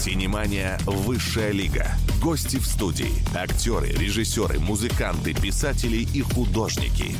Синемания 0.00 0.78
«Высшая 0.86 1.52
лига». 1.52 1.86
Гости 2.22 2.56
в 2.56 2.66
студии. 2.66 3.12
Актеры, 3.36 3.88
режиссеры, 3.88 4.58
музыканты, 4.58 5.34
писатели 5.34 5.98
и 5.98 6.22
художники. 6.22 7.14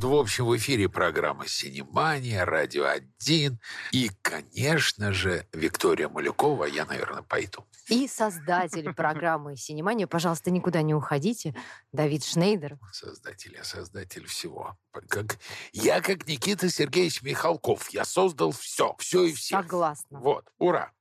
В 0.00 0.14
общем, 0.14 0.46
в 0.46 0.56
эфире 0.56 0.88
программа 0.88 1.48
«Синемания», 1.48 2.44
«Радио 2.44 2.84
1» 2.84 3.56
и, 3.90 4.10
конечно 4.22 5.12
же, 5.12 5.44
Виктория 5.52 6.08
Малюкова. 6.08 6.66
Я, 6.66 6.84
наверное, 6.86 7.22
пойду. 7.22 7.66
И 7.88 8.06
создатель 8.06 8.94
программы 8.94 9.56
«Синемания». 9.56 10.06
Пожалуйста, 10.06 10.52
никуда 10.52 10.82
не 10.82 10.94
уходите. 10.94 11.52
Давид 11.90 12.24
Шнейдер. 12.24 12.78
Создатель, 12.92 13.54
я 13.56 13.64
создатель 13.64 14.26
всего. 14.28 14.76
Как, 15.08 15.36
я 15.72 16.00
как 16.00 16.28
Никита 16.28 16.70
Сергеевич 16.70 17.22
Михалков. 17.22 17.90
Я 17.90 18.04
создал 18.04 18.52
все, 18.52 18.94
все 19.00 19.24
и 19.24 19.32
все. 19.32 19.56
Согласна. 19.56 20.20
Вот, 20.20 20.44
ура. 20.58 20.92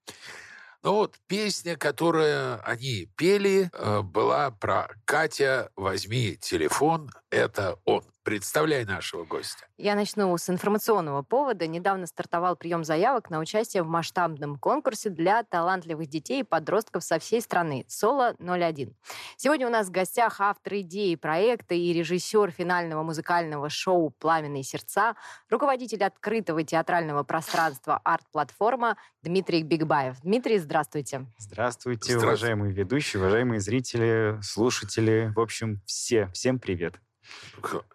Ну 0.84 0.93
вот 0.95 1.20
песня, 1.27 1.77
которую 1.77 2.60
они 2.68 3.07
пели, 3.15 3.69
э, 3.71 4.01
была 4.01 4.50
про 4.50 4.89
«Катя, 5.05 5.69
возьми 5.75 6.36
телефон, 6.38 7.11
это 7.29 7.78
он». 7.86 8.04
Представляй 8.24 8.86
нашего 8.86 9.25
гостя. 9.25 9.66
Я 9.78 9.96
начну 9.96 10.38
с 10.38 10.48
информационного 10.48 11.24
повода. 11.24 11.66
Недавно 11.66 12.06
стартовал 12.06 12.56
прием 12.56 12.84
заявок 12.84 13.32
на 13.32 13.39
участие 13.39 13.82
в 13.82 13.88
масштабном 13.88 14.57
конкурсе 14.57 15.10
для 15.10 15.42
талантливых 15.42 16.07
детей 16.07 16.42
и 16.42 16.44
подростков 16.44 17.04
со 17.04 17.18
всей 17.18 17.42
страны 17.42 17.84
«Соло-01». 17.88 18.94
Сегодня 19.38 19.66
у 19.66 19.71
нас 19.71 19.88
в 19.88 19.92
гостях 19.92 20.39
автор 20.39 20.75
идеи 20.75 21.16
проекта 21.16 21.74
и 21.74 21.92
режиссер 21.94 22.52
финального 22.52 23.02
музыкального 23.02 23.70
шоу 23.70 24.11
«Пламенные 24.11 24.64
сердца», 24.64 25.16
руководитель 25.50 26.04
открытого 26.04 26.64
театрального 26.64 27.24
пространства 27.24 28.00
«Арт-платформа» 28.04 28.97
Дмитрий 29.24 29.64
Бигбаев. 29.64 30.22
Дмитрий, 30.22 30.60
здравствуйте. 30.60 31.25
Здравствуйте, 31.39 32.14
Здравствуйте. 32.14 32.17
уважаемые 32.17 32.73
ведущие, 32.73 33.19
уважаемые 33.19 33.59
зрители, 33.59 34.38
слушатели. 34.44 35.31
В 35.35 35.39
общем, 35.39 35.81
все. 35.85 36.28
Всем 36.33 36.59
привет. 36.59 37.00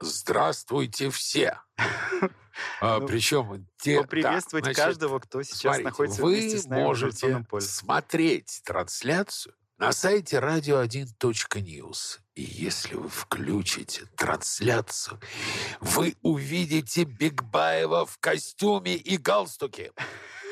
Здравствуйте 0.01 1.11
все. 1.11 1.61
А, 2.81 3.01
Ну, 3.01 3.07
Причем 3.07 3.67
те, 3.79 4.01
Поприветствовать 4.01 4.65
да, 4.65 4.73
значит, 4.73 4.85
каждого, 4.85 5.19
кто 5.19 5.43
сейчас 5.43 5.61
смотрите, 5.61 5.85
находится 5.85 6.23
вы 6.23 6.31
вместе 6.37 6.59
с 6.59 6.65
нами 6.65 6.81
в 6.81 6.85
можете 6.85 7.07
информационном 7.07 7.45
поле. 7.45 7.63
смотреть 7.63 8.63
трансляцию 8.65 9.55
на 9.77 9.93
сайте 9.93 10.39
radio1.news. 10.39 12.19
И 12.35 12.43
если 12.43 12.95
вы 12.95 13.09
включите 13.11 14.07
трансляцию, 14.17 15.21
вы 15.81 16.17
увидите 16.23 17.05
Бигбаева 17.05 18.07
в 18.07 18.17
костюме 18.19 18.95
и 18.95 19.19
галстуке. 19.19 19.93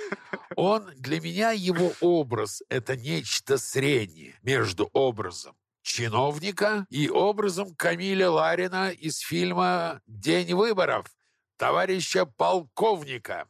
Он, 0.56 0.91
для 0.97 1.20
меня 1.22 1.53
его 1.53 1.94
образ– 2.00 2.62
это 2.69 2.97
нечто 2.97 3.56
среднее 3.56 4.34
между 4.42 4.91
образом 4.92 5.56
чиновника 5.84 6.86
и 6.88 7.08
образом 7.10 7.74
Камиля 7.77 8.30
Ларина 8.30 8.90
из 8.90 9.18
фильма 9.18 10.00
«День 10.06 10.54
выборов» 10.54 11.06
товарища 11.56 12.26
полковника. 12.26 13.46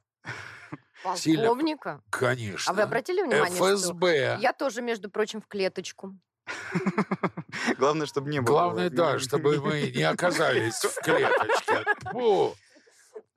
Сильно- 1.16 1.42
Полковника? 1.44 2.02
Конечно. 2.10 2.72
А 2.72 2.74
вы 2.74 2.82
обратили 2.82 3.22
внимание, 3.22 3.58
ФСБ. 3.58 4.34
что 4.34 4.42
я 4.42 4.52
тоже, 4.52 4.82
между 4.82 5.10
прочим, 5.10 5.40
в 5.40 5.46
клеточку? 5.46 6.18
Главное, 7.78 8.06
чтобы 8.06 8.30
не 8.30 8.40
было. 8.40 8.46
Главное, 8.46 8.90
да, 8.90 9.18
чтобы 9.18 9.60
мы 9.60 9.92
не 9.94 10.02
оказались 10.02 10.74
в 10.82 10.94
клеточке. 11.02 11.84
Фу, 12.10 12.54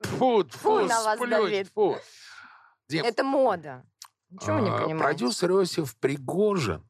фу, 0.00 0.44
Фу 0.44 0.48
фу, 0.50 0.80
на 0.86 1.02
вас, 1.02 1.20
Это 2.90 3.22
мода. 3.22 3.84
Ничего 4.30 4.58
не 4.58 4.68
а, 4.70 4.78
понимаете? 4.78 4.98
Продюсер 4.98 5.50
Иосиф 5.52 5.96
Пригожин. 5.96 6.84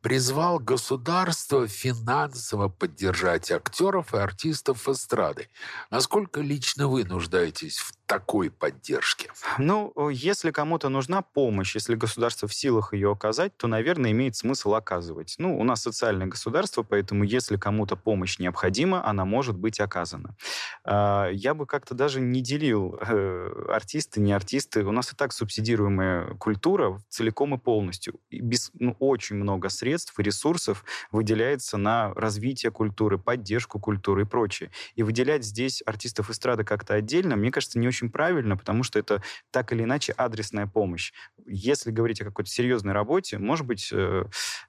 Призвал 0.00 0.58
государство 0.58 1.66
финансово 1.66 2.68
поддержать 2.68 3.50
актеров 3.50 4.14
и 4.14 4.18
артистов 4.18 4.88
эстрады. 4.88 5.48
Насколько 5.90 6.40
лично 6.40 6.88
вы 6.88 7.04
нуждаетесь 7.04 7.78
в 7.78 7.97
такой 8.08 8.50
поддержке? 8.50 9.30
Ну, 9.58 9.92
если 10.08 10.50
кому-то 10.50 10.88
нужна 10.88 11.22
помощь, 11.22 11.74
если 11.74 11.94
государство 11.94 12.48
в 12.48 12.54
силах 12.54 12.92
ее 12.94 13.12
оказать, 13.12 13.56
то, 13.56 13.68
наверное, 13.68 14.10
имеет 14.12 14.34
смысл 14.34 14.74
оказывать. 14.74 15.34
Ну, 15.38 15.58
у 15.58 15.64
нас 15.64 15.82
социальное 15.82 16.26
государство, 16.26 16.82
поэтому 16.82 17.24
если 17.24 17.56
кому-то 17.56 17.96
помощь 17.96 18.38
необходима, 18.38 19.06
она 19.06 19.24
может 19.24 19.56
быть 19.56 19.78
оказана. 19.80 20.36
А, 20.84 21.28
Я 21.30 21.54
бы 21.54 21.66
как-то 21.66 21.94
даже 21.94 22.20
не 22.20 22.40
делил 22.40 22.98
э, 23.00 23.66
артисты, 23.68 24.20
не 24.20 24.32
артисты. 24.32 24.84
У 24.84 24.92
нас 24.92 25.12
и 25.12 25.16
так 25.16 25.32
субсидируемая 25.32 26.34
культура 26.34 27.00
целиком 27.08 27.54
и 27.54 27.58
полностью. 27.58 28.20
И 28.30 28.40
без, 28.40 28.70
ну, 28.74 28.96
очень 28.98 29.36
много 29.36 29.68
средств 29.68 30.18
и 30.18 30.22
ресурсов 30.22 30.84
выделяется 31.10 31.76
на 31.76 32.14
развитие 32.14 32.72
культуры, 32.72 33.18
поддержку 33.18 33.78
культуры 33.78 34.22
и 34.22 34.24
прочее. 34.24 34.70
И 34.94 35.02
выделять 35.02 35.44
здесь 35.44 35.82
артистов 35.84 36.30
эстрады 36.30 36.64
как-то 36.64 36.94
отдельно, 36.94 37.36
мне 37.36 37.50
кажется, 37.50 37.78
не 37.78 37.88
очень 37.88 37.97
правильно, 38.06 38.56
потому 38.56 38.82
что 38.82 38.98
это 38.98 39.22
так 39.50 39.72
или 39.72 39.82
иначе 39.82 40.12
адресная 40.12 40.66
помощь. 40.66 41.12
Если 41.46 41.90
говорить 41.90 42.20
о 42.20 42.24
какой-то 42.24 42.50
серьезной 42.50 42.92
работе, 42.92 43.38
может 43.38 43.66
быть, 43.66 43.90
э, 43.92 44.24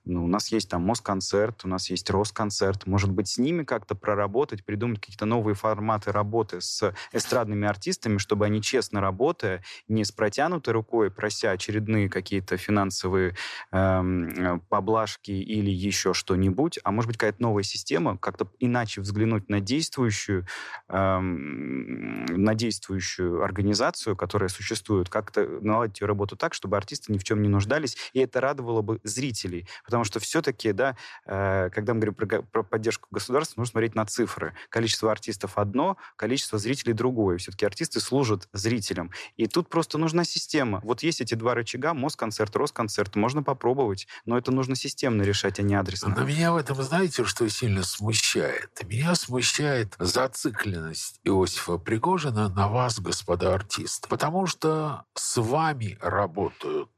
ну, 0.05 0.25
у 0.25 0.27
нас 0.27 0.51
есть 0.51 0.69
там 0.69 0.83
Москонцерт, 0.83 1.65
у 1.65 1.67
нас 1.67 1.89
есть 1.89 2.09
Росконцерт, 2.09 2.87
может 2.87 3.11
быть, 3.11 3.27
с 3.27 3.37
ними 3.37 3.63
как-то 3.63 3.95
проработать, 3.95 4.65
придумать 4.65 4.99
какие-то 4.99 5.25
новые 5.25 5.55
форматы 5.55 6.11
работы 6.11 6.61
с 6.61 6.93
эстрадными 7.11 7.67
артистами, 7.67 8.17
чтобы 8.17 8.45
они, 8.45 8.61
честно 8.61 9.01
работая, 9.01 9.63
не 9.87 10.03
с 10.03 10.11
протянутой 10.11 10.73
рукой, 10.73 11.11
прося 11.11 11.51
очередные 11.51 12.09
какие-то 12.09 12.57
финансовые 12.57 13.35
эм, 13.71 14.29
э, 14.29 14.59
поблажки 14.69 15.31
или 15.31 15.69
еще 15.69 16.13
что-нибудь, 16.13 16.79
а 16.83 16.91
может 16.91 17.09
быть, 17.09 17.17
какая-то 17.17 17.41
новая 17.41 17.63
система, 17.63 18.17
как-то 18.17 18.49
иначе 18.59 19.01
взглянуть 19.01 19.49
на 19.49 19.59
действующую, 19.59 20.45
эм, 20.87 22.25
на 22.25 22.55
действующую 22.55 23.18
организацию, 23.19 24.15
которая 24.15 24.49
существует, 24.49 25.09
как-то 25.09 25.47
наладить 25.61 26.01
ее 26.01 26.07
работу 26.07 26.35
так, 26.35 26.53
чтобы 26.53 26.77
артисты 26.77 27.11
ни 27.11 27.17
в 27.17 27.23
чем 27.23 27.41
не 27.41 27.49
нуждались, 27.49 27.97
и 28.13 28.19
это 28.19 28.41
радовало 28.41 28.81
бы 28.81 28.99
зрителей. 29.03 29.67
Потому 29.85 30.03
что 30.03 30.19
все-таки, 30.19 30.71
да, 30.71 30.95
э, 31.25 31.69
когда 31.73 31.93
мы 31.93 31.99
говорим 31.99 32.15
про, 32.15 32.41
про 32.41 32.63
поддержку 32.63 33.07
государства, 33.11 33.59
нужно 33.61 33.71
смотреть 33.71 33.95
на 33.95 34.05
цифры. 34.05 34.53
Количество 34.69 35.11
артистов 35.11 35.57
одно, 35.57 35.97
количество 36.15 36.57
зрителей 36.57 36.93
другое. 36.93 37.37
Все-таки 37.37 37.65
артисты 37.65 37.99
служат 37.99 38.47
зрителям. 38.53 39.11
И 39.37 39.47
тут 39.47 39.69
просто 39.69 39.97
нужна 39.97 40.23
система. 40.23 40.81
Вот 40.83 41.03
есть 41.03 41.21
эти 41.21 41.35
два 41.35 41.55
рычага, 41.55 41.93
Москонцерт, 41.93 42.55
Росконцерт, 42.55 43.15
можно 43.15 43.43
попробовать, 43.43 44.07
но 44.25 44.37
это 44.37 44.51
нужно 44.51 44.75
системно 44.75 45.23
решать, 45.23 45.59
а 45.59 45.63
не 45.63 45.75
адресно. 45.75 46.13
Но 46.17 46.23
меня 46.23 46.53
в 46.53 46.57
этом, 46.57 46.81
знаете, 46.81 47.23
что 47.25 47.47
сильно 47.49 47.83
смущает? 47.83 48.69
Меня 48.87 49.15
смущает 49.15 49.95
зацикленность 49.99 51.19
Иосифа 51.23 51.77
Пригожина 51.77 52.49
на 52.49 52.67
вас, 52.67 52.99
господа 53.09 53.55
артисты. 53.55 54.07
Потому 54.07 54.45
что 54.45 55.05
с 55.15 55.41
вами 55.41 55.97
работают 55.99 56.91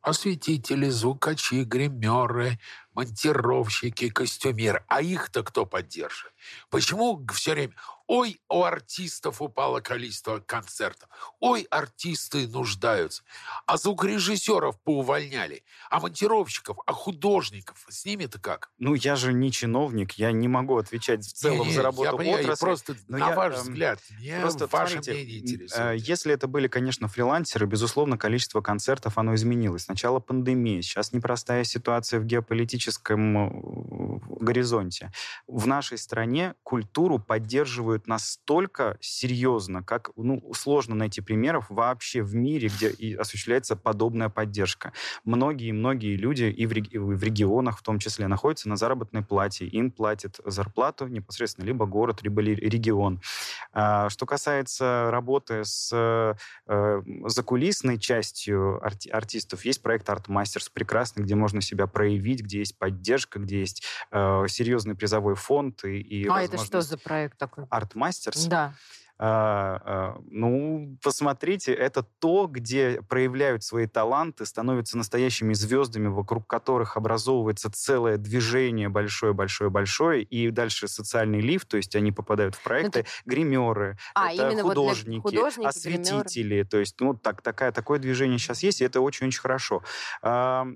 осветители, 0.00 0.88
звукачи, 0.88 1.62
гримеры, 1.62 2.58
монтировщики, 2.94 4.08
костюмеры. 4.08 4.84
А 4.88 5.00
их-то 5.00 5.44
кто 5.44 5.64
поддерживает? 5.64 6.34
Почему 6.68 7.24
все 7.32 7.52
время 7.52 7.74
Ой, 8.14 8.42
у 8.50 8.62
артистов 8.62 9.40
упало 9.40 9.80
количество 9.80 10.38
концертов. 10.38 11.08
Ой, 11.40 11.62
артисты 11.70 12.46
нуждаются. 12.46 13.22
А 13.64 13.78
звукорежиссеров 13.78 14.78
поувольняли. 14.82 15.64
А 15.88 15.98
монтировщиков, 15.98 16.76
а 16.84 16.92
художников. 16.92 17.86
С 17.88 18.04
ними-то 18.04 18.38
как? 18.38 18.70
Ну, 18.76 18.92
я 18.92 19.16
же 19.16 19.32
не 19.32 19.50
чиновник, 19.50 20.12
я 20.18 20.30
не 20.30 20.46
могу 20.46 20.76
отвечать 20.76 21.24
в 21.24 21.32
целом 21.32 21.60
Не-не, 21.60 21.72
за 21.72 21.82
работу 21.84 22.04
я 22.04 22.12
понимаю, 22.12 22.44
отрасли. 22.44 22.64
просто 22.66 22.96
но 23.08 23.16
на 23.16 23.28
я, 23.30 23.34
ваш 23.34 23.54
эм, 23.54 23.60
взгляд, 23.62 23.98
мне 24.10 24.40
Просто 24.42 24.66
ваше 24.66 24.92
смотрите, 24.92 25.12
мнение 25.12 25.40
интересует. 25.40 25.80
э, 25.80 25.96
Если 25.96 26.34
это 26.34 26.46
были, 26.48 26.68
конечно, 26.68 27.08
фрилансеры, 27.08 27.64
безусловно, 27.64 28.18
количество 28.18 28.60
концертов, 28.60 29.16
оно 29.16 29.34
изменилось. 29.36 29.84
Сначала 29.84 30.20
пандемия, 30.20 30.82
сейчас 30.82 31.14
непростая 31.14 31.64
ситуация 31.64 32.20
в 32.20 32.26
геополитическом 32.26 33.38
э, 33.38 34.20
горизонте. 34.38 35.12
В 35.46 35.66
нашей 35.66 35.96
стране 35.96 36.56
культуру 36.62 37.18
поддерживают 37.18 38.01
настолько 38.06 38.96
серьезно, 39.00 39.82
как 39.82 40.10
ну, 40.16 40.52
сложно 40.54 40.94
найти 40.94 41.20
примеров 41.20 41.66
вообще 41.68 42.22
в 42.22 42.34
мире, 42.34 42.68
где 42.68 42.88
и 42.90 43.14
осуществляется 43.14 43.76
подобная 43.76 44.28
поддержка. 44.28 44.92
Многие-многие 45.24 46.16
люди 46.16 46.44
и 46.44 46.66
в, 46.66 46.72
реги- 46.72 46.90
и 46.90 46.98
в 46.98 47.22
регионах 47.22 47.78
в 47.78 47.82
том 47.82 47.98
числе 47.98 48.26
находятся 48.28 48.68
на 48.68 48.76
заработной 48.76 49.22
плате. 49.22 49.66
Им 49.66 49.90
платит 49.90 50.40
зарплату 50.44 51.06
непосредственно 51.06 51.66
либо 51.66 51.86
город, 51.86 52.22
либо 52.22 52.40
ли- 52.42 52.54
регион. 52.54 53.20
А, 53.72 54.08
Что 54.08 54.26
касается 54.26 55.08
работы 55.10 55.64
с 55.64 55.90
э, 56.66 57.02
закулисной 57.26 57.98
частью 57.98 58.80
арти- 58.84 59.10
артистов, 59.10 59.64
есть 59.64 59.82
проект 59.82 60.08
ArtMasters 60.08 60.68
прекрасный, 60.68 61.22
где 61.24 61.34
можно 61.34 61.60
себя 61.60 61.86
проявить, 61.86 62.42
где 62.42 62.58
есть 62.58 62.78
поддержка, 62.78 63.38
где 63.38 63.60
есть 63.60 63.82
э, 64.10 64.44
серьезный 64.48 64.94
призовой 64.94 65.34
фонд 65.34 65.84
и, 65.84 66.00
и 66.00 66.26
А 66.28 66.42
это 66.42 66.58
что 66.58 66.80
за 66.80 66.98
проект 66.98 67.38
такой? 67.38 67.66
Артмастерс. 67.82 68.46
Да. 68.46 68.74
А, 69.24 69.80
а, 69.84 70.20
ну, 70.32 70.98
посмотрите, 71.00 71.72
это 71.72 72.02
то, 72.02 72.48
где 72.50 73.00
проявляют 73.08 73.62
свои 73.62 73.86
таланты, 73.86 74.44
становятся 74.44 74.98
настоящими 74.98 75.52
звездами, 75.54 76.08
вокруг 76.08 76.48
которых 76.48 76.96
образовывается 76.96 77.70
целое 77.70 78.16
движение 78.16 78.88
большое-большое-большое, 78.88 80.24
и 80.24 80.50
дальше 80.50 80.88
социальный 80.88 81.40
лифт, 81.40 81.68
то 81.68 81.76
есть 81.76 81.94
они 81.94 82.10
попадают 82.10 82.56
в 82.56 82.64
ну, 82.64 82.68
проекты, 82.68 83.00
это... 83.00 83.08
гримеры, 83.24 83.96
а, 84.16 84.32
это 84.32 84.60
художники, 84.60 85.22
вот 85.22 85.32
художники, 85.32 85.68
осветители, 85.68 86.48
гримеры. 86.48 86.68
то 86.68 86.78
есть, 86.78 86.96
ну, 86.98 87.14
так, 87.14 87.42
такая, 87.42 87.70
такое 87.70 88.00
движение 88.00 88.40
сейчас 88.40 88.64
есть, 88.64 88.80
и 88.80 88.84
это 88.84 89.00
очень-очень 89.00 89.40
хорошо. 89.40 89.84
А, 90.22 90.66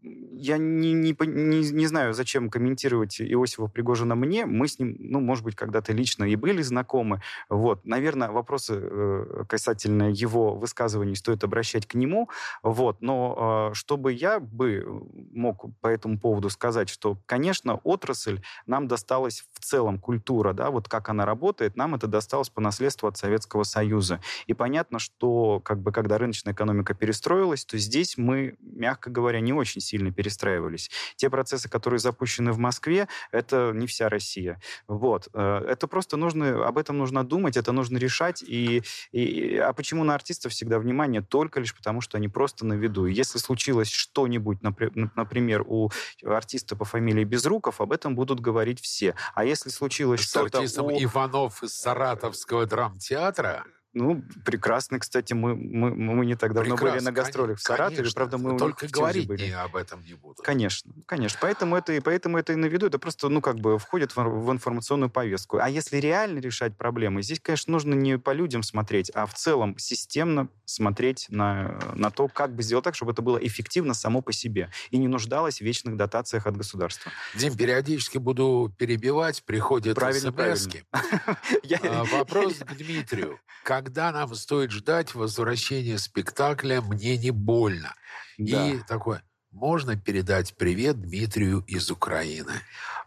я 0.00 0.56
не, 0.56 0.94
не, 0.94 1.14
не, 1.20 1.70
не 1.70 1.86
знаю, 1.86 2.14
зачем 2.14 2.48
комментировать 2.48 3.20
Иосифа 3.20 3.66
Пригожина 3.66 4.14
мне, 4.14 4.46
мы 4.46 4.68
с 4.68 4.78
ним, 4.78 4.96
ну, 4.98 5.20
может 5.20 5.44
быть, 5.44 5.54
когда-то 5.54 5.92
лично 5.92 6.24
и 6.24 6.34
были 6.34 6.62
знакомы, 6.62 7.20
вот, 7.58 7.84
наверное, 7.84 8.30
вопросы 8.30 8.78
э, 8.80 9.44
касательно 9.48 10.10
его 10.10 10.54
высказываний 10.54 11.16
стоит 11.16 11.42
обращать 11.42 11.86
к 11.86 11.94
нему, 11.94 12.28
вот, 12.62 13.00
но 13.00 13.70
э, 13.72 13.74
чтобы 13.74 14.12
я 14.12 14.38
бы 14.38 14.86
мог 15.32 15.66
по 15.80 15.88
этому 15.88 16.20
поводу 16.20 16.50
сказать, 16.50 16.88
что, 16.88 17.18
конечно, 17.26 17.80
отрасль 17.82 18.40
нам 18.66 18.86
досталась 18.86 19.44
в 19.52 19.64
целом, 19.64 19.98
культура, 19.98 20.52
да, 20.52 20.70
вот 20.70 20.88
как 20.88 21.08
она 21.08 21.26
работает, 21.26 21.76
нам 21.76 21.96
это 21.96 22.06
досталось 22.06 22.48
по 22.48 22.60
наследству 22.60 23.08
от 23.08 23.16
Советского 23.16 23.64
Союза. 23.64 24.20
И 24.46 24.54
понятно, 24.54 25.00
что, 25.00 25.60
как 25.60 25.80
бы, 25.80 25.90
когда 25.90 26.16
рыночная 26.16 26.54
экономика 26.54 26.94
перестроилась, 26.94 27.64
то 27.64 27.76
здесь 27.76 28.16
мы, 28.16 28.56
мягко 28.60 29.10
говоря, 29.10 29.40
не 29.40 29.52
очень 29.52 29.80
сильно 29.80 30.12
перестраивались. 30.12 30.90
Те 31.16 31.28
процессы, 31.28 31.68
которые 31.68 31.98
запущены 31.98 32.52
в 32.52 32.58
Москве, 32.58 33.08
это 33.32 33.72
не 33.74 33.88
вся 33.88 34.08
Россия. 34.08 34.60
Вот. 34.86 35.28
Э, 35.32 35.64
это 35.68 35.88
просто 35.88 36.16
нужно, 36.16 36.66
об 36.66 36.78
этом 36.78 36.98
нужно 36.98 37.24
думать, 37.24 37.47
это 37.56 37.72
нужно 37.72 37.98
решать. 37.98 38.42
И, 38.42 38.82
и, 39.12 39.56
а 39.56 39.72
почему 39.72 40.04
на 40.04 40.14
артистов 40.14 40.52
всегда 40.52 40.78
внимание? 40.78 41.22
Только 41.22 41.60
лишь 41.60 41.74
потому, 41.74 42.00
что 42.00 42.16
они 42.16 42.28
просто 42.28 42.66
на 42.66 42.74
виду. 42.74 43.06
Если 43.06 43.38
случилось 43.38 43.90
что-нибудь, 43.90 44.58
например, 44.62 45.62
у 45.66 45.90
артиста 46.24 46.76
по 46.76 46.84
фамилии 46.84 47.24
Безруков, 47.24 47.80
об 47.80 47.92
этом 47.92 48.14
будут 48.14 48.40
говорить 48.40 48.80
все. 48.80 49.14
А 49.34 49.44
если 49.44 49.70
случилось 49.70 50.20
что-то... 50.20 50.48
С 50.48 50.54
артистом 50.56 50.86
у... 50.86 51.02
Иванов 51.02 51.62
из 51.62 51.74
Саратовского 51.74 52.66
драмтеатра 52.66 53.64
ну, 53.98 54.22
прекрасно, 54.44 54.98
кстати, 54.98 55.32
мы, 55.32 55.56
мы, 55.56 55.90
мы 55.90 56.24
не 56.24 56.36
так 56.36 56.54
давно 56.54 56.76
Прекрасно, 56.76 56.96
были 56.96 57.04
на 57.04 57.12
гастролях 57.12 57.58
в 57.58 57.62
Саратове, 57.62 57.96
конечно, 57.96 58.14
правда, 58.14 58.38
мы 58.38 58.56
только 58.56 58.86
говорить 58.86 59.26
были. 59.26 59.46
Не 59.46 59.52
об 59.52 59.74
этом 59.74 60.04
не 60.04 60.14
буду. 60.14 60.42
Конечно, 60.42 60.92
конечно. 61.06 61.38
Поэтому 61.42 61.76
это, 61.76 61.92
и 61.92 62.00
поэтому 62.00 62.38
это 62.38 62.52
и 62.52 62.56
на 62.56 62.66
виду, 62.66 62.86
это 62.86 62.98
просто, 62.98 63.28
ну, 63.28 63.40
как 63.40 63.56
бы 63.56 63.78
входит 63.78 64.14
в, 64.14 64.22
в 64.22 64.52
информационную 64.52 65.10
повестку. 65.10 65.58
А 65.58 65.68
если 65.68 65.96
реально 65.96 66.38
решать 66.38 66.76
проблемы, 66.76 67.22
здесь, 67.22 67.40
конечно, 67.40 67.72
нужно 67.72 67.94
не 67.94 68.18
по 68.18 68.32
людям 68.32 68.62
смотреть, 68.62 69.10
а 69.14 69.26
в 69.26 69.34
целом 69.34 69.76
системно 69.78 70.48
смотреть 70.64 71.26
на, 71.28 71.78
на 71.94 72.10
то, 72.10 72.28
как 72.28 72.54
бы 72.54 72.62
сделать 72.62 72.84
так, 72.84 72.94
чтобы 72.94 73.12
это 73.12 73.22
было 73.22 73.38
эффективно 73.38 73.94
само 73.94 74.22
по 74.22 74.32
себе 74.32 74.70
и 74.90 74.98
не 74.98 75.08
нуждалось 75.08 75.58
в 75.58 75.62
вечных 75.62 75.96
дотациях 75.96 76.46
от 76.46 76.56
государства. 76.56 77.10
Дим, 77.34 77.56
периодически 77.56 78.18
буду 78.18 78.72
перебивать, 78.78 79.42
приходят 79.42 79.96
правильно, 79.96 80.56
смс 80.56 80.68
а, 81.82 82.04
Вопрос 82.04 82.54
к 82.58 82.76
Дмитрию. 82.76 83.40
Когда 83.88 84.12
нам 84.12 84.34
стоит 84.34 84.70
ждать 84.70 85.14
возвращения 85.14 85.96
спектакля 85.96 86.82
«Мне 86.82 87.16
не 87.16 87.30
больно»? 87.30 87.94
И 88.36 88.80
такое, 88.86 89.22
можно 89.50 89.96
передать 89.96 90.54
привет 90.58 91.00
Дмитрию 91.00 91.60
из 91.60 91.90
Украины? 91.90 92.52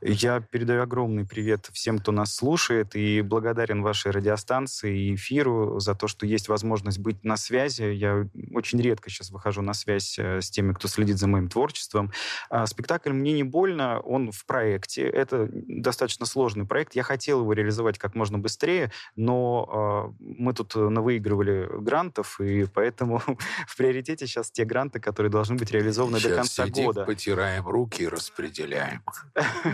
Я 0.03 0.39
передаю 0.39 0.81
огромный 0.81 1.25
привет 1.25 1.69
всем, 1.73 1.99
кто 1.99 2.11
нас 2.11 2.33
слушает, 2.33 2.95
и 2.95 3.21
благодарен 3.21 3.83
вашей 3.83 4.11
радиостанции 4.11 4.97
и 4.97 5.15
эфиру 5.15 5.79
за 5.79 5.93
то, 5.93 6.07
что 6.07 6.25
есть 6.25 6.47
возможность 6.49 6.97
быть 6.97 7.23
на 7.23 7.37
связи. 7.37 7.83
Я 7.83 8.27
очень 8.51 8.81
редко 8.81 9.11
сейчас 9.11 9.29
выхожу 9.29 9.61
на 9.61 9.75
связь 9.75 10.17
э, 10.17 10.41
с 10.41 10.49
теми, 10.49 10.73
кто 10.73 10.87
следит 10.87 11.19
за 11.19 11.27
моим 11.27 11.49
творчеством. 11.49 12.11
А 12.49 12.65
спектакль 12.65 13.11
«Мне 13.11 13.33
не 13.33 13.43
больно», 13.43 13.99
он 13.99 14.31
в 14.31 14.43
проекте. 14.47 15.03
Это 15.03 15.47
достаточно 15.51 16.25
сложный 16.25 16.65
проект. 16.65 16.95
Я 16.95 17.03
хотел 17.03 17.41
его 17.41 17.53
реализовать 17.53 17.99
как 17.99 18.15
можно 18.15 18.39
быстрее, 18.39 18.91
но 19.15 20.15
э, 20.17 20.23
мы 20.39 20.55
тут 20.55 20.73
навыигрывали 20.75 21.69
грантов, 21.79 22.41
и 22.41 22.65
поэтому 22.65 23.21
в 23.67 23.77
приоритете 23.77 24.25
сейчас 24.25 24.49
те 24.49 24.65
гранты, 24.65 24.99
которые 24.99 25.31
должны 25.31 25.57
быть 25.57 25.69
реализованы 25.69 26.17
сейчас 26.17 26.31
до 26.31 26.37
конца 26.37 26.65
сидим, 26.65 26.85
года. 26.85 27.05
потираем 27.05 27.67
руки 27.67 28.01
и 28.01 28.07
распределяем. 28.07 29.03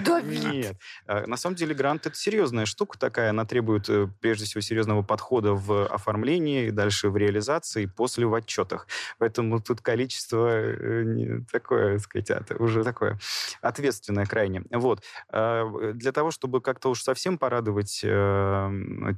Да 0.04 0.17
нет. 0.22 0.78
А, 1.06 1.26
на 1.28 1.38
самом 1.38 1.56
деле 1.56 1.74
грант 1.74 2.06
это 2.06 2.16
серьезная 2.16 2.66
штука 2.66 2.98
такая. 2.98 3.30
Она 3.30 3.46
требует 3.46 3.90
э, 3.90 4.08
прежде 4.20 4.46
всего 4.46 4.62
серьезного 4.62 5.02
подхода 5.04 5.54
в 5.54 5.86
оформлении, 5.88 6.70
дальше 6.70 7.10
в 7.10 7.18
реализации, 7.18 7.86
после 7.86 8.26
в 8.26 8.34
отчетах. 8.34 8.88
Поэтому 9.18 9.62
тут 9.62 9.82
количество 9.82 10.48
э, 10.50 11.42
такое, 11.52 12.00
сказать, 12.00 12.28
уже 12.60 12.84
такое 12.84 13.20
ответственное 13.62 14.26
крайне. 14.26 14.64
Вот. 14.72 15.04
А, 15.30 15.92
для 15.94 16.12
того, 16.12 16.32
чтобы 16.32 16.62
как-то 16.62 16.90
уж 16.90 17.02
совсем 17.02 17.38
порадовать 17.38 18.02
э, 18.04 18.70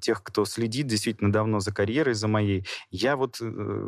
тех, 0.01 0.23
кто 0.23 0.45
следит 0.45 0.87
действительно 0.87 1.31
давно 1.31 1.59
за 1.59 1.73
карьерой, 1.73 2.13
за 2.13 2.27
моей, 2.27 2.65
я 2.91 3.15
вот 3.15 3.41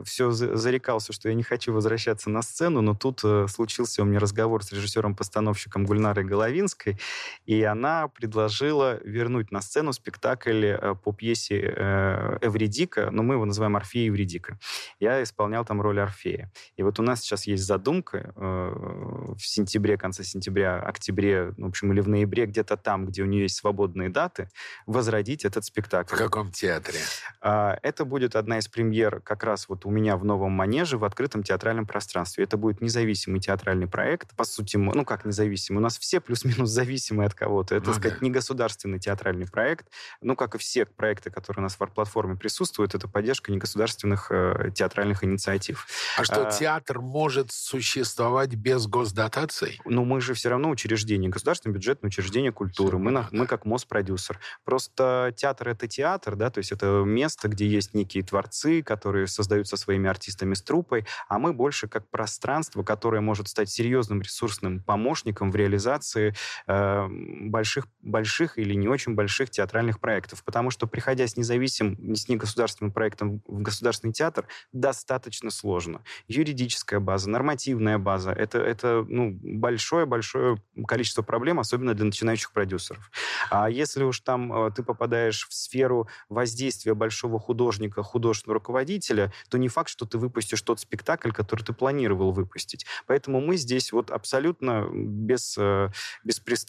все 0.05 0.31
зарекался, 0.31 1.13
что 1.13 1.29
я 1.29 1.35
не 1.35 1.43
хочу 1.43 1.73
возвращаться 1.73 2.29
на 2.29 2.41
сцену, 2.41 2.81
но 2.81 2.95
тут 2.95 3.21
случился 3.49 4.01
у 4.01 4.05
меня 4.05 4.19
разговор 4.19 4.63
с 4.63 4.71
режиссером-постановщиком 4.71 5.85
Гульнарой 5.85 6.25
Головинской, 6.25 6.97
и 7.45 7.63
она 7.63 8.07
предложила 8.07 8.99
вернуть 9.03 9.51
на 9.51 9.61
сцену 9.61 9.93
спектакль 9.93 10.65
э, 10.65 10.95
по 10.95 11.13
пьесе 11.13 11.73
э, 11.75 12.37
Эвридика, 12.41 13.09
но 13.11 13.23
мы 13.23 13.35
его 13.35 13.45
называем 13.45 13.75
Орфея 13.75 14.09
Эвридика. 14.09 14.59
Я 14.99 15.21
исполнял 15.23 15.65
там 15.65 15.81
роль 15.81 15.99
Орфея. 15.99 16.51
И 16.77 16.83
вот 16.83 16.99
у 16.99 17.03
нас 17.03 17.21
сейчас 17.21 17.47
есть 17.47 17.63
задумка 17.63 18.33
э, 18.35 19.33
в 19.37 19.41
сентябре, 19.41 19.97
конце 19.97 20.23
сентября, 20.23 20.79
октябре, 20.79 21.53
ну, 21.57 21.67
в 21.67 21.69
общем, 21.69 21.91
или 21.93 22.01
в 22.01 22.07
ноябре, 22.07 22.45
где-то 22.45 22.77
там, 22.77 23.05
где 23.05 23.23
у 23.23 23.25
нее 23.25 23.43
есть 23.43 23.55
свободные 23.55 24.09
даты, 24.09 24.49
возродить 24.85 25.45
этот 25.45 25.65
спектакль. 25.65 26.15
В 26.15 26.17
каком 26.17 26.51
театре? 26.51 26.99
А, 27.41 27.77
это 27.81 28.05
будет 28.05 28.35
одна 28.35 28.59
из 28.59 28.67
премьер 28.67 29.21
как 29.21 29.43
раз 29.43 29.69
вот 29.69 29.85
у 29.85 29.89
меня 29.89 30.17
в 30.17 30.25
Новом 30.25 30.51
Манеже 30.51 30.97
в 30.97 31.03
открытом 31.03 31.43
театральном 31.43 31.85
пространстве. 31.85 32.43
Это 32.43 32.57
будет 32.57 32.81
независимый 32.81 33.39
театральный 33.39 33.87
проект. 33.87 34.35
По 34.35 34.43
сути, 34.43 34.77
ну 34.77 35.05
как 35.05 35.25
независимый? 35.25 35.79
У 35.79 35.81
нас 35.81 35.97
все 35.97 36.19
плюс-минус 36.19 36.69
зависимые 36.91 37.27
от 37.27 37.33
кого-то. 37.33 37.75
Это, 37.75 37.87
ну, 37.87 37.93
сказать, 37.93 38.19
да. 38.19 38.25
не 38.25 38.31
государственный 38.31 38.99
театральный 38.99 39.47
проект. 39.47 39.87
Ну, 40.21 40.35
как 40.35 40.55
и 40.55 40.57
все 40.57 40.85
проекты, 40.85 41.31
которые 41.31 41.61
у 41.61 41.63
нас 41.63 41.75
в 41.75 41.87
платформе 41.87 42.35
присутствуют, 42.35 42.95
это 42.95 43.07
поддержка 43.07 43.51
негосударственных 43.51 44.27
э, 44.29 44.71
театральных 44.75 45.23
инициатив. 45.23 45.87
А 46.17 46.25
что, 46.25 46.47
а, 46.47 46.51
театр 46.51 46.99
может 46.99 47.51
существовать 47.51 48.55
без 48.55 48.87
госдотаций? 48.87 49.79
Ну, 49.85 50.03
мы 50.03 50.19
же 50.19 50.33
все 50.33 50.49
равно 50.49 50.69
учреждение, 50.69 51.29
государственное 51.29 51.73
бюджетное 51.73 52.09
учреждение 52.09 52.51
культуры. 52.51 52.97
мы, 52.97 53.11
на, 53.11 53.29
мы 53.31 53.47
как 53.47 53.65
МОЗ-продюсер. 53.65 54.39
Просто 54.65 55.33
театр— 55.37 55.69
это 55.69 55.87
театр, 55.87 56.35
да, 56.35 56.49
то 56.49 56.57
есть 56.57 56.73
это 56.73 57.03
место, 57.05 57.47
где 57.47 57.67
есть 57.67 57.93
некие 57.93 58.23
творцы, 58.23 58.83
которые 58.83 59.27
создают 59.27 59.67
со 59.67 59.77
своими 59.77 60.09
артистами 60.09 60.55
с 60.55 60.61
трупой, 60.61 61.05
а 61.29 61.39
мы 61.39 61.53
больше 61.53 61.87
как 61.87 62.09
пространство, 62.09 62.83
которое 62.83 63.21
может 63.21 63.47
стать 63.47 63.69
серьезным 63.69 64.21
ресурсным 64.21 64.81
помощником 64.81 65.51
в 65.51 65.55
реализации 65.55 66.35
э, 66.67 66.80
больших, 67.09 67.87
больших 68.01 68.57
или 68.57 68.73
не 68.73 68.87
очень 68.87 69.15
больших 69.15 69.49
театральных 69.49 69.99
проектов. 69.99 70.43
Потому 70.43 70.71
что, 70.71 70.87
приходя 70.87 71.27
с 71.27 71.37
независимым, 71.37 72.15
с 72.15 72.27
негосударственным 72.27 72.91
проектом 72.91 73.41
в 73.47 73.61
государственный 73.61 74.13
театр, 74.13 74.47
достаточно 74.71 75.51
сложно. 75.51 76.03
Юридическая 76.27 76.99
база, 76.99 77.29
нормативная 77.29 77.97
база— 77.97 78.31
это, 78.37 78.59
это 78.59 79.05
ну, 79.07 79.37
большое-большое 79.41 80.57
количество 80.87 81.21
проблем, 81.21 81.59
особенно 81.59 81.93
для 81.93 82.05
начинающих 82.05 82.51
продюсеров. 82.51 83.11
А 83.49 83.69
если 83.69 84.03
уж 84.03 84.19
там 84.19 84.53
э, 84.53 84.71
ты 84.71 84.83
попадаешь 84.83 85.47
в 85.47 85.53
сферу 85.53 86.07
воздействия 86.29 86.93
большого 86.93 87.39
художника, 87.39 88.03
художественного 88.03 88.59
руководителя, 88.59 89.31
то 89.49 89.57
не 89.57 89.67
факт, 89.67 89.89
что 89.89 90.05
ты 90.05 90.17
выпустишь 90.17 90.61
тот 90.61 90.79
спектакль, 90.79 91.31
который 91.31 91.63
ты 91.63 91.73
планировал 91.73 92.31
выпустить. 92.31 92.85
Поэтому 93.07 93.41
мы 93.41 93.57
здесь 93.57 93.91
вот 93.91 94.11
абсолютно 94.11 94.87
без, 94.91 95.55
э, 95.57 95.89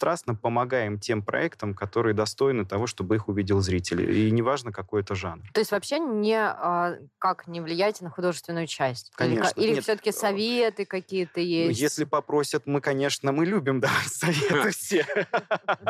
беспристрастно 0.03 0.35
помогаем 0.35 0.99
тем 0.99 1.23
проектам, 1.23 1.73
которые 1.73 2.13
достойны 2.13 2.65
того, 2.65 2.87
чтобы 2.87 3.15
их 3.15 3.29
увидел 3.29 3.61
зритель. 3.61 4.01
И 4.11 4.31
неважно, 4.31 4.71
какой 4.71 5.01
это 5.01 5.15
жанр. 5.15 5.43
То 5.53 5.61
есть 5.61 5.71
вообще 5.71 5.99
не, 5.99 6.37
а, 6.37 6.97
как 7.19 7.47
не 7.47 7.61
влияете 7.61 8.03
на 8.03 8.09
художественную 8.09 8.67
часть? 8.67 9.11
Конечно. 9.15 9.51
Или, 9.55 9.73
или 9.73 9.79
все-таки 9.79 10.09
э, 10.09 10.13
советы 10.13 10.85
какие-то 10.85 11.39
есть? 11.39 11.79
Если 11.79 12.03
попросят, 12.03 12.63
мы, 12.65 12.81
конечно, 12.81 13.31
мы 13.31 13.45
любим 13.45 13.79
давать 13.79 14.07
советы 14.07 14.71
все. 14.71 15.05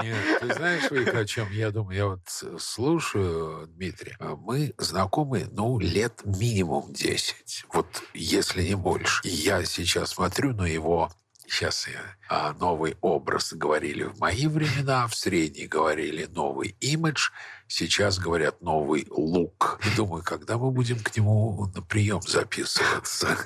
Нет, 0.01 0.17
ты 0.41 0.53
знаешь, 0.53 0.91
Вика, 0.91 1.19
о 1.19 1.25
чем 1.25 1.51
я 1.51 1.71
думаю? 1.71 1.97
Я 1.97 2.07
вот 2.07 2.61
слушаю 2.61 3.67
Дмитрия. 3.67 4.17
Мы 4.19 4.73
знакомы, 4.77 5.47
ну, 5.51 5.79
лет 5.79 6.21
минимум 6.23 6.93
10. 6.93 7.65
Вот 7.73 7.87
если 8.13 8.63
не 8.63 8.75
больше. 8.75 9.21
Я 9.23 9.65
сейчас 9.65 10.11
смотрю 10.11 10.53
на 10.53 10.65
его 10.65 11.09
сейчас 11.53 11.87
я, 11.87 12.53
новый 12.59 12.97
образ 13.01 13.53
говорили 13.53 14.03
в 14.03 14.19
мои 14.19 14.47
времена, 14.47 15.07
в 15.07 15.15
средние 15.15 15.67
говорили 15.67 16.25
новый 16.25 16.75
имидж, 16.79 17.29
сейчас 17.67 18.17
говорят 18.17 18.61
новый 18.61 19.05
лук. 19.09 19.79
И 19.85 19.95
думаю, 19.95 20.23
когда 20.23 20.57
мы 20.57 20.71
будем 20.71 20.99
к 20.99 21.15
нему 21.15 21.67
на 21.75 21.83
прием 21.83 22.21
записываться? 22.23 23.37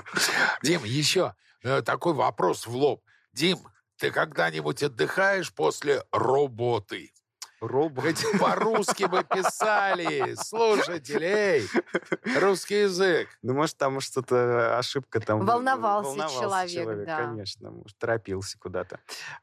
Дим, 0.64 0.86
еще 0.86 1.36
э, 1.64 1.82
такой 1.82 2.14
вопрос 2.14 2.66
в 2.66 2.74
лоб. 2.76 3.04
Дим, 3.34 3.60
ты 3.98 4.10
когда-нибудь 4.12 4.84
отдыхаешь 4.84 5.54
после 5.54 6.04
работы? 6.12 7.12
Робот. 7.60 8.04
Хоть 8.04 8.26
по-русски 8.40 9.06
бы 9.06 9.24
писали, 9.24 10.36
слушатели, 10.36 11.26
эй, 11.26 11.68
русский 12.40 12.82
язык. 12.82 13.30
Ну, 13.42 13.54
может, 13.54 13.78
там 13.78 14.00
что-то 14.00 14.78
ошибка 14.78 15.20
там. 15.20 15.46
Волновался 15.46 16.28
человек, 16.30 17.06
да. 17.06 17.18
Конечно, 17.18 17.72
может, 17.72 17.98
торопился 17.98 18.58
куда-то. 18.60 19.00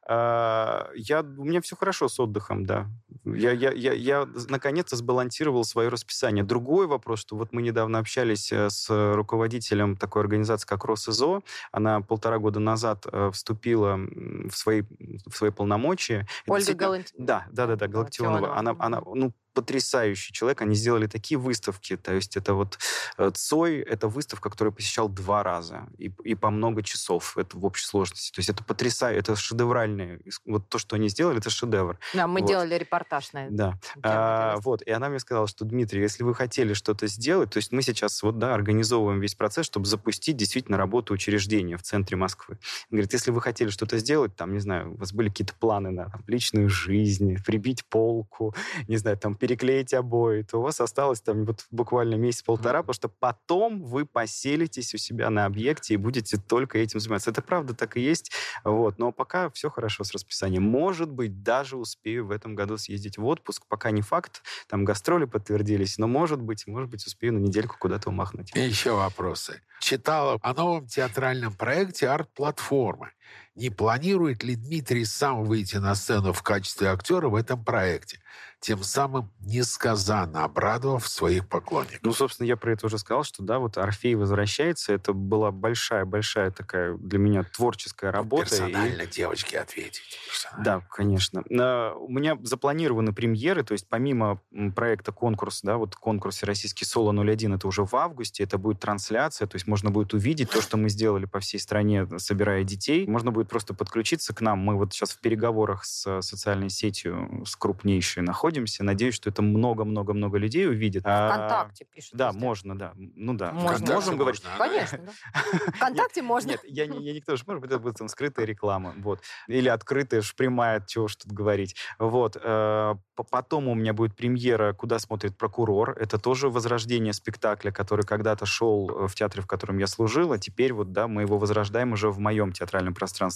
А, 0.07 0.91
я, 0.95 1.21
у 1.21 1.45
меня 1.45 1.61
все 1.61 1.77
хорошо 1.77 2.09
с 2.09 2.19
отдыхом, 2.21 2.67
да. 2.67 2.87
Я, 3.25 3.53
я, 3.53 3.73
я, 3.73 3.93
я 3.93 4.29
наконец-то 4.49 4.97
сбалансировал 4.97 5.65
свое 5.65 5.89
расписание. 5.89 6.45
Другой 6.45 6.87
вопрос, 6.87 7.21
что 7.21 7.37
вот 7.37 7.53
мы 7.53 7.63
недавно 7.63 7.99
общались 7.99 8.53
э, 8.53 8.69
с 8.71 9.15
руководителем 9.15 9.97
такой 9.97 10.23
организации, 10.23 10.67
как 10.67 10.85
РосИЗО. 10.85 11.43
Она 11.73 12.01
полтора 12.01 12.39
года 12.39 12.61
назад 12.61 13.07
э, 13.11 13.31
вступила 13.33 13.97
в 13.97 14.53
свои, 14.53 14.83
в 15.27 15.35
свои 15.35 15.51
полномочия. 15.51 16.27
Ольга 16.47 16.75
Галантина. 16.75 17.27
Да, 17.27 17.47
да, 17.51 17.67
да, 17.67 17.77
да, 17.77 18.04
Галактионова. 18.05 18.57
Она, 18.57 18.77
она, 18.79 19.03
ну, 19.05 19.33
потрясающий 19.55 20.33
человек. 20.33 20.61
Они 20.63 20.75
сделали 20.75 21.07
такие 21.07 21.39
выставки. 21.39 21.97
То 21.97 22.13
есть 22.13 22.37
это 22.37 22.55
вот 22.55 22.79
э, 23.17 23.31
Цой, 23.35 23.79
это 23.79 24.09
выставка, 24.09 24.51
которую 24.51 24.73
я 24.73 24.77
посещал 24.77 25.09
два 25.09 25.43
раза 25.43 25.87
и, 25.99 26.13
и 26.25 26.35
по 26.35 26.51
много 26.51 26.83
часов. 26.83 27.39
Это 27.39 27.57
в 27.57 27.65
общей 27.65 27.87
сложности. 27.87 28.33
То 28.33 28.41
есть 28.41 28.51
это 28.51 28.63
потрясающе, 28.65 29.21
это 29.21 29.37
шедевральное. 29.37 30.21
Вот 30.45 30.69
то, 30.69 30.79
что 30.79 30.97
они 30.97 31.09
сделали, 31.09 31.39
это 31.39 31.51
шедевр. 31.51 31.99
Да, 32.13 32.27
мы 32.27 32.41
вот. 32.41 32.49
делали 32.49 32.75
репортаж 32.75 33.33
на 33.33 33.47
это. 33.47 33.55
Да. 33.55 33.79
А, 34.03 34.57
вот. 34.59 34.83
И 34.83 34.91
она 34.91 35.09
мне 35.09 35.19
сказала, 35.19 35.47
что, 35.47 35.65
Дмитрий, 35.65 36.01
если 36.01 36.25
вы 36.25 36.35
хотели 36.35 36.75
что-то 36.75 37.07
сделать, 37.07 37.51
то 37.51 37.59
есть 37.59 37.73
мы 37.73 37.83
сейчас 37.83 38.23
вот, 38.23 38.39
да, 38.39 38.55
организовываем 38.55 39.21
весь 39.21 39.35
процесс, 39.35 39.67
чтобы 39.67 39.87
запустить 39.87 40.37
действительно 40.37 40.77
работу 40.77 41.15
учреждения 41.15 41.77
в 41.77 41.83
центре 41.83 42.17
Москвы. 42.17 42.59
Говорит, 42.91 43.13
если 43.13 43.31
вы 43.31 43.41
хотели 43.41 43.69
что-то 43.71 43.99
сделать, 43.99 44.35
там, 44.37 44.53
не 44.53 44.61
знаю, 44.61 44.95
у 44.95 44.97
вас 44.97 45.13
были 45.13 45.29
какие-то 45.29 45.55
планы 45.55 45.91
на 45.91 46.11
там, 46.11 46.23
личную 46.27 46.69
жизнь, 46.69 47.37
прибить 47.45 47.85
полку, 47.85 48.55
не 48.89 48.97
знаю, 48.97 49.17
там, 49.17 49.35
переклеить 49.45 49.93
обои, 49.93 50.41
то 50.41 50.57
у 50.57 50.63
вас 50.63 50.81
осталось 50.81 51.21
там 51.21 51.45
вот 51.45 51.67
буквально 51.71 52.15
месяц-полтора, 52.15 52.79
потому 52.79 52.95
что 52.95 53.09
потом 53.11 53.83
вы 53.83 54.07
поселитесь 54.07 54.95
у 54.95 54.97
себя 54.97 55.29
на 55.29 55.45
объекте 55.45 55.93
и 55.93 55.97
будете 55.99 56.39
только 56.39 56.79
этим 56.79 56.99
заниматься. 56.99 57.29
Это 57.29 57.43
правда 57.43 57.75
так 57.75 57.99
и 57.99 58.01
есть. 58.01 58.33
Вот. 58.65 58.99
Но 58.99 59.13
пока 59.13 59.51
все 59.51 59.69
хорошо 59.69 60.03
с 60.03 60.13
расписанием. 60.13 60.63
Может 60.63 61.11
быть, 61.11 61.43
даже 61.43 61.77
успею 61.77 62.25
в 62.27 62.31
этом 62.31 62.55
году 62.55 62.79
съездить 62.79 63.19
в 63.19 63.27
отпуск. 63.27 63.65
Пока 63.69 63.91
не 63.91 64.01
факт. 64.01 64.43
Там 64.67 64.87
гастроли 64.87 65.27
подтвердились. 65.27 65.99
Но 65.99 66.09
может 66.09 66.41
быть, 66.41 66.67
может 66.67 66.89
быть, 66.89 67.07
успею 67.07 67.35
на 67.35 67.39
недельку 67.41 67.77
куда-то 67.79 68.09
умахнуть. 68.09 68.51
И 68.57 68.61
еще 68.61 68.93
вопросы. 68.93 69.61
Читала 69.79 70.39
о 70.41 70.55
новом 70.55 70.87
театральном 70.87 71.53
проекте 71.53 72.09
«Арт-платформы». 72.09 73.11
Не 73.55 73.71
планирует 73.71 74.43
ли 74.43 74.57
Дмитрий 74.57 75.05
сам 75.05 75.45
выйти 75.45 75.77
на 75.77 75.95
сцену 75.95 76.33
в 76.33 76.43
качестве 76.43 76.89
актера 76.89 77.29
в 77.29 77.37
этом 77.37 77.65
проекте? 77.65 78.19
тем 78.65 78.83
самым 78.83 79.31
несказанно 79.41 80.45
обрадовав 80.45 81.07
своих 81.07 81.47
поклонников. 81.47 82.01
Ну, 82.03 82.15
собственно, 82.15 82.47
я 82.47 82.57
про 82.57 82.73
это 82.73 82.87
уже 82.87 82.97
сказал, 82.97 83.23
что 83.23 83.43
да, 83.43 83.59
вот 83.59 83.77
Орфей 83.77 84.15
возвращается. 84.15 84.95
Это 84.95 85.13
была 85.13 85.51
большая-большая 85.51 86.51
такая 86.51 86.95
для 86.95 87.19
меня 87.19 87.43
творческая 87.43 88.11
работа. 88.11 88.45
Персонально 88.49 89.03
и... 89.03 89.07
девочки 89.07 89.57
ответить. 89.57 90.19
Да, 90.59 90.81
конечно. 90.89 91.43
У 91.51 92.11
меня 92.11 92.39
запланированы 92.43 93.13
премьеры, 93.13 93.65
то 93.65 93.73
есть 93.73 93.87
помимо 93.87 94.41
проекта 94.75 95.13
конкурс, 95.13 95.61
да, 95.63 95.77
вот 95.77 95.95
конкурс 95.97 96.43
«Российский 96.43 96.87
соло-01», 96.87 97.57
это 97.57 97.69
уже 97.69 97.85
в 97.85 97.95
августе, 97.95 98.45
это 98.45 98.57
будет 98.57 98.81
трансляция, 98.81 99.47
то 99.47 99.57
есть 99.57 99.67
можно 99.67 99.91
будет 99.91 100.15
увидеть 100.15 100.49
то, 100.49 100.63
что 100.63 100.79
мы 100.79 100.89
сделали 100.89 101.27
по 101.27 101.39
всей 101.39 101.59
стране, 101.59 102.09
собирая 102.17 102.65
детей. 102.65 103.07
Можно 103.07 103.31
будет 103.31 103.44
просто 103.45 103.75
подключиться 103.75 104.35
к 104.35 104.41
нам. 104.41 104.59
Мы 104.59 104.77
вот 104.77 104.93
сейчас 104.93 105.13
в 105.13 105.21
переговорах 105.21 105.85
с 105.85 106.23
социальной 106.23 106.71
сетью, 106.71 107.43
с 107.47 107.57
крупнейшей 107.57 108.23
находимся. 108.23 108.85
Надеюсь, 108.85 109.15
что 109.15 109.31
это 109.31 109.43
много-много-много 109.43 110.39
людей 110.39 110.69
увидит. 110.69 111.03
Вконтакте 111.03 111.85
пишут. 111.85 112.15
Да, 112.15 112.33
можно, 112.33 112.79
да. 112.79 112.93
Ну 112.97 113.35
да. 113.35 113.53
Можно. 113.53 113.95
Можем 113.95 114.17
говорить. 114.17 114.43
Конечно, 114.59 114.99
да. 114.99 115.41
Вконтакте 115.77 116.23
можно. 116.23 116.51
Нет, 116.51 116.61
я 116.65 116.87
не, 116.87 117.05
я 117.05 117.13
не 117.13 117.21
тоже 117.21 117.45
может 117.47 117.65
это 117.65 117.79
будет 117.79 117.97
там 117.97 118.09
скрытая 118.09 118.47
реклама. 118.47 118.95
Вот. 118.99 119.21
Или 119.49 119.69
открытая, 119.69 120.23
прямая, 120.37 120.83
чего 120.87 121.05
уж 121.05 121.17
тут 121.17 121.33
говорить. 121.33 121.77
Вот. 121.99 122.37
Э, 122.41 122.95
потом 123.31 123.69
у 123.69 123.75
меня 123.75 123.93
будет 123.93 124.17
премьера 124.17 124.73
«Куда 124.73 124.99
смотрит 124.99 125.37
прокурор». 125.37 125.97
Это 125.99 126.19
тоже 126.19 126.49
возрождение 126.49 127.13
спектакля, 127.13 127.71
который 127.71 128.05
когда-то 128.05 128.47
шел 128.47 128.91
э, 128.91 129.09
в 129.09 129.15
театре, 129.15 129.43
в 129.43 129.47
котором 129.47 129.79
я 129.79 129.87
служил, 129.87 130.33
а 130.33 130.39
теперь 130.39 130.73
вот, 130.73 130.93
да, 130.93 131.09
мы 131.09 131.23
его 131.23 131.39
возрождаем 131.39 131.93
уже 131.93 132.11
в 132.11 132.19
моем 132.19 132.53
театральном 132.53 132.95
пространстве. 132.95 133.34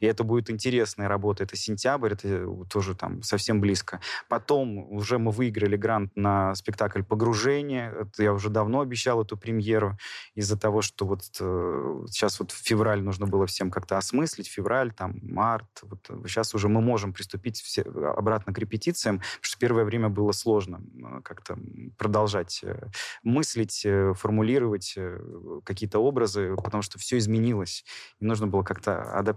И 0.00 0.06
это 0.06 0.24
будет 0.24 0.50
интересная 0.50 1.08
работа. 1.08 1.44
Это 1.44 1.56
сентябрь, 1.56 2.12
это 2.12 2.46
тоже 2.68 2.94
там 2.94 3.22
совсем 3.22 3.60
близко. 3.60 4.00
Потом 4.28 4.92
уже 4.92 5.18
мы 5.18 5.30
выиграли 5.30 5.76
грант 5.76 6.12
на 6.16 6.54
спектакль 6.54 7.02
«Погружение». 7.02 7.92
Это 8.00 8.22
я 8.22 8.32
уже 8.32 8.50
давно 8.50 8.80
обещал 8.80 9.22
эту 9.22 9.36
премьеру 9.36 9.96
из-за 10.34 10.58
того, 10.58 10.82
что 10.82 11.06
вот 11.06 11.22
э, 11.40 12.04
сейчас 12.10 12.40
вот 12.40 12.52
в 12.52 12.58
февраль 12.66 13.02
нужно 13.02 13.26
было 13.26 13.46
всем 13.46 13.70
как-то 13.70 13.98
осмыслить. 13.98 14.48
Февраль, 14.48 14.92
там, 14.92 15.18
март. 15.22 15.66
Вот 15.82 16.10
сейчас 16.26 16.54
уже 16.54 16.68
мы 16.68 16.80
можем 16.80 17.12
приступить 17.12 17.60
все, 17.60 17.82
обратно 17.82 18.52
к 18.52 18.58
репетициям, 18.58 19.18
потому 19.18 19.42
что 19.42 19.58
первое 19.58 19.84
время 19.84 20.08
было 20.08 20.32
сложно 20.32 20.80
э, 20.80 21.20
как-то 21.22 21.58
продолжать 21.98 22.60
э, 22.62 22.88
мыслить, 23.22 23.82
э, 23.84 24.12
формулировать 24.14 24.94
э, 24.96 25.18
какие-то 25.64 25.98
образы, 25.98 26.56
потому 26.56 26.82
что 26.82 26.98
все 26.98 27.18
изменилось, 27.18 27.84
и 28.20 28.24
нужно 28.24 28.46
было 28.46 28.62
как-то 28.62 29.02
адаптироваться. 29.02 29.35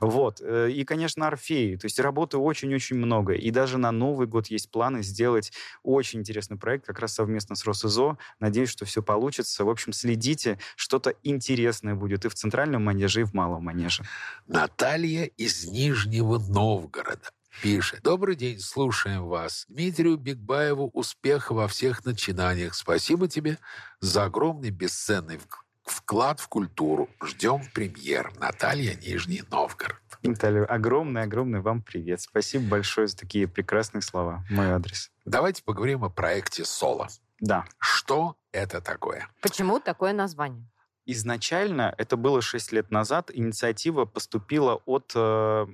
Вот. 0.00 0.40
Э, 0.40 0.70
и, 0.70 0.84
конечно, 0.84 1.26
Орфей. 1.26 1.76
То 1.76 1.86
есть 1.86 1.98
работы 1.98 2.38
очень-очень 2.38 2.96
много. 2.96 3.34
И 3.34 3.50
даже 3.50 3.78
на 3.78 3.92
Новый 3.92 4.26
год 4.26 4.48
есть 4.48 4.70
планы 4.70 5.02
сделать 5.02 5.52
очень 5.82 6.20
интересный 6.20 6.56
проект, 6.56 6.86
как 6.86 6.98
раз 6.98 7.14
совместно 7.14 7.56
с 7.56 7.64
Росизо. 7.64 8.18
Надеюсь, 8.40 8.70
что 8.70 8.84
все 8.84 9.02
получится. 9.02 9.64
В 9.64 9.70
общем, 9.70 9.92
следите, 9.92 10.58
что-то 10.76 11.14
интересное 11.22 11.94
будет 11.94 12.24
и 12.24 12.28
в 12.28 12.34
центральном 12.34 12.84
манеже, 12.84 13.22
и 13.22 13.24
в 13.24 13.34
малом 13.34 13.64
манеже. 13.64 14.04
Наталья 14.46 15.24
из 15.24 15.64
Нижнего 15.64 16.38
Новгорода 16.38 17.30
пишет. 17.62 18.00
Добрый 18.02 18.36
день, 18.36 18.58
слушаем 18.58 19.26
вас. 19.26 19.66
Дмитрию 19.68 20.16
Бигбаеву 20.16 20.90
успеха 20.92 21.52
во 21.52 21.68
всех 21.68 22.04
начинаниях. 22.04 22.74
Спасибо 22.74 23.28
тебе 23.28 23.58
за 24.00 24.24
огромный 24.24 24.70
бесценный 24.70 25.38
вклад 25.38 25.63
в 25.84 26.48
культуру. 26.48 27.08
Ждем 27.22 27.62
премьер. 27.72 28.32
Наталья, 28.38 28.94
Нижний 28.94 29.42
Новгород. 29.50 29.96
Наталья, 30.22 30.64
огромный-огромный 30.64 31.60
вам 31.60 31.82
привет. 31.82 32.20
Спасибо 32.20 32.64
большое 32.68 33.06
за 33.06 33.16
такие 33.16 33.46
прекрасные 33.46 34.02
слова. 34.02 34.44
Мой 34.50 34.70
адрес. 34.70 35.10
Давайте 35.24 35.62
поговорим 35.62 36.04
о 36.04 36.10
проекте 36.10 36.64
«Соло». 36.64 37.08
Да. 37.40 37.64
Что 37.78 38.36
это 38.52 38.80
такое? 38.80 39.28
Почему 39.42 39.80
такое 39.80 40.12
название? 40.12 40.66
Изначально, 41.06 41.94
это 41.98 42.16
было 42.16 42.40
6 42.40 42.72
лет 42.72 42.90
назад, 42.90 43.30
инициатива 43.32 44.06
поступила 44.06 44.80
от, 44.86 45.12
э, 45.14 45.66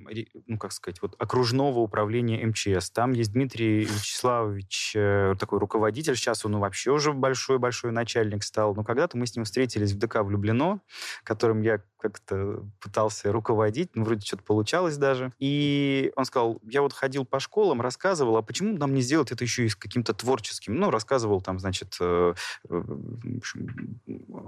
ну, 0.47 0.57
как 0.57 0.73
сказать, 0.73 1.01
вот 1.01 1.15
окружного 1.19 1.79
управления 1.79 2.45
МЧС. 2.45 2.91
Там 2.91 3.13
есть 3.13 3.31
Дмитрий 3.31 3.85
Вячеславович, 3.85 4.93
э, 4.95 5.35
такой 5.39 5.59
руководитель, 5.59 6.17
сейчас 6.17 6.45
он 6.45 6.59
вообще 6.59 6.91
уже 6.91 7.13
большой-большой 7.13 7.91
начальник 7.91 8.43
стал. 8.43 8.75
Но 8.75 8.83
когда-то 8.83 9.17
мы 9.17 9.25
с 9.25 9.35
ним 9.35 9.45
встретились 9.45 9.93
в 9.93 9.97
ДК 9.99 10.17
«Влюблено», 10.21 10.81
которым 11.23 11.61
я 11.61 11.81
как-то 12.01 12.65
пытался 12.81 13.31
руководить, 13.31 13.91
ну, 13.93 14.03
вроде 14.03 14.25
что-то 14.25 14.43
получалось 14.43 14.97
даже. 14.97 15.31
И 15.39 16.11
он 16.15 16.25
сказал, 16.25 16.59
я 16.63 16.81
вот 16.81 16.93
ходил 16.93 17.25
по 17.25 17.39
школам, 17.39 17.79
рассказывал, 17.79 18.37
а 18.37 18.41
почему 18.41 18.75
нам 18.77 18.93
не 18.93 19.01
сделать 19.01 19.31
это 19.31 19.43
еще 19.43 19.65
и 19.65 19.69
с 19.69 19.75
каким-то 19.75 20.13
творческим? 20.13 20.75
Ну, 20.75 20.89
рассказывал 20.89 21.41
там, 21.41 21.59
значит, 21.59 21.95
э, 22.01 22.33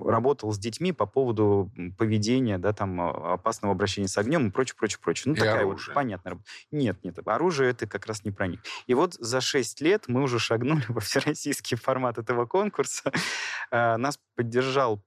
работал 0.06 0.52
с 0.52 0.58
детьми 0.58 0.73
детьми 0.74 0.92
по 0.92 1.06
поводу 1.06 1.72
поведения, 1.98 2.58
да, 2.58 2.74
там, 2.74 3.00
а, 3.00 3.34
опасного 3.34 3.74
обращения 3.74 4.08
с 4.08 4.18
огнем 4.18 4.48
и 4.48 4.52
прочее, 4.52 4.76
прочее, 4.78 5.00
прочее. 5.02 5.24
Ну, 5.28 5.36
и 5.36 5.40
такая 5.40 5.62
оружие. 5.62 5.88
вот 5.88 5.96
понятная 5.96 6.32
работа. 6.32 6.50
Нет, 6.72 6.98
нет, 7.04 7.20
оружие 7.26 7.72
это 7.72 7.88
как 7.88 8.06
раз 8.06 8.24
не 8.24 8.32
про 8.32 8.48
них. 8.48 8.60
И 8.88 8.94
вот 8.94 9.14
за 9.14 9.42
6 9.42 9.82
лет 9.82 10.06
мы 10.08 10.22
уже 10.24 10.40
шагнули 10.40 10.84
во 10.90 11.00
всероссийский 11.02 11.78
формат 11.78 12.18
этого 12.18 12.46
конкурса. 12.46 13.12
А, 13.72 13.98
нас 13.98 14.20
поддержал 14.36 15.04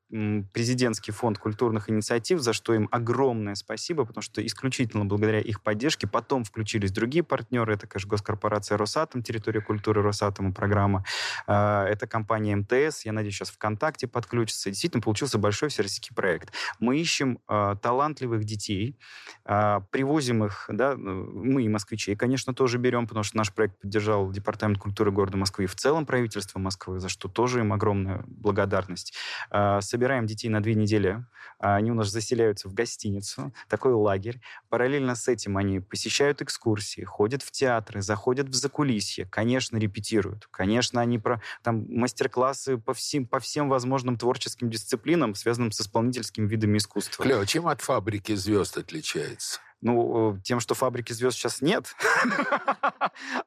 президентский 0.53 1.11
фонд 1.11 1.39
культурных 1.39 1.91
инициатив, 1.91 2.41
за 2.41 2.53
что 2.53 2.75
им 2.75 2.89
огромное 2.93 3.57
спасибо, 3.57 4.05
потому 4.05 4.23
что 4.23 4.45
исключительно 4.45 5.05
благодаря 5.05 5.41
их 5.41 5.63
поддержке 5.63 6.07
потом 6.07 6.45
включились 6.45 6.93
другие 6.93 7.25
партнеры. 7.25 7.75
Это, 7.75 7.89
конечно, 7.89 8.11
госкорпорация 8.11 8.79
«Росатом», 8.79 9.23
территория 9.23 9.61
культуры 9.61 10.03
«Росатома» 10.03 10.53
программа. 10.53 11.05
А, 11.47 11.85
это 11.87 12.07
компания 12.07 12.55
МТС. 12.55 13.05
Я 13.05 13.13
надеюсь, 13.13 13.35
сейчас 13.35 13.51
ВКонтакте 13.51 14.07
подключится. 14.07 14.71
Действительно, 14.71 15.03
получился 15.03 15.39
большой 15.39 15.56
большой 15.57 15.71
всероссийский 15.71 16.15
проект. 16.15 16.53
Мы 16.81 16.99
ищем 16.99 17.39
э, 17.49 17.77
талантливых 17.81 18.45
детей, 18.45 18.99
э, 19.47 19.81
привозим 19.91 20.45
их, 20.45 20.67
да, 20.69 20.95
мы 20.97 21.63
и 21.63 21.69
москвичей, 21.69 22.15
конечно, 22.15 22.53
тоже 22.53 22.77
берем, 22.77 23.07
потому 23.07 23.25
что 23.25 23.39
наш 23.39 23.55
проект 23.55 23.81
поддержал 23.81 24.31
Департамент 24.31 24.79
культуры 24.79 25.11
города 25.11 25.39
Москвы 25.39 25.65
и 25.65 25.67
в 25.67 25.75
целом 25.75 26.05
правительство 26.05 26.59
Москвы, 26.59 27.01
за 27.01 27.09
что 27.09 27.29
тоже 27.29 27.61
им 27.61 27.73
огромная 27.73 28.23
благодарность. 28.27 29.15
Э, 29.51 29.81
собираем 29.81 30.27
детей 30.27 30.51
на 30.51 30.63
две 30.63 30.75
недели, 30.75 31.25
они 31.59 31.91
у 31.91 31.95
нас 31.95 32.11
заселяются 32.11 32.69
в 32.69 32.75
гостиницу, 32.75 33.55
такой 33.69 33.95
лагерь. 33.95 34.43
Параллельно 34.69 35.15
с 35.15 35.27
этим 35.27 35.57
они 35.57 35.81
посещают 35.81 36.43
экскурсии, 36.43 37.03
ходят 37.03 37.43
в 37.43 37.51
театры, 37.51 38.03
заходят 38.03 38.49
в 38.49 38.55
закулисье, 38.55 39.25
конечно, 39.25 39.79
репетируют, 39.79 40.49
конечно, 40.51 41.01
они 41.01 41.19
про 41.19 41.41
там 41.63 41.87
мастер-классы 41.89 42.77
по 42.77 42.93
всем, 42.93 43.27
по 43.27 43.41
всем 43.41 43.71
возможным 43.71 44.19
творческим 44.19 44.69
дисциплинам, 44.69 45.35
связанным 45.47 45.71
с 45.71 45.81
исполнительскими 45.81 46.49
видами 46.49 46.79
искусства. 46.79 47.25
Клево. 47.25 47.47
Чем 47.47 47.69
от 47.69 47.81
фабрики 47.81 48.35
звезд 48.35 48.77
отличается? 48.79 49.61
Ну, 49.81 50.41
тем, 50.43 50.59
что 50.59 50.75
фабрики 50.75 51.13
звезд 51.13 51.39
сейчас 51.39 51.63
нет. 51.63 51.95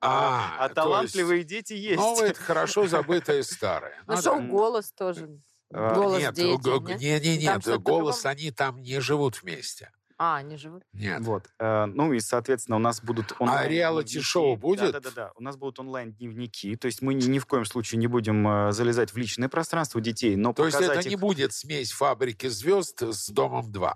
А, 0.01 0.55
а 0.59 0.69
талантливые 0.69 1.43
дети 1.43 1.73
есть. 1.73 1.97
Новое— 1.97 2.29
это 2.29 2.41
хорошо 2.41 2.87
забытое 2.87 3.43
старое. 3.43 3.93
Ну, 4.07 4.19
шоу 4.19 4.41
«Голос» 4.41 4.91
тоже. 4.93 5.41
А, 5.71 5.93
голос 5.93 6.19
нет, 6.19 6.33
дети, 6.33 6.67
нет? 6.67 6.99
нет, 6.99 7.23
нет, 7.23 7.65
нет, 7.67 7.81
голос, 7.81 8.25
они 8.25 8.49
там 8.49 8.81
не 8.81 8.99
живут 8.99 9.43
вместе. 9.43 9.91
А, 10.21 10.35
они 10.35 10.57
живут? 10.57 10.83
Нет. 10.91 11.21
Вот. 11.21 11.49
Э, 11.59 11.85
ну 11.85 12.11
и, 12.11 12.19
соответственно, 12.19 12.75
у 12.75 12.79
нас 12.79 13.01
будут 13.01 13.33
онлайн... 13.39 13.65
А 13.65 13.69
реалити-шоу 13.69 14.57
будет? 14.57 14.91
Да-да-да. 14.91 15.31
У 15.37 15.41
нас 15.41 15.55
будут 15.55 15.79
онлайн-дневники. 15.79 16.75
То 16.75 16.87
есть 16.87 17.01
мы 17.01 17.13
ни, 17.13 17.25
ни 17.27 17.39
в 17.39 17.45
коем 17.45 17.63
случае 17.63 17.99
не 17.99 18.07
будем 18.07 18.45
э, 18.45 18.71
залезать 18.73 19.13
в 19.13 19.17
личное 19.17 19.47
пространство 19.47 20.01
детей, 20.01 20.35
но 20.35 20.51
То 20.51 20.65
есть 20.65 20.79
это 20.79 20.99
их... 20.99 21.05
не 21.05 21.15
будет 21.15 21.53
смесь 21.53 21.93
«Фабрики 21.93 22.47
звезд» 22.47 23.01
с 23.01 23.29
«Домом-2»? 23.29 23.93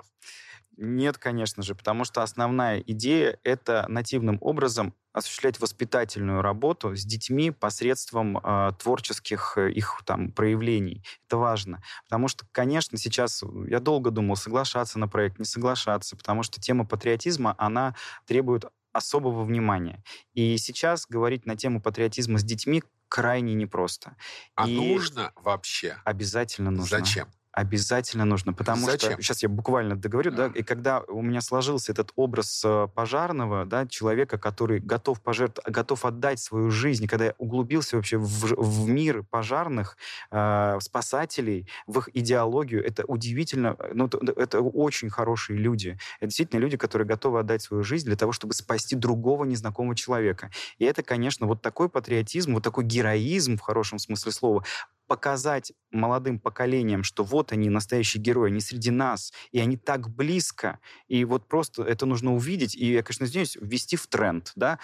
Нет, 0.77 1.17
конечно 1.17 1.61
же, 1.63 1.75
потому 1.75 2.03
что 2.03 2.23
основная 2.23 2.79
идея— 2.79 3.37
это 3.43 3.85
нативным 3.87 4.37
образом 4.41 4.93
осуществлять 5.11 5.59
воспитательную 5.59 6.41
работу 6.41 6.95
с 6.95 7.03
детьми 7.03 7.51
посредством 7.51 8.37
э, 8.37 8.71
творческих 8.79 9.53
э, 9.57 9.71
их 9.71 10.01
там 10.05 10.31
проявлений. 10.31 11.03
Это 11.27 11.37
важно, 11.37 11.83
потому 12.05 12.27
что, 12.27 12.45
конечно, 12.51 12.97
сейчас 12.97 13.43
я 13.67 13.79
долго 13.79 14.09
думал, 14.09 14.35
соглашаться 14.35 14.97
на 14.97 15.07
проект, 15.07 15.37
не 15.37 15.45
соглашаться, 15.45 16.17
потому 16.17 16.41
что 16.41 16.59
тема 16.59 16.85
патриотизма, 16.85 17.53
она 17.59 17.95
требует 18.25 18.65
особого 18.91 19.43
внимания. 19.43 20.03
И 20.33 20.57
сейчас 20.57 21.05
говорить 21.07 21.45
на 21.45 21.55
тему 21.55 21.81
патриотизма 21.81 22.39
с 22.39 22.43
детьми 22.43 22.83
крайне 23.07 23.53
непросто. 23.53 24.15
А 24.55 24.67
и 24.67 24.75
нужно 24.75 25.33
вообще? 25.35 25.97
Обязательно 26.03 26.71
нужно. 26.71 26.97
Зачем? 26.97 27.27
Обязательно 27.53 28.25
нужно, 28.25 28.51
потому 28.51 28.87
Зачем? 28.87 29.11
что 29.11 29.21
сейчас 29.21 29.43
я 29.43 29.49
буквально 29.49 29.95
договорю, 29.95 30.31
да, 30.31 30.47
и 30.55 30.63
когда 30.63 31.01
у 31.01 31.21
меня 31.21 31.39
сложился 31.39 31.91
этот 31.91 32.11
образ 32.15 32.63
э, 32.65 32.87
пожарного, 32.95 33.63
да, 33.65 33.85
человека, 33.85 34.39
который 34.39 34.79
готов 34.79 35.21
пожертв, 35.21 35.61
готов 35.63 36.03
отдать 36.03 36.39
свою 36.39 36.71
жизнь, 36.71 37.05
когда 37.05 37.25
я 37.25 37.35
углубился 37.37 37.95
вообще 37.95 38.17
в, 38.17 38.55
в 38.57 38.89
мир 38.89 39.21
пожарных 39.29 39.97
э, 40.31 40.79
спасателей, 40.81 41.69
в 41.85 41.99
их 41.99 42.09
идеологию, 42.15 42.83
это 42.83 43.05
удивительно, 43.05 43.75
э, 43.77 43.91
ну 43.93 44.07
это, 44.07 44.33
это 44.35 44.59
очень 44.61 45.11
хорошие 45.11 45.59
люди, 45.59 45.99
это 46.17 46.29
действительно 46.29 46.59
люди, 46.59 46.75
которые 46.75 47.07
готовы 47.07 47.39
отдать 47.39 47.61
свою 47.61 47.83
жизнь 47.83 48.07
для 48.07 48.15
того, 48.15 48.31
чтобы 48.31 48.55
спасти 48.55 48.95
другого 48.95 49.43
незнакомого 49.43 49.95
человека. 49.95 50.49
И 50.79 50.85
это, 50.85 51.03
конечно, 51.03 51.45
вот 51.45 51.61
такой 51.61 51.87
патриотизм, 51.87 52.55
вот 52.55 52.63
такой 52.63 52.83
героизм 52.83 53.57
в 53.57 53.61
хорошем 53.61 53.99
смысле 53.99 54.31
слова 54.31 54.63
показать 55.07 55.73
молодым 55.91 56.39
поколениям, 56.39 57.03
что 57.03 57.23
вот 57.23 57.51
они, 57.51 57.69
настоящие 57.69 58.21
герои, 58.21 58.49
они 58.49 58.59
среди 58.59 58.91
нас, 58.91 59.31
и 59.51 59.59
они 59.59 59.77
так 59.77 60.09
близко, 60.09 60.79
и 61.07 61.25
вот 61.25 61.47
просто 61.47 61.83
это 61.83 62.05
нужно 62.05 62.33
увидеть, 62.33 62.75
и 62.75 62.93
я, 62.93 63.03
конечно, 63.03 63.25
извиняюсь, 63.25 63.57
ввести 63.59 63.95
в 63.95 64.07
тренд, 64.07 64.51
да. 64.55 64.79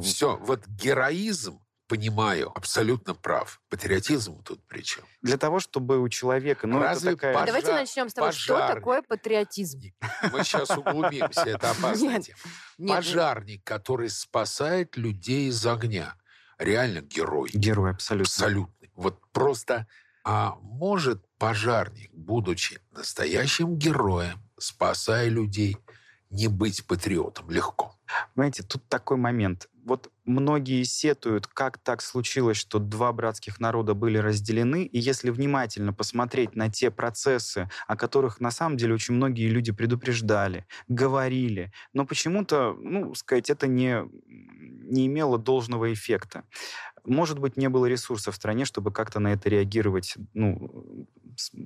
Все, 0.00 0.36
вот 0.36 0.66
героизм 0.66 1.60
понимаю, 1.92 2.50
абсолютно 2.54 3.14
прав. 3.14 3.60
Патриотизм 3.68 4.42
тут 4.44 4.66
при 4.66 4.80
чем? 4.80 5.04
Для 5.20 5.36
того, 5.36 5.60
чтобы 5.60 6.00
у 6.00 6.08
человека... 6.08 6.66
Ну, 6.66 6.78
Разве 6.80 7.10
это 7.10 7.16
такая... 7.18 7.34
пожар, 7.34 7.46
Давайте 7.48 7.72
начнем 7.72 8.08
с 8.08 8.14
того, 8.14 8.28
пожарник. 8.28 8.64
что 8.64 8.74
такое 8.74 9.02
патриотизм. 9.02 9.82
Мы 10.32 10.42
сейчас 10.42 10.70
углубимся, 10.70 11.42
это 11.42 11.70
опасная 11.72 12.18
Нет, 12.18 12.30
нет. 12.78 12.96
Пожарник, 12.96 13.62
который 13.62 14.08
спасает 14.08 14.96
людей 14.96 15.50
из 15.50 15.66
огня. 15.66 16.14
Реально 16.56 17.02
герой. 17.02 17.50
Герой, 17.52 17.90
абсолютно. 17.90 18.30
Абсолютный. 18.30 18.81
Вот 19.02 19.20
просто... 19.32 19.86
А 20.24 20.56
может 20.62 21.20
пожарник, 21.36 22.12
будучи 22.14 22.80
настоящим 22.92 23.76
героем, 23.76 24.40
спасая 24.56 25.28
людей, 25.28 25.76
не 26.30 26.46
быть 26.46 26.86
патриотом 26.86 27.50
легко? 27.50 27.96
Понимаете, 28.34 28.62
тут 28.62 28.88
такой 28.88 29.16
момент. 29.16 29.68
Вот 29.84 30.12
многие 30.24 30.84
сетуют, 30.84 31.48
как 31.48 31.78
так 31.78 32.02
случилось, 32.02 32.56
что 32.56 32.78
два 32.78 33.12
братских 33.12 33.58
народа 33.58 33.94
были 33.94 34.18
разделены, 34.18 34.84
и 34.84 34.98
если 35.00 35.30
внимательно 35.30 35.92
посмотреть 35.92 36.54
на 36.54 36.70
те 36.70 36.92
процессы, 36.92 37.68
о 37.88 37.96
которых 37.96 38.38
на 38.38 38.52
самом 38.52 38.76
деле 38.76 38.94
очень 38.94 39.14
многие 39.14 39.48
люди 39.48 39.72
предупреждали, 39.72 40.66
говорили, 40.86 41.72
но 41.92 42.06
почему-то, 42.06 42.76
ну, 42.78 43.12
сказать, 43.16 43.50
это 43.50 43.66
не, 43.66 44.04
не 44.28 45.08
имело 45.08 45.36
должного 45.36 45.92
эффекта. 45.92 46.44
Может 47.04 47.38
быть, 47.38 47.56
не 47.56 47.68
было 47.68 47.86
ресурсов 47.86 48.34
в 48.34 48.36
стране, 48.36 48.64
чтобы 48.64 48.92
как-то 48.92 49.18
на 49.18 49.32
это 49.32 49.48
реагировать 49.48 50.14
ну, 50.34 51.06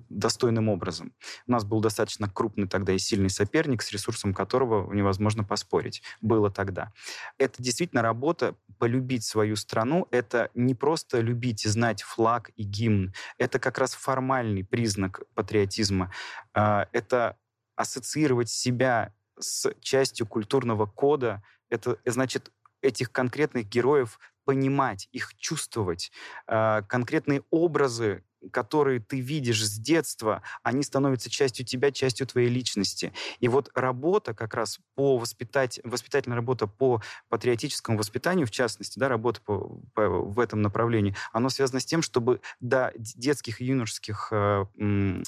достойным 0.08 0.68
образом. 0.68 1.12
У 1.46 1.52
нас 1.52 1.64
был 1.64 1.80
достаточно 1.80 2.28
крупный 2.28 2.66
тогда 2.66 2.92
и 2.92 2.98
сильный 2.98 3.30
соперник, 3.30 3.82
с 3.82 3.92
ресурсом 3.92 4.32
которого 4.32 4.92
невозможно 4.92 5.44
поспорить. 5.44 6.02
Было 6.20 6.50
тогда. 6.50 6.92
Это 7.38 7.62
действительно 7.62 8.02
работа 8.02 8.56
полюбить 8.78 9.24
свою 9.24 9.56
страну. 9.56 10.06
Это 10.10 10.50
не 10.54 10.74
просто 10.74 11.20
любить 11.20 11.66
и 11.66 11.68
знать 11.68 12.02
флаг 12.02 12.50
и 12.56 12.62
гимн. 12.62 13.12
Это 13.38 13.58
как 13.58 13.78
раз 13.78 13.94
формальный 13.94 14.64
признак 14.64 15.22
патриотизма. 15.34 16.12
А, 16.54 16.88
это 16.92 17.36
ассоциировать 17.74 18.48
себя 18.48 19.12
с 19.38 19.70
частью 19.80 20.26
культурного 20.26 20.86
кода. 20.86 21.42
Это 21.68 21.98
значит 22.06 22.50
этих 22.80 23.10
конкретных 23.12 23.68
героев 23.68 24.18
понимать, 24.46 25.08
их 25.12 25.36
чувствовать, 25.38 26.12
а, 26.48 26.82
конкретные 26.84 27.44
образы, 27.52 28.24
которые 28.52 29.00
ты 29.00 29.20
видишь 29.20 29.64
с 29.64 29.78
детства, 29.78 30.42
они 30.62 30.82
становятся 30.82 31.30
частью 31.30 31.66
тебя, 31.66 31.90
частью 31.90 32.26
твоей 32.26 32.48
личности. 32.48 33.12
И 33.40 33.48
вот 33.48 33.70
работа 33.74 34.34
как 34.34 34.54
раз 34.54 34.78
по 34.94 35.18
воспитать, 35.18 35.80
воспитательная 35.84 36.36
работа 36.36 36.66
по 36.66 37.02
патриотическому 37.28 37.98
воспитанию, 37.98 38.46
в 38.46 38.50
частности, 38.50 38.98
да, 38.98 39.08
работа 39.08 39.40
по, 39.42 39.80
по, 39.94 40.08
в 40.08 40.40
этом 40.40 40.62
направлении, 40.62 41.14
она 41.32 41.50
связана 41.50 41.80
с 41.80 41.84
тем, 41.84 42.02
чтобы 42.02 42.40
до 42.60 42.92
детских 42.96 43.60
и 43.60 43.64
юношеских 43.64 44.28
э, 44.30 44.64
э, 44.78 45.22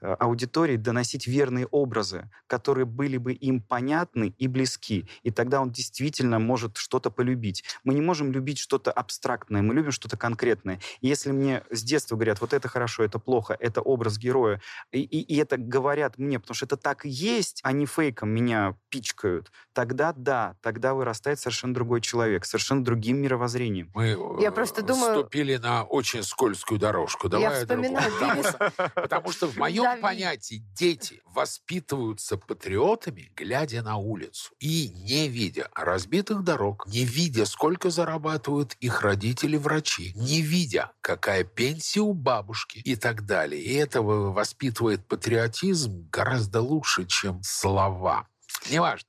аудиторий 0.00 0.76
доносить 0.76 1.26
верные 1.26 1.66
образы, 1.66 2.30
которые 2.46 2.86
были 2.86 3.16
бы 3.16 3.32
им 3.32 3.60
понятны 3.60 4.34
и 4.38 4.48
близки. 4.48 5.08
И 5.22 5.30
тогда 5.30 5.60
он 5.60 5.70
действительно 5.70 6.38
может 6.38 6.76
что-то 6.76 7.10
полюбить. 7.10 7.64
Мы 7.84 7.94
не 7.94 8.00
можем 8.00 8.32
любить 8.32 8.58
что-то 8.58 8.92
абстрактное, 8.92 9.62
мы 9.62 9.74
любим 9.74 9.92
что-то 9.92 10.16
конкретное. 10.16 10.80
И 11.00 11.08
если 11.08 11.32
мне 11.32 11.62
с 11.70 11.82
детства 11.82 12.16
говорят, 12.16 12.40
вот 12.40 12.49
это 12.56 12.68
хорошо, 12.68 13.02
это 13.04 13.18
плохо, 13.18 13.56
это 13.58 13.80
образ 13.80 14.18
героя, 14.18 14.60
и, 14.92 15.00
и, 15.00 15.20
и 15.20 15.36
это 15.36 15.56
говорят 15.56 16.18
мне, 16.18 16.38
потому 16.38 16.54
что 16.54 16.66
это 16.66 16.76
так 16.76 17.06
и 17.06 17.08
есть, 17.08 17.60
они 17.62 17.86
фейком 17.86 18.30
меня 18.30 18.76
пичкают, 18.88 19.50
тогда 19.72 20.12
да, 20.12 20.56
тогда 20.62 20.94
вырастает 20.94 21.38
совершенно 21.38 21.74
другой 21.74 22.00
человек, 22.00 22.44
совершенно 22.44 22.84
другим 22.84 23.18
мировоззрением. 23.18 23.90
Мы 23.94 24.16
Я 24.40 24.48
э, 24.48 24.52
просто 24.52 24.82
думаю- 24.82 25.14
вступили 25.14 25.56
на 25.56 25.84
очень 25.84 26.22
скользкую 26.22 26.78
дорожку. 26.78 27.28
Давай 27.28 27.52
Я 27.54 27.60
вспоминаю 27.60 28.10
потому, 28.20 28.42
что, 28.42 28.72
потому 28.94 29.32
что 29.32 29.46
в 29.48 29.56
моем 29.56 30.00
понятии 30.00 30.64
дети 30.74 31.22
воспитываются 31.26 32.36
патриотами, 32.36 33.30
глядя 33.36 33.82
на 33.82 33.96
улицу 33.96 34.52
и 34.58 34.88
не 34.88 35.28
видя 35.28 35.68
разбитых 35.74 36.42
дорог, 36.42 36.86
не 36.86 37.04
видя, 37.04 37.46
сколько 37.46 37.90
зарабатывают 37.90 38.74
их 38.80 39.02
родители-врачи, 39.02 40.12
не 40.16 40.42
видя, 40.42 40.92
какая 41.00 41.44
пенсия 41.44 42.00
у 42.00 42.12
бабушки 42.40 42.78
и 42.78 42.96
так 42.96 43.26
далее. 43.26 43.60
И 43.60 43.74
этого 43.74 44.32
воспитывает 44.32 45.06
патриотизм 45.06 46.08
гораздо 46.10 46.60
лучше, 46.60 47.06
чем 47.06 47.42
слова. 47.42 48.26
Неважно. 48.70 49.08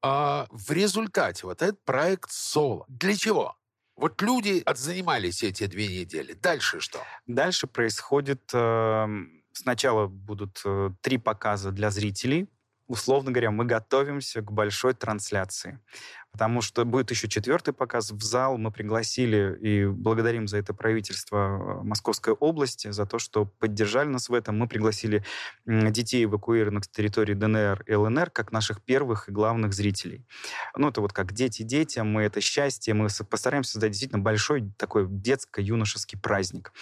А 0.00 0.46
в 0.50 0.70
результате 0.72 1.46
вот 1.46 1.62
этот 1.62 1.84
проект 1.84 2.30
«Соло». 2.30 2.84
Для 2.88 3.16
чего? 3.16 3.56
Вот 3.96 4.20
люди 4.22 4.62
отзанимались 4.64 5.42
эти 5.42 5.66
две 5.66 5.86
недели. 5.86 6.32
Дальше 6.32 6.80
что? 6.80 6.98
Дальше 7.26 7.66
происходит... 7.66 8.50
э, 8.52 9.06
сначала 9.52 10.06
будут 10.06 10.62
э, 10.64 10.90
три 11.02 11.18
показа 11.18 11.70
для 11.70 11.90
зрителей, 11.90 12.48
условно 12.86 13.30
говоря, 13.30 13.50
мы 13.50 13.64
готовимся 13.64 14.40
к 14.40 14.50
большой 14.50 14.94
трансляции. 14.94 15.78
Потому 16.32 16.62
что 16.62 16.86
будет 16.86 17.10
еще 17.10 17.28
четвертый 17.28 17.74
показ 17.74 18.10
в 18.10 18.22
зал. 18.22 18.56
Мы 18.56 18.70
пригласили 18.70 19.58
и 19.60 19.86
благодарим 19.86 20.48
за 20.48 20.56
это 20.56 20.72
правительство 20.72 21.80
э, 21.82 21.84
Московской 21.84 22.32
области, 22.32 22.90
за 22.90 23.04
то, 23.04 23.18
что 23.18 23.44
поддержали 23.44 24.08
нас 24.08 24.30
в 24.30 24.34
этом. 24.34 24.58
Мы 24.58 24.66
пригласили 24.66 25.24
детей, 25.66 26.24
эвакуированных 26.24 26.84
с 26.84 26.88
территории 26.88 27.34
ДНР 27.34 27.84
и 27.86 27.94
ЛНР, 27.94 28.30
как 28.30 28.50
наших 28.50 28.82
первых 28.82 29.28
и 29.28 29.32
главных 29.32 29.74
зрителей. 29.74 30.24
Ну, 30.74 30.88
это 30.88 31.02
вот 31.02 31.12
как 31.12 31.32
дети 31.32 31.62
детям, 31.62 32.10
мы 32.10 32.22
это 32.22 32.40
счастье, 32.40 32.94
мы 32.94 33.08
постараемся 33.28 33.72
создать 33.72 33.90
действительно 33.90 34.22
большой 34.22 34.72
такой 34.78 35.06
детско-юношеский 35.08 36.18
праздник. 36.18 36.72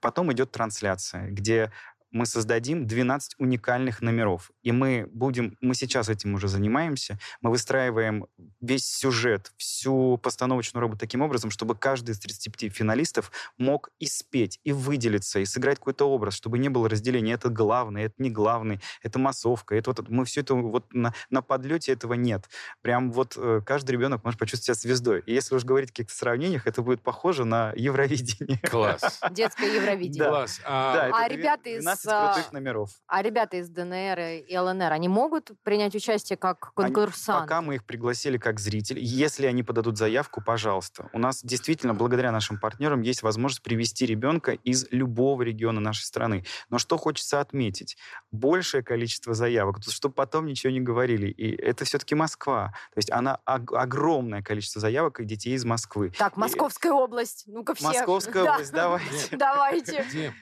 Потом 0.00 0.32
идет 0.32 0.52
трансляция, 0.52 1.28
где 1.30 1.72
мы 2.10 2.26
создадим 2.26 2.86
12 2.86 3.36
уникальных 3.38 4.02
номеров. 4.02 4.50
И 4.62 4.72
мы 4.72 5.08
будем, 5.12 5.56
мы 5.60 5.74
сейчас 5.74 6.08
этим 6.08 6.34
уже 6.34 6.48
занимаемся, 6.48 7.18
мы 7.40 7.50
выстраиваем 7.50 8.26
весь 8.60 8.86
сюжет, 8.86 9.52
всю 9.56 10.18
постановочную 10.18 10.82
работу 10.82 11.00
таким 11.00 11.22
образом, 11.22 11.50
чтобы 11.50 11.74
каждый 11.74 12.10
из 12.10 12.20
35 12.20 12.72
финалистов 12.72 13.30
мог 13.58 13.90
и 13.98 14.06
спеть, 14.06 14.60
и 14.64 14.72
выделиться, 14.72 15.40
и 15.40 15.44
сыграть 15.44 15.78
какой-то 15.78 16.08
образ, 16.08 16.34
чтобы 16.34 16.58
не 16.58 16.68
было 16.68 16.88
разделения. 16.88 17.32
Это 17.34 17.48
главный, 17.48 18.04
это 18.04 18.14
не 18.18 18.30
главный, 18.30 18.80
это 19.02 19.18
массовка. 19.18 19.74
Это 19.74 19.90
вот, 19.90 20.08
мы 20.08 20.24
все 20.24 20.40
это 20.40 20.54
вот 20.54 20.92
на, 20.92 21.14
на 21.30 21.42
подлете 21.42 21.92
этого 21.92 22.14
нет. 22.14 22.48
Прям 22.82 23.12
вот 23.12 23.34
э, 23.36 23.60
каждый 23.64 23.92
ребенок 23.92 24.24
может 24.24 24.38
почувствовать 24.38 24.78
себя 24.78 24.90
звездой. 24.90 25.22
И 25.26 25.32
если 25.32 25.54
уж 25.54 25.64
говорить 25.64 25.90
о 25.90 25.92
каких-то 25.92 26.14
сравнениях, 26.14 26.66
это 26.66 26.82
будет 26.82 27.02
похоже 27.02 27.44
на 27.44 27.72
Евровидение. 27.76 28.58
Класс. 28.70 29.20
Детское 29.30 29.74
Евровидение. 29.74 30.28
Класс. 30.28 30.60
А, 30.64 31.10
а 31.12 31.28
ребята 31.28 31.70
из 31.70 31.84
12 32.04 32.34
крутых 32.34 32.52
номеров. 32.52 32.90
А 33.06 33.22
ребята 33.22 33.56
из 33.56 33.68
ДНР 33.68 34.44
и 34.46 34.56
ЛНР, 34.56 34.92
они 34.92 35.08
могут 35.08 35.50
принять 35.62 35.94
участие 35.94 36.36
как 36.36 36.72
конкурсанты? 36.74 37.32
Они, 37.32 37.42
пока 37.42 37.62
мы 37.62 37.74
их 37.76 37.84
пригласили 37.84 38.38
как 38.38 38.60
зрители, 38.60 39.00
если 39.02 39.46
они 39.46 39.62
подадут 39.62 39.98
заявку, 39.98 40.42
пожалуйста. 40.42 41.08
У 41.12 41.18
нас 41.18 41.42
действительно, 41.42 41.94
благодаря 41.94 42.32
нашим 42.32 42.58
партнерам, 42.58 43.02
есть 43.02 43.22
возможность 43.22 43.62
привести 43.62 44.06
ребенка 44.06 44.52
из 44.52 44.86
любого 44.90 45.42
региона 45.42 45.80
нашей 45.80 46.04
страны. 46.04 46.44
Но 46.68 46.78
что 46.78 46.96
хочется 46.96 47.40
отметить? 47.40 47.96
Большее 48.30 48.82
количество 48.82 49.34
заявок, 49.34 49.78
чтобы 49.82 50.14
потом 50.14 50.46
ничего 50.46 50.72
не 50.72 50.80
говорили. 50.80 51.28
И 51.28 51.54
это 51.54 51.84
все-таки 51.84 52.14
Москва. 52.14 52.74
То 52.94 52.98
есть 52.98 53.10
она 53.10 53.36
огромное 53.44 54.42
количество 54.42 54.80
заявок 54.80 55.20
и 55.20 55.24
детей 55.24 55.54
из 55.54 55.64
Москвы. 55.64 56.12
Так, 56.16 56.36
Московская 56.36 56.90
и... 56.90 56.92
область. 56.92 57.44
Ну-ка 57.46 57.74
все. 57.74 57.86
Московская 57.86 58.44
да. 58.44 58.52
область, 58.52 58.72
давайте. 58.72 59.36
Давайте. 59.36 60.34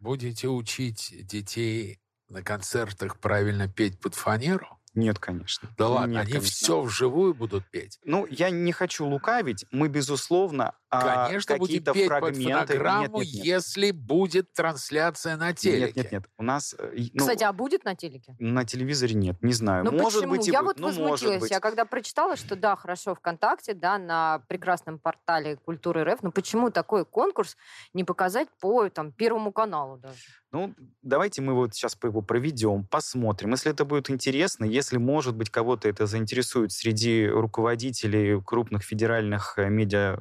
Будете 0.00 0.48
учить 0.48 1.14
детей 1.26 2.00
на 2.28 2.42
концертах 2.42 3.18
правильно 3.20 3.68
петь 3.68 4.00
под 4.00 4.14
фанеру? 4.14 4.80
Нет, 4.94 5.18
конечно. 5.18 5.68
Да 5.76 5.88
ладно, 5.88 6.14
Нет, 6.14 6.22
они 6.22 6.32
конечно. 6.32 6.50
все 6.50 6.80
вживую 6.80 7.34
будут 7.34 7.70
петь. 7.70 8.00
Ну, 8.04 8.26
я 8.26 8.50
не 8.50 8.72
хочу 8.72 9.06
лукавить. 9.06 9.66
Мы, 9.70 9.88
безусловно, 9.88 10.74
Конечно, 10.90 11.56
будем 11.56 11.66
какие-то 11.66 11.92
петь 11.92 12.08
под 12.08 12.18
фрагменты... 12.18 12.66
фонограмму, 12.66 13.18
нет, 13.18 13.26
нет, 13.26 13.34
нет. 13.34 13.44
если 13.44 13.90
будет 13.92 14.52
трансляция 14.52 15.36
на 15.36 15.52
телеке. 15.52 15.86
Нет, 15.86 15.96
нет, 15.96 16.12
нет. 16.12 16.24
У 16.36 16.42
нас... 16.42 16.74
э, 16.76 16.92
ну, 17.14 17.20
Кстати, 17.20 17.44
а 17.44 17.52
будет 17.52 17.84
на 17.84 17.94
телеке? 17.94 18.34
на 18.38 18.64
телевизоре 18.64 19.14
нет, 19.14 19.40
не 19.42 19.52
знаю. 19.52 19.84
Ну 19.84 19.92
может 19.92 20.22
почему? 20.22 20.36
быть 20.36 20.48
я 20.48 20.62
будет, 20.62 20.66
вот 20.66 20.78
ну, 20.80 20.86
возмутилась. 20.86 21.40
быть. 21.42 21.50
Я 21.50 21.60
когда 21.60 21.84
прочитала, 21.84 22.36
что 22.36 22.56
да, 22.56 22.74
хорошо, 22.74 23.14
ВКонтакте, 23.14 23.74
да, 23.74 23.98
на 23.98 24.40
прекрасном 24.48 24.98
портале 24.98 25.56
Культуры 25.56 26.02
РФ, 26.02 26.22
но 26.22 26.32
почему 26.32 26.70
такой 26.70 27.04
конкурс 27.04 27.56
не 27.94 28.02
показать 28.02 28.48
по 28.60 28.88
там, 28.88 29.12
Первому 29.12 29.52
каналу 29.52 29.96
даже? 29.96 30.18
Ну, 30.52 30.74
давайте 31.02 31.42
мы 31.42 31.54
вот 31.54 31.74
сейчас 31.74 31.96
его 32.02 32.22
проведем, 32.22 32.84
посмотрим. 32.84 33.52
Если 33.52 33.70
это 33.70 33.84
будет 33.84 34.10
интересно, 34.10 34.64
если, 34.64 34.96
может 34.96 35.36
быть, 35.36 35.48
кого-то 35.48 35.88
это 35.88 36.06
заинтересует 36.06 36.72
среди 36.72 37.28
руководителей 37.28 38.42
крупных 38.42 38.82
федеральных 38.82 39.54
э, 39.58 39.68
медиа, 39.68 40.18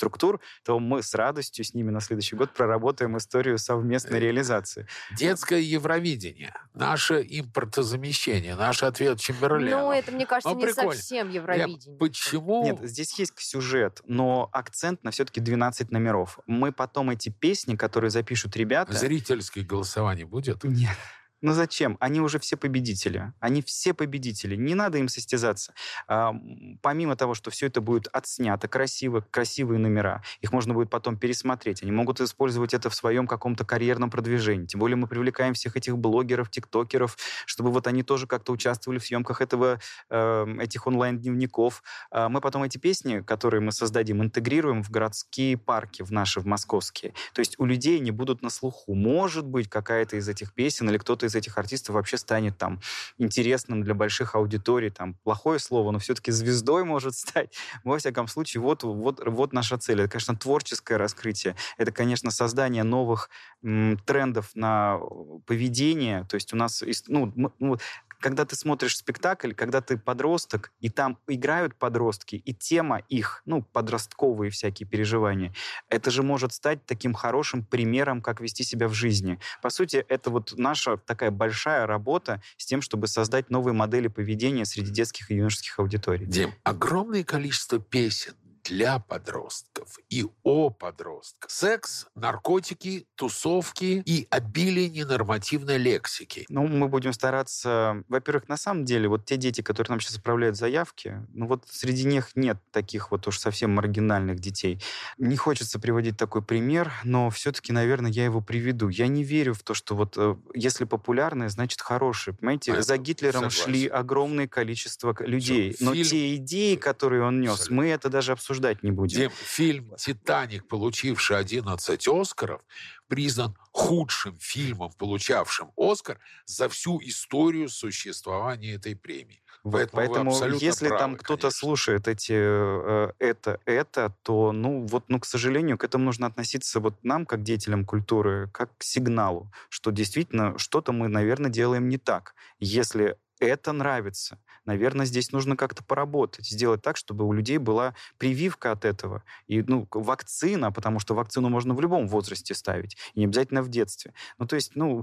медиаструктур, 0.00 0.40
то 0.64 0.78
мы 0.78 1.02
с 1.02 1.14
радостью 1.14 1.64
с 1.64 1.74
ними 1.74 1.90
на 1.90 2.00
следующий 2.00 2.36
год 2.36 2.52
проработаем 2.52 3.16
историю 3.16 3.58
совместной 3.58 4.18
Э, 4.18 4.20
реализации. 4.20 4.86
Детское 5.16 5.60
Евровидение, 5.60 6.54
наше 6.74 7.22
импортозамещение, 7.22 8.56
наш 8.56 8.82
ответ 8.82 9.20
Чемберлена. 9.20 9.80
Ну, 9.82 9.92
это, 9.92 10.12
мне 10.12 10.26
кажется, 10.26 10.50
Ну, 10.50 10.56
не 10.56 10.66
прикольно. 10.66 10.92
совсем 10.94 11.28
Я- 11.28 11.34
Евровидение. 11.40 11.98
Почему? 11.98 12.64
Нет, 12.64 12.78
здесь 12.82 13.18
есть 13.18 13.34
сюжет, 13.38 14.00
но 14.06 14.48
акцент 14.52 15.04
на 15.04 15.10
все-таки 15.10 15.40
12 15.40 15.90
номеров. 15.90 16.38
Мы 16.46 16.72
потом 16.72 17.10
эти 17.10 17.28
песни, 17.28 17.76
которые 17.76 18.10
запишут 18.10 18.56
ребята... 18.56 18.92
Зрительское 18.92 19.64
голосование 19.64 20.26
будет? 20.26 20.64
Нет. 20.64 20.96
Ну 21.42 21.52
зачем? 21.52 21.96
Они 22.00 22.20
уже 22.20 22.38
все 22.38 22.56
победители. 22.56 23.32
Они 23.40 23.62
все 23.62 23.94
победители. 23.94 24.56
Не 24.56 24.74
надо 24.74 24.98
им 24.98 25.08
состязаться. 25.08 25.72
А, 26.06 26.34
помимо 26.82 27.16
того, 27.16 27.34
что 27.34 27.50
все 27.50 27.66
это 27.66 27.80
будет 27.80 28.08
отснято 28.12 28.68
красиво, 28.68 29.24
красивые 29.30 29.78
номера, 29.78 30.22
их 30.42 30.52
можно 30.52 30.74
будет 30.74 30.90
потом 30.90 31.16
пересмотреть. 31.16 31.82
Они 31.82 31.92
могут 31.92 32.20
использовать 32.20 32.74
это 32.74 32.90
в 32.90 32.94
своем 32.94 33.26
каком-то 33.26 33.64
карьерном 33.64 34.10
продвижении. 34.10 34.66
Тем 34.66 34.80
более 34.80 34.96
мы 34.96 35.06
привлекаем 35.06 35.54
всех 35.54 35.76
этих 35.76 35.96
блогеров, 35.96 36.50
тиктокеров, 36.50 37.16
чтобы 37.46 37.70
вот 37.70 37.86
они 37.86 38.02
тоже 38.02 38.26
как-то 38.26 38.52
участвовали 38.52 38.98
в 38.98 39.06
съемках 39.06 39.40
этого, 39.40 39.80
э, 40.10 40.56
этих 40.60 40.86
онлайн-дневников. 40.86 41.82
А 42.10 42.28
мы 42.28 42.42
потом 42.42 42.64
эти 42.64 42.76
песни, 42.76 43.20
которые 43.20 43.62
мы 43.62 43.72
создадим, 43.72 44.22
интегрируем 44.22 44.82
в 44.82 44.90
городские 44.90 45.56
парки, 45.56 46.02
в 46.02 46.12
наши, 46.12 46.40
в 46.40 46.46
московские. 46.46 47.14
То 47.32 47.40
есть 47.40 47.58
у 47.58 47.64
людей 47.64 47.98
они 47.98 48.10
будут 48.10 48.42
на 48.42 48.50
слуху. 48.50 48.94
Может 48.94 49.46
быть, 49.46 49.70
какая-то 49.70 50.16
из 50.16 50.28
этих 50.28 50.52
песен 50.52 50.90
или 50.90 50.98
кто-то 50.98 51.29
из 51.30 51.34
этих 51.36 51.58
артистов 51.58 51.94
вообще 51.94 52.18
станет 52.18 52.58
там 52.58 52.80
интересным 53.18 53.82
для 53.82 53.94
больших 53.94 54.34
аудиторий. 54.34 54.90
Там 54.90 55.14
плохое 55.24 55.58
слово, 55.58 55.90
но 55.92 55.98
все-таки 55.98 56.32
звездой 56.32 56.84
может 56.84 57.14
стать. 57.14 57.54
Во 57.84 57.98
всяком 57.98 58.28
случае, 58.28 58.60
вот, 58.62 58.82
вот, 58.82 59.20
вот 59.24 59.52
наша 59.52 59.78
цель. 59.78 60.00
Это, 60.02 60.10
конечно, 60.10 60.36
творческое 60.36 60.96
раскрытие. 60.98 61.56
Это, 61.78 61.92
конечно, 61.92 62.30
создание 62.30 62.82
новых 62.82 63.30
м, 63.62 63.98
трендов 64.06 64.50
на 64.54 64.98
поведение. 65.46 66.24
То 66.28 66.34
есть 66.34 66.52
у 66.52 66.56
нас, 66.56 66.82
ну, 67.08 67.32
мы- 67.36 67.52
ну, 67.58 67.78
когда 68.20 68.44
ты 68.44 68.54
смотришь 68.54 68.96
спектакль, 68.96 69.52
когда 69.52 69.80
ты 69.80 69.98
подросток, 69.98 70.72
и 70.80 70.88
там 70.88 71.18
играют 71.26 71.74
подростки, 71.74 72.36
и 72.36 72.54
тема 72.54 72.98
их, 73.08 73.42
ну, 73.46 73.62
подростковые 73.62 74.50
всякие 74.50 74.86
переживания, 74.86 75.54
это 75.88 76.10
же 76.10 76.22
может 76.22 76.52
стать 76.52 76.84
таким 76.86 77.14
хорошим 77.14 77.64
примером, 77.64 78.20
как 78.20 78.40
вести 78.40 78.62
себя 78.62 78.88
в 78.88 78.94
жизни. 78.94 79.38
По 79.62 79.70
сути, 79.70 80.04
это 80.08 80.30
вот 80.30 80.54
наша 80.56 80.98
такая 80.98 81.30
большая 81.30 81.86
работа 81.86 82.42
с 82.56 82.66
тем, 82.66 82.82
чтобы 82.82 83.08
создать 83.08 83.50
новые 83.50 83.74
модели 83.74 84.08
поведения 84.08 84.64
среди 84.64 84.90
детских 84.90 85.30
и 85.30 85.36
юношеских 85.36 85.78
аудиторий. 85.78 86.26
Дим, 86.26 86.54
огромное 86.62 87.24
количество 87.24 87.78
песен 87.78 88.34
для 88.64 88.98
подростков 88.98 89.98
и 90.08 90.26
о 90.42 90.70
подростках. 90.70 91.50
Секс, 91.50 92.06
наркотики, 92.14 93.06
тусовки 93.14 94.02
и 94.06 94.26
обилие 94.30 94.88
ненормативной 94.88 95.78
лексики. 95.78 96.46
Ну, 96.48 96.66
мы 96.66 96.88
будем 96.88 97.12
стараться... 97.12 98.02
Во-первых, 98.08 98.48
на 98.48 98.56
самом 98.56 98.84
деле, 98.84 99.08
вот 99.08 99.24
те 99.24 99.36
дети, 99.36 99.60
которые 99.62 99.90
нам 99.92 100.00
сейчас 100.00 100.16
отправляют 100.16 100.56
заявки, 100.56 101.26
ну 101.32 101.46
вот 101.46 101.64
среди 101.70 102.04
них 102.04 102.30
нет 102.34 102.58
таких 102.70 103.10
вот 103.10 103.26
уж 103.26 103.38
совсем 103.38 103.74
маргинальных 103.74 104.38
детей. 104.40 104.80
Не 105.18 105.36
хочется 105.36 105.78
приводить 105.78 106.16
такой 106.16 106.42
пример, 106.42 106.92
но 107.04 107.30
все-таки, 107.30 107.72
наверное, 107.72 108.10
я 108.10 108.24
его 108.24 108.40
приведу. 108.40 108.88
Я 108.88 109.08
не 109.08 109.24
верю 109.24 109.54
в 109.54 109.62
то, 109.62 109.74
что 109.74 109.94
вот 109.94 110.14
э, 110.16 110.36
если 110.54 110.84
популярное, 110.84 111.48
значит 111.48 111.80
хорошее. 111.80 112.36
Понимаете, 112.36 112.72
А, 112.74 112.82
за 112.82 112.96
Гитлером 112.98 113.50
согласен. 113.50 113.62
шли 113.64 113.86
огромное 113.86 114.48
количество 114.48 115.14
людей. 115.20 115.72
Всё, 115.72 115.84
но 115.86 115.92
фильм- 115.94 116.04
те 116.06 116.36
идеи, 116.36 116.76
которые 116.76 117.22
он 117.22 117.40
нес, 117.40 117.52
Абсолютно. 117.52 117.76
мы 117.76 117.88
это 117.88 118.08
даже 118.08 118.32
обсуждать 118.50 118.82
не 118.82 118.90
будем. 118.90 119.30
Фильм 119.30 119.94
«Титаник», 119.96 120.66
получивший 120.68 121.38
11 121.38 122.08
Оскаров, 122.08 122.60
признан 123.08 123.56
худшим 123.72 124.36
фильмом, 124.40 124.92
получавшим 124.98 125.70
Оскар 125.76 126.18
за 126.46 126.68
всю 126.68 127.00
историю 127.02 127.68
существования 127.68 128.74
этой 128.74 128.96
премии. 128.96 129.42
Вот, 129.62 129.90
Поэтому 129.92 130.30
поэтому 130.30 130.54
если 130.54 130.88
там 130.88 130.98
правы, 130.98 131.16
кто-то 131.18 131.42
конечно. 131.42 131.58
слушает 131.58 132.08
эти 132.08 132.32
э, 132.34 133.12
это 133.18 133.60
это, 133.66 134.14
то 134.22 134.52
ну 134.52 134.86
вот 134.86 135.04
ну 135.08 135.20
к 135.20 135.26
сожалению 135.26 135.76
к 135.76 135.84
этому 135.84 136.04
нужно 136.06 136.26
относиться 136.26 136.80
вот 136.80 136.94
нам 137.04 137.26
как 137.26 137.42
деятелям 137.42 137.84
культуры 137.84 138.48
как 138.54 138.70
к 138.78 138.82
сигналу, 138.82 139.52
что 139.68 139.90
действительно 139.90 140.56
что-то 140.56 140.92
мы 140.92 141.08
наверное 141.08 141.50
делаем 141.50 141.90
не 141.90 141.98
так. 141.98 142.34
Если 142.58 143.18
это 143.38 143.72
нравится. 143.72 144.38
Наверное, 144.66 145.06
здесь 145.06 145.32
нужно 145.32 145.56
как-то 145.56 145.82
поработать, 145.84 146.46
сделать 146.48 146.82
так, 146.82 146.96
чтобы 146.96 147.24
у 147.26 147.32
людей 147.32 147.58
была 147.58 147.94
прививка 148.18 148.72
от 148.72 148.84
этого. 148.84 149.22
И, 149.46 149.62
ну, 149.62 149.86
вакцина, 149.90 150.70
потому 150.72 151.00
что 151.00 151.14
вакцину 151.14 151.48
можно 151.48 151.74
в 151.74 151.80
любом 151.80 152.06
возрасте 152.08 152.54
ставить, 152.54 152.96
и 153.14 153.20
не 153.20 153.26
обязательно 153.26 153.62
в 153.62 153.68
детстве. 153.68 154.12
Ну, 154.38 154.46
то 154.46 154.56
есть, 154.56 154.72
ну, 154.74 155.02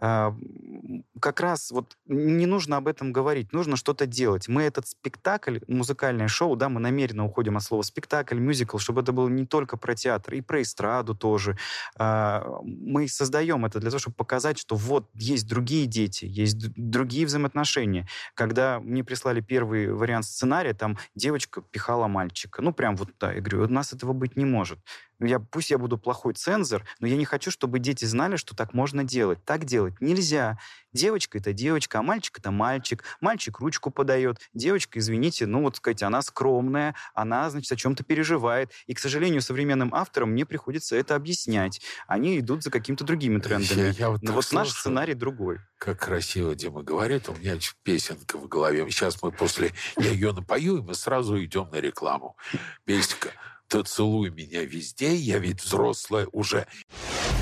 м, 0.00 1.04
как 1.20 1.40
раз 1.40 1.70
вот 1.70 1.96
не 2.06 2.46
нужно 2.46 2.76
об 2.76 2.88
этом 2.88 3.12
говорить, 3.12 3.52
нужно 3.52 3.76
что-то 3.76 4.06
делать. 4.06 4.48
Мы 4.48 4.62
этот 4.62 4.86
спектакль, 4.88 5.58
музыкальное 5.68 6.28
шоу, 6.28 6.56
да, 6.56 6.68
мы 6.68 6.80
намеренно 6.80 7.24
уходим 7.24 7.56
от 7.56 7.62
слова 7.62 7.82
спектакль, 7.82 8.38
мюзикл, 8.38 8.78
чтобы 8.78 9.02
это 9.02 9.12
было 9.12 9.28
не 9.28 9.46
только 9.46 9.76
про 9.76 9.94
театр, 9.94 10.34
и 10.34 10.40
про 10.40 10.62
эстраду 10.62 11.14
тоже. 11.14 11.56
А, 11.96 12.44
Мы 12.62 13.08
создаем 13.08 13.64
это 13.64 13.80
для 13.80 13.90
того, 13.90 13.98
чтобы 14.00 14.16
показать, 14.16 14.58
что 14.58 14.76
вот 14.76 15.08
есть 15.14 15.48
другие 15.48 15.86
дети, 15.86 16.24
есть 16.24 16.56
другие 16.76 17.26
взаимоотношения, 17.26 17.54
отношения. 17.54 18.08
Когда 18.34 18.80
мне 18.94 19.04
прислали 19.04 19.40
первый 19.40 19.92
вариант 19.92 20.24
сценария, 20.24 20.72
там 20.72 20.96
девочка 21.14 21.62
пихала 21.62 22.06
мальчика. 22.06 22.62
Ну, 22.62 22.72
прям 22.72 22.96
вот 22.96 23.10
да. 23.20 23.32
Я 23.32 23.40
говорю, 23.40 23.64
у 23.64 23.68
нас 23.68 23.92
этого 23.92 24.12
быть 24.12 24.36
не 24.36 24.44
может. 24.44 24.78
Я, 25.20 25.38
пусть 25.38 25.70
я 25.70 25.78
буду 25.78 25.98
плохой 25.98 26.34
цензор, 26.34 26.84
но 27.00 27.06
я 27.06 27.16
не 27.16 27.24
хочу, 27.24 27.50
чтобы 27.50 27.78
дети 27.78 28.04
знали, 28.04 28.36
что 28.36 28.56
так 28.56 28.74
можно 28.74 29.04
делать. 29.04 29.44
Так 29.44 29.64
делать 29.64 29.94
нельзя. 30.00 30.58
Девочка— 30.92 31.38
это 31.38 31.52
девочка, 31.52 31.98
а 31.98 32.02
мальчик— 32.02 32.38
это 32.40 32.50
мальчик. 32.50 33.04
Мальчик 33.20 33.58
ручку 33.58 33.90
подает. 33.90 34.38
Девочка, 34.54 34.98
извините, 34.98 35.46
ну 35.46 35.62
вот 35.62 35.76
сказать, 35.76 36.02
она 36.02 36.22
скромная, 36.22 36.94
она, 37.14 37.50
значит, 37.50 37.70
о 37.72 37.76
чем-то 37.76 38.04
переживает. 38.04 38.70
И, 38.86 38.94
к 38.94 39.00
сожалению, 39.00 39.42
современным 39.42 39.94
авторам 39.94 40.30
мне 40.30 40.46
приходится 40.46 40.94
это 40.96 41.16
объяснять. 41.16 41.80
Они 42.06 42.38
идут 42.38 42.62
за 42.62 42.70
какими-то 42.70 43.04
другими 43.04 43.40
трендами. 43.40 43.80
Я, 43.80 43.88
я 43.88 44.10
вот 44.10 44.22
но 44.22 44.32
вот 44.32 44.44
слушаю, 44.44 44.66
наш 44.66 44.70
сценарий 44.70 45.14
другой. 45.14 45.58
Как 45.78 46.00
красиво 46.00 46.54
Дима 46.54 46.82
говорит, 46.82 47.28
у 47.28 47.34
меня 47.34 47.56
песенка 47.82 48.38
в 48.38 48.46
голове. 48.46 48.88
Сейчас 48.90 49.20
мы 49.22 49.32
после... 49.32 49.72
Я 49.96 50.10
ее 50.10 50.32
напою, 50.32 50.78
и 50.78 50.82
мы 50.82 50.94
сразу 50.94 51.42
идем 51.42 51.70
на 51.70 51.76
рекламу. 51.76 52.36
Песенка 52.84 53.32
то 53.68 53.82
целуй 53.82 54.30
меня 54.30 54.64
везде, 54.64 55.14
я 55.14 55.38
ведь 55.38 55.62
взрослая 55.62 56.26
уже. 56.32 56.66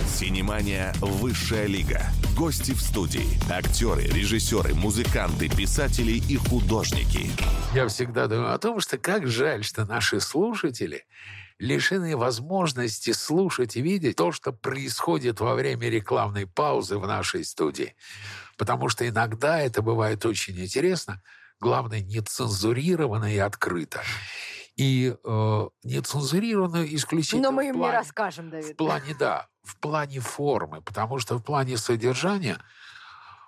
Синемания 0.06 0.94
«Высшая 1.00 1.66
лига». 1.66 2.02
Гости 2.36 2.72
в 2.72 2.80
студии. 2.80 3.26
Актеры, 3.50 4.02
режиссеры, 4.04 4.74
музыканты, 4.74 5.48
писатели 5.48 6.12
и 6.12 6.36
художники. 6.36 7.30
Я 7.74 7.88
всегда 7.88 8.26
думаю 8.26 8.54
о 8.54 8.58
том, 8.58 8.80
что 8.80 8.98
как 8.98 9.26
жаль, 9.26 9.64
что 9.64 9.84
наши 9.84 10.20
слушатели 10.20 11.04
лишены 11.58 12.16
возможности 12.16 13.12
слушать 13.12 13.76
и 13.76 13.82
видеть 13.82 14.16
то, 14.16 14.32
что 14.32 14.52
происходит 14.52 15.40
во 15.40 15.54
время 15.54 15.88
рекламной 15.88 16.46
паузы 16.46 16.98
в 16.98 17.06
нашей 17.06 17.44
студии. 17.44 17.94
Потому 18.56 18.88
что 18.88 19.08
иногда 19.08 19.60
это 19.60 19.82
бывает 19.82 20.24
очень 20.26 20.58
интересно, 20.58 21.22
главное, 21.60 22.00
нецензурированно 22.00 23.32
и 23.32 23.38
открыто 23.38 24.02
и 24.82 25.14
э, 25.22 25.68
нецензурированно 25.84 26.84
исключительно... 26.94 27.50
Но 27.50 27.52
мы 27.52 27.68
им 27.68 27.76
плане, 27.76 27.92
не 27.92 27.98
расскажем, 27.98 28.50
Давид. 28.50 28.74
В 28.74 28.76
плане, 28.76 29.14
да, 29.16 29.46
в 29.62 29.78
плане 29.78 30.18
формы, 30.18 30.80
потому 30.82 31.18
что 31.20 31.36
в 31.38 31.42
плане 31.42 31.76
содержания 31.76 32.58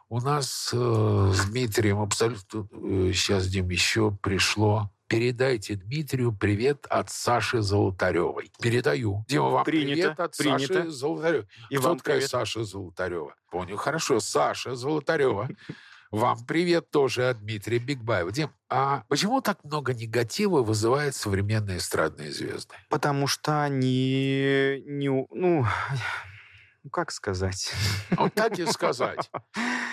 у 0.08 0.20
нас 0.20 0.70
э, 0.72 0.76
с 1.34 1.46
Дмитрием 1.46 2.00
абсолютно... 2.00 2.68
Э, 2.70 3.12
сейчас, 3.12 3.48
Дим, 3.48 3.68
еще 3.68 4.16
пришло... 4.22 4.90
Передайте 5.06 5.74
Дмитрию 5.74 6.32
привет 6.32 6.86
от 6.88 7.10
Саши 7.10 7.60
Золотаревой. 7.60 8.50
Передаю. 8.60 9.24
Дима, 9.28 9.50
вам 9.50 9.64
принято, 9.64 9.92
привет 9.92 10.20
от 10.20 10.36
принято. 10.36 10.74
Саши 10.74 10.90
Золотаревой. 10.90 11.46
И 11.68 11.76
Кто 11.76 11.88
вам 11.88 11.98
такая 11.98 12.16
привет. 12.16 12.30
Саша 12.30 12.64
Золотарева? 12.64 13.34
Понял, 13.50 13.76
хорошо. 13.76 14.18
Саша 14.18 14.74
Золотарева. 14.74 15.48
Вам 16.14 16.44
привет 16.46 16.92
тоже 16.92 17.30
от 17.30 17.40
Дмитрия 17.40 17.80
Бигбаева. 17.80 18.30
Дим, 18.30 18.52
а 18.68 19.02
почему 19.08 19.40
так 19.40 19.64
много 19.64 19.92
негатива 19.92 20.62
вызывают 20.62 21.16
современные 21.16 21.78
эстрадные 21.78 22.30
звезды? 22.30 22.72
Потому 22.88 23.26
что 23.26 23.64
они 23.64 24.80
не... 24.86 25.08
Ну, 25.08 25.26
ну 25.32 25.66
как 26.92 27.10
сказать? 27.10 27.74
Вот 28.12 28.32
так 28.32 28.56
и 28.60 28.66
сказать. 28.66 29.28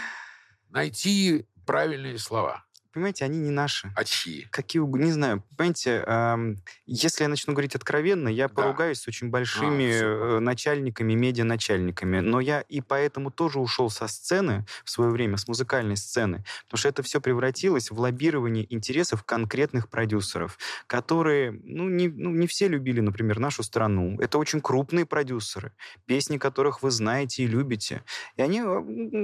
Найти 0.70 1.48
правильные 1.66 2.20
слова 2.20 2.66
понимаете, 2.94 3.26
они 3.26 3.40
не 3.40 3.52
наши. 3.52 3.92
А 3.96 4.04
чьи? 4.04 4.48
Какие 4.52 4.82
угодно, 4.82 5.06
не 5.06 5.12
знаю. 5.12 5.44
Понимаете, 5.58 6.04
эм, 6.06 6.58
если 6.86 7.24
я 7.24 7.30
начну 7.30 7.54
говорить 7.54 7.76
откровенно, 7.76 8.28
я 8.28 8.48
да. 8.48 8.54
поругаюсь 8.54 9.00
с 9.00 9.08
очень 9.08 9.30
большими 9.30 9.92
а, 9.94 10.40
начальниками, 10.40 11.14
медианачальниками. 11.14 12.20
Но 12.20 12.40
я 12.40 12.62
и 12.62 12.82
поэтому 12.82 13.32
тоже 13.32 13.60
ушел 13.60 13.90
со 13.90 14.08
сцены 14.08 14.66
в 14.84 14.90
свое 14.90 15.12
время, 15.12 15.38
с 15.38 15.48
музыкальной 15.48 15.98
сцены. 15.98 16.44
Потому 16.66 16.80
что 16.80 16.90
это 16.90 17.04
все 17.04 17.22
превратилось 17.22 17.92
в 17.92 18.00
лоббирование 18.00 18.72
интересов 18.74 19.24
конкретных 19.24 19.90
продюсеров, 19.90 20.58
которые, 20.88 21.52
ну 21.64 21.90
не, 21.90 22.08
ну, 22.08 22.32
не 22.32 22.48
все 22.48 22.68
любили, 22.68 23.00
например, 23.00 23.40
нашу 23.40 23.64
страну. 23.64 24.18
Это 24.20 24.38
очень 24.38 24.62
крупные 24.62 25.06
продюсеры, 25.06 25.74
песни 26.06 26.38
которых 26.38 26.84
вы 26.84 26.92
знаете 26.92 27.44
и 27.44 27.48
любите. 27.48 28.04
И 28.36 28.42
они 28.42 28.62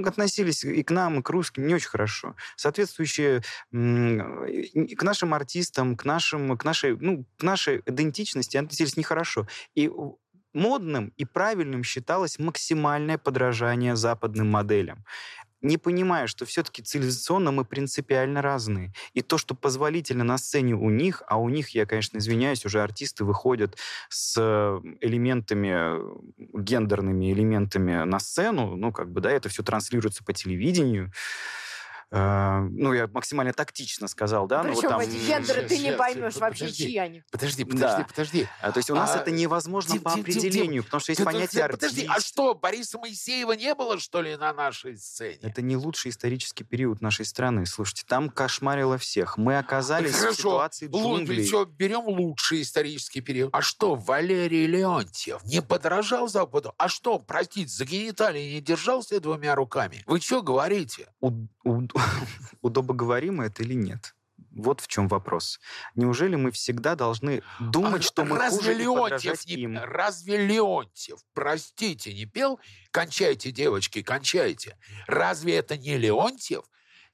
относились 0.04 0.64
и 0.64 0.82
к 0.82 0.90
нам, 0.90 1.18
и 1.18 1.22
к 1.22 1.30
русским 1.30 1.66
не 1.66 1.74
очень 1.74 1.88
хорошо. 1.88 2.34
Соответствующие 2.56 3.42
к 3.70 5.02
нашим 5.02 5.34
артистам, 5.34 5.96
к, 5.96 6.04
нашим, 6.04 6.56
к, 6.56 6.64
нашей, 6.64 6.96
ну, 6.96 7.24
к 7.36 7.42
нашей 7.42 7.82
идентичности 7.86 8.56
относились 8.56 8.96
нехорошо. 8.96 9.46
И 9.74 9.90
модным 10.54 11.12
и 11.16 11.24
правильным 11.24 11.84
считалось 11.84 12.38
максимальное 12.38 13.18
подражание 13.18 13.96
западным 13.96 14.50
моделям 14.50 15.04
не 15.60 15.76
понимая, 15.76 16.26
что 16.26 16.46
все-таки 16.46 16.82
цивилизационно 16.82 17.50
мы 17.50 17.64
принципиально 17.64 18.42
разные. 18.42 18.92
И 19.14 19.22
то, 19.22 19.38
что 19.38 19.54
позволительно 19.54 20.24
на 20.24 20.38
сцене 20.38 20.74
у 20.74 20.90
них, 20.90 21.22
а 21.26 21.38
у 21.38 21.48
них, 21.48 21.70
я, 21.70 21.86
конечно, 21.86 22.18
извиняюсь, 22.18 22.64
уже 22.64 22.82
артисты 22.82 23.24
выходят 23.24 23.76
с 24.08 24.38
элементами, 25.00 25.98
гендерными 26.60 27.32
элементами 27.32 28.04
на 28.04 28.20
сцену, 28.20 28.76
ну, 28.76 28.92
как 28.92 29.10
бы, 29.10 29.20
да, 29.20 29.30
это 29.30 29.48
все 29.48 29.62
транслируется 29.62 30.22
по 30.22 30.32
телевидению, 30.32 31.12
Э, 32.10 32.60
ну, 32.70 32.94
я 32.94 33.06
максимально 33.06 33.52
тактично 33.52 34.08
сказал, 34.08 34.46
да. 34.46 34.62
Причем 34.62 34.74
ну, 34.74 34.80
вот 34.82 34.90
там... 34.90 35.00
эти 35.00 35.26
гендеры 35.26 35.62
ты 35.68 35.78
не 35.78 35.92
поймешь 35.92 36.36
вообще, 36.36 36.64
подожди, 36.64 36.84
чьи 36.84 36.96
они. 36.96 37.22
Подожди, 37.30 37.64
подожди, 37.64 37.98
да. 37.98 38.06
подожди. 38.08 38.48
А, 38.62 38.72
то 38.72 38.78
есть 38.78 38.90
у 38.90 38.94
нас 38.94 39.14
а, 39.14 39.18
это 39.18 39.30
невозможно 39.30 39.92
Дим, 39.92 40.02
по 40.02 40.12
Дим, 40.12 40.20
определению, 40.20 40.72
Дим, 40.72 40.84
потому 40.84 41.00
что 41.00 41.12
есть 41.12 41.18
Дим, 41.18 41.26
понятие 41.26 41.64
артист. 41.64 41.80
Подожди, 41.80 42.06
а 42.08 42.20
что, 42.20 42.54
Бориса 42.54 42.98
Моисеева 42.98 43.52
не 43.52 43.74
было, 43.74 43.98
что 43.98 44.22
ли, 44.22 44.36
на 44.36 44.54
нашей 44.54 44.96
сцене? 44.96 45.38
Это 45.42 45.60
не 45.60 45.76
лучший 45.76 46.10
исторический 46.10 46.64
период 46.64 47.02
нашей 47.02 47.26
страны. 47.26 47.66
Слушайте, 47.66 48.04
там 48.08 48.30
кошмарило 48.30 48.96
всех. 48.96 49.36
Мы 49.36 49.58
оказались 49.58 50.14
Хорошо. 50.14 50.32
в 50.32 50.36
ситуации 50.36 50.86
джунглей. 50.88 51.44
Все, 51.44 51.66
берем 51.66 52.06
лучший 52.06 52.62
исторический 52.62 53.20
период. 53.20 53.50
А 53.52 53.60
что, 53.60 53.96
Валерий 53.96 54.66
Леонтьев 54.66 55.44
не 55.44 55.60
подражал 55.60 56.28
Западу? 56.28 56.74
А 56.78 56.88
что, 56.88 57.18
простите, 57.18 57.68
за 57.68 57.84
гениталии 57.84 58.54
не 58.54 58.60
держался 58.62 59.20
двумя 59.20 59.54
руками? 59.54 60.02
Вы 60.06 60.20
что 60.20 60.42
говорите? 60.42 61.08
У, 61.20 61.46
у, 61.64 61.82
удобоговоримо 62.62 63.46
это 63.46 63.62
или 63.62 63.74
нет? 63.74 64.14
Вот 64.52 64.80
в 64.80 64.88
чем 64.88 65.08
вопрос. 65.08 65.60
Неужели 65.94 66.36
мы 66.36 66.50
всегда 66.50 66.94
должны 66.94 67.42
думать, 67.60 68.02
а 68.02 68.08
что 68.08 68.24
мы 68.24 68.38
разве 68.38 68.58
хуже 68.58 68.74
Леонтьев 68.74 69.46
не, 69.46 69.54
им? 69.54 69.78
Разве 69.78 70.46
Леонтьев, 70.46 71.20
простите, 71.32 72.12
не 72.12 72.24
пел 72.24 72.58
«Кончайте, 72.90 73.52
девочки, 73.52 74.02
кончайте»? 74.02 74.76
Разве 75.06 75.56
это 75.56 75.76
не 75.76 75.96
Леонтьев? 75.96 76.64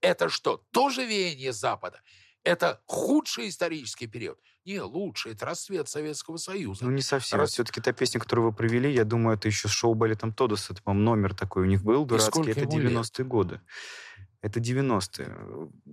Это 0.00 0.28
что, 0.28 0.62
тоже 0.70 1.04
веяние 1.04 1.52
Запада? 1.52 2.00
Это 2.44 2.82
худший 2.86 3.48
исторический 3.48 4.06
период? 4.06 4.38
Не, 4.66 4.80
лучший. 4.80 5.32
Это 5.32 5.46
расцвет 5.46 5.88
Советского 5.88 6.36
Союза. 6.38 6.84
Ну, 6.84 6.90
не 6.90 7.02
совсем. 7.02 7.38
Рас... 7.38 7.52
Все-таки 7.52 7.80
та 7.80 7.92
песня, 7.92 8.20
которую 8.20 8.48
вы 8.48 8.52
провели, 8.54 8.92
я 8.92 9.04
думаю, 9.04 9.36
это 9.36 9.48
еще 9.48 9.68
с 9.68 9.70
шоу-балетом 9.70 10.32
Тодоса. 10.32 10.72
Это, 10.72 10.82
по-моему, 10.82 11.10
номер 11.10 11.34
такой 11.34 11.64
у 11.64 11.66
них 11.66 11.82
был 11.82 12.04
дурацкий. 12.04 12.50
Это 12.50 12.62
90-е 12.62 13.24
годы 13.24 13.60
это 14.44 14.60
90-е. 14.60 15.34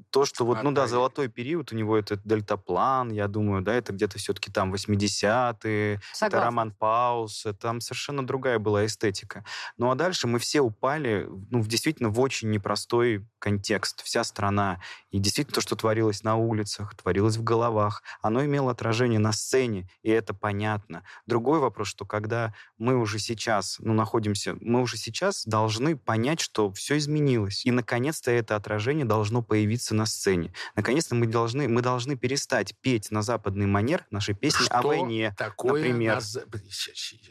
То, 0.10 0.26
что 0.26 0.46
вот, 0.46 0.62
ну 0.62 0.74
да, 0.74 0.86
золотой 0.86 1.30
период 1.30 1.72
у 1.72 1.76
него 1.76 1.98
это 1.98 2.20
дельтаплан, 2.26 3.10
я 3.10 3.30
думаю, 3.30 3.62
да, 3.62 3.74
это 3.74 3.94
где-то 3.94 4.18
все-таки 4.18 4.52
там 4.52 4.74
80-е, 4.74 6.02
это 6.22 6.40
Роман 6.42 6.72
Паус, 6.74 7.48
там 7.62 7.80
совершенно 7.80 8.28
другая 8.28 8.60
была 8.60 8.86
эстетика. 8.86 9.46
Ну 9.78 9.90
а 9.90 9.96
дальше 9.96 10.28
мы 10.28 10.38
все 10.38 10.60
упали, 10.60 11.30
ну, 11.50 11.64
действительно, 11.64 12.10
в 12.10 12.20
очень 12.20 12.50
непростой 12.52 13.26
контекст, 13.40 14.04
вся 14.04 14.26
страна. 14.26 14.82
И 15.12 15.20
действительно, 15.20 15.56
то, 15.56 15.62
что 15.62 15.78
творилось 15.78 16.24
на 16.24 16.36
улицах, 16.36 16.94
творилось 16.96 17.38
в 17.38 17.44
головах, 17.44 18.04
оно 18.22 18.44
имело 18.44 18.72
отражение 18.72 19.20
на 19.20 19.32
сцене, 19.32 19.88
и 20.04 20.10
это 20.10 20.34
понятно. 20.34 21.04
Другой 21.26 21.60
вопрос, 21.60 21.88
что 21.88 22.06
когда 22.06 22.54
мы 22.78 22.98
уже 22.98 23.18
сейчас, 23.18 23.78
ну, 23.80 23.94
находимся, 23.94 24.58
мы 24.60 24.82
уже 24.82 24.98
сейчас 24.98 25.46
должны 25.46 25.96
понять, 25.96 26.42
что 26.42 26.70
все 26.74 26.98
изменилось. 26.98 27.66
И, 27.66 27.72
наконец-то, 27.72 28.41
это 28.42 28.56
отражение 28.56 29.06
должно 29.06 29.42
появиться 29.42 29.96
на 29.96 30.06
сцене. 30.06 30.54
Наконец-то 30.76 31.16
мы 31.16 31.28
должны, 31.28 31.68
мы 31.68 31.82
должны 31.82 32.16
перестать 32.18 32.76
петь 32.82 33.12
на 33.12 33.22
западный 33.22 33.66
манер 33.66 34.06
наши 34.12 34.34
песни 34.34 34.66
что 34.66 34.80
о 34.80 34.82
войне, 34.82 35.34
такое 35.38 35.82
например. 35.82 36.16
На... 36.16 36.22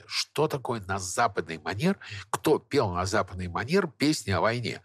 Что 0.06 0.48
такое 0.48 0.80
на 0.80 0.98
западный 0.98 1.58
манер? 1.58 1.98
Кто 2.30 2.58
пел 2.58 2.90
на 2.90 3.06
западный 3.06 3.48
манер 3.48 3.88
песни 3.88 4.30
о 4.30 4.40
войне? 4.40 4.80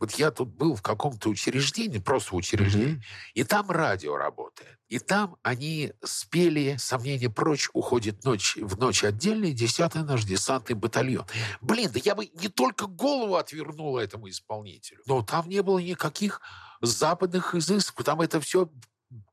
Вот 0.00 0.12
я 0.12 0.30
тут 0.30 0.48
был 0.48 0.74
в 0.74 0.82
каком-то 0.82 1.28
учреждении, 1.28 1.98
просто 1.98 2.36
учреждении, 2.36 2.96
mm-hmm. 2.96 3.32
и 3.34 3.44
там 3.44 3.70
радио 3.70 4.16
работает. 4.16 4.78
И 4.88 4.98
там 4.98 5.36
они 5.42 5.92
спели 6.04 6.76
«Сомнение 6.78 7.30
прочь, 7.30 7.70
уходит 7.72 8.24
ночь, 8.24 8.56
в 8.56 8.78
ночь 8.78 9.02
отдельный, 9.02 9.52
десятый 9.52 10.02
наш 10.04 10.24
десантный 10.24 10.76
батальон». 10.76 11.26
Блин, 11.60 11.90
да 11.92 12.00
я 12.04 12.14
бы 12.14 12.26
не 12.26 12.48
только 12.48 12.86
голову 12.86 13.36
отвернула 13.36 14.00
этому 14.00 14.28
исполнителю, 14.28 15.00
но 15.06 15.22
там 15.22 15.48
не 15.48 15.62
было 15.62 15.78
никаких 15.78 16.40
западных 16.80 17.54
изысков, 17.54 18.04
там 18.04 18.20
это 18.20 18.40
все 18.40 18.68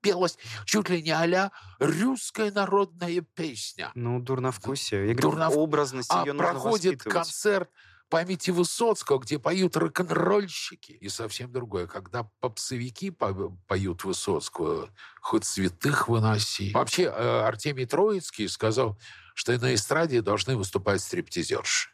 пелось 0.02 0.38
чуть 0.66 0.90
ли 0.90 1.02
не 1.02 1.12
а 1.12 1.52
русская 1.80 2.52
народная 2.52 3.22
песня. 3.22 3.92
Ну, 3.96 4.20
дурновкусие. 4.20 5.08
Я 5.08 5.14
говорю, 5.14 5.32
Дурнов... 5.32 5.58
образность 5.58 6.10
а 6.12 6.24
ее 6.26 6.34
проходит 6.34 7.04
концерт 7.04 7.70
памяти 8.12 8.52
Высоцкого, 8.52 9.20
где 9.20 9.40
поют 9.40 9.76
рок-н-ролльщики. 9.78 10.92
И 10.92 11.10
совсем 11.10 11.52
другое, 11.52 11.88
когда 11.88 12.30
попсовики 12.42 13.10
по- 13.10 13.58
поют 13.68 14.04
Высоцкого, 14.04 14.90
хоть 15.22 15.46
святых 15.46 16.10
выноси. 16.10 16.72
Вообще, 16.74 17.04
э, 17.04 17.42
Артемий 17.42 17.86
Троицкий 17.86 18.48
сказал, 18.50 19.00
что 19.34 19.58
на 19.58 19.74
эстраде 19.74 20.22
должны 20.22 20.56
выступать 20.58 21.02
стриптизерши. 21.02 21.90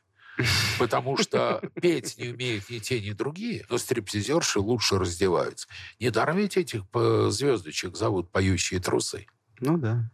Потому 0.80 1.18
что 1.18 1.62
петь 1.82 2.18
не 2.18 2.30
умеют 2.30 2.70
ни 2.70 2.80
те, 2.80 3.00
ни 3.00 3.12
другие, 3.12 3.66
но 3.70 3.78
стриптизерши 3.78 4.60
лучше 4.60 4.98
раздеваются. 5.00 5.68
Недаром 6.00 6.38
ведь 6.38 6.58
этих 6.58 6.84
э, 6.94 7.28
звездочек 7.32 7.96
зовут 7.96 8.32
«поющие 8.32 8.80
трусы». 8.80 9.28
Ну 9.60 9.78
да. 9.78 10.12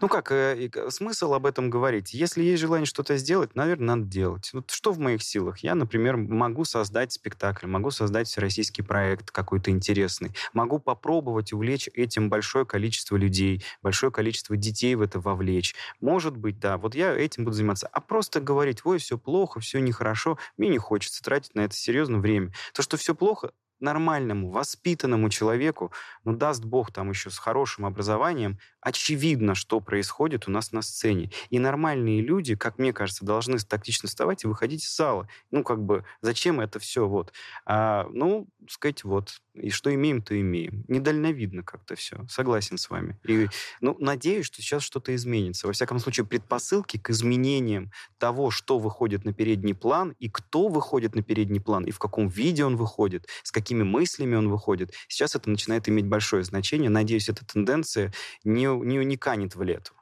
Ну 0.00 0.08
как, 0.08 0.30
э, 0.30 0.70
смысл 0.90 1.32
об 1.34 1.46
этом 1.46 1.70
говорить? 1.70 2.14
Если 2.14 2.42
есть 2.42 2.60
желание 2.60 2.86
что-то 2.86 3.16
сделать, 3.16 3.54
наверное, 3.54 3.96
надо 3.96 4.06
делать. 4.06 4.50
Вот 4.52 4.70
что 4.70 4.92
в 4.92 4.98
моих 4.98 5.22
силах? 5.22 5.58
Я, 5.60 5.74
например, 5.74 6.16
могу 6.16 6.64
создать 6.64 7.12
спектакль, 7.12 7.66
могу 7.66 7.90
создать 7.90 8.28
всероссийский 8.28 8.84
проект 8.84 9.30
какой-то 9.30 9.70
интересный, 9.70 10.32
могу 10.52 10.78
попробовать 10.78 11.52
увлечь 11.52 11.88
этим 11.94 12.28
большое 12.28 12.66
количество 12.66 13.16
людей, 13.16 13.64
большое 13.82 14.12
количество 14.12 14.56
детей 14.56 14.94
в 14.94 15.02
это 15.02 15.18
вовлечь. 15.18 15.74
Может 16.00 16.36
быть, 16.36 16.60
да, 16.60 16.76
вот 16.76 16.94
я 16.94 17.12
этим 17.14 17.44
буду 17.44 17.56
заниматься. 17.56 17.88
А 17.90 18.00
просто 18.00 18.40
говорить, 18.40 18.84
ой, 18.84 18.98
все 18.98 19.18
плохо, 19.18 19.60
все 19.60 19.80
нехорошо, 19.80 20.38
мне 20.56 20.68
не 20.68 20.78
хочется 20.78 21.22
тратить 21.22 21.54
на 21.54 21.62
это 21.62 21.74
серьезно 21.74 22.18
время. 22.18 22.52
То, 22.74 22.82
что 22.82 22.96
все 22.96 23.14
плохо, 23.14 23.52
нормальному, 23.80 24.50
воспитанному 24.50 25.30
человеку, 25.30 25.92
ну, 26.24 26.34
даст 26.34 26.64
Бог 26.64 26.92
там 26.92 27.10
еще 27.10 27.30
с 27.30 27.38
хорошим 27.38 27.86
образованием, 27.86 28.58
очевидно, 28.80 29.54
что 29.54 29.80
происходит 29.80 30.48
у 30.48 30.50
нас 30.50 30.72
на 30.72 30.82
сцене. 30.82 31.30
И 31.50 31.58
нормальные 31.58 32.20
люди, 32.20 32.54
как 32.54 32.78
мне 32.78 32.92
кажется, 32.92 33.24
должны 33.24 33.58
тактично 33.58 34.08
вставать 34.08 34.44
и 34.44 34.46
выходить 34.46 34.84
из 34.84 34.94
зала. 34.94 35.28
Ну, 35.50 35.64
как 35.64 35.82
бы, 35.82 36.04
зачем 36.20 36.60
это 36.60 36.78
все? 36.78 37.08
Вот. 37.08 37.32
А, 37.66 38.06
ну, 38.10 38.46
сказать, 38.68 39.04
вот. 39.04 39.40
И 39.54 39.70
что 39.70 39.94
имеем, 39.94 40.20
то 40.22 40.38
имеем. 40.38 40.84
Недальновидно 40.88 41.62
как-то 41.62 41.94
все. 41.94 42.26
Согласен 42.28 42.76
с 42.76 42.90
вами. 42.90 43.18
И, 43.24 43.48
ну, 43.80 43.96
надеюсь, 43.98 44.46
что 44.46 44.60
сейчас 44.60 44.82
что-то 44.82 45.14
изменится. 45.14 45.66
Во 45.66 45.72
всяком 45.72 45.98
случае, 45.98 46.26
предпосылки 46.26 46.98
к 46.98 47.10
изменениям 47.10 47.90
того, 48.18 48.50
что 48.50 48.78
выходит 48.78 49.24
на 49.24 49.32
передний 49.32 49.74
план, 49.74 50.14
и 50.18 50.28
кто 50.28 50.68
выходит 50.68 51.14
на 51.14 51.22
передний 51.22 51.60
план, 51.60 51.84
и 51.84 51.90
в 51.90 51.98
каком 51.98 52.28
виде 52.28 52.64
он 52.64 52.76
выходит, 52.76 53.28
с 53.42 53.52
какими 53.64 53.82
мыслями 53.82 54.36
он 54.36 54.48
выходит. 54.50 54.92
Сейчас 55.08 55.34
это 55.34 55.48
начинает 55.48 55.88
иметь 55.88 56.06
большое 56.06 56.44
значение. 56.44 56.90
Надеюсь, 56.90 57.30
эта 57.30 57.46
тенденция 57.46 58.12
не, 58.44 58.66
не, 58.66 59.04
не 59.04 59.16
канет 59.16 59.56
в 59.56 59.62
лету. 59.62 59.94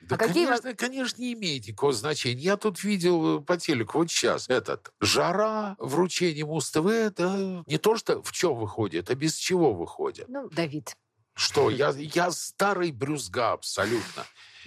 Да, 0.00 0.16
А 0.16 0.18
какие 0.18 0.46
конечно, 0.46 0.74
конечно, 0.74 1.20
не 1.22 1.32
имеет 1.32 1.66
никакого 1.66 1.92
значения. 1.92 2.40
Я 2.42 2.56
тут 2.56 2.84
видел 2.84 3.38
э, 3.38 3.40
по 3.40 3.56
телеку 3.56 3.98
вот 3.98 4.10
сейчас 4.10 4.48
этот 4.48 4.92
жара, 5.00 5.76
вручение 5.78 6.44
Муз-ТВ, 6.44 6.86
это 6.86 7.64
не 7.66 7.78
то, 7.78 7.96
что 7.96 8.22
в 8.22 8.30
чем 8.32 8.54
выходит, 8.54 9.10
а 9.10 9.14
без 9.14 9.34
чего 9.34 9.72
выходит. 9.72 10.28
Ну, 10.28 10.48
Давид. 10.50 10.94
Что, 11.34 11.70
я, 11.70 11.92
я 11.96 12.30
старый 12.30 12.92
брюзга 12.92 13.52
абсолютно. 13.52 14.24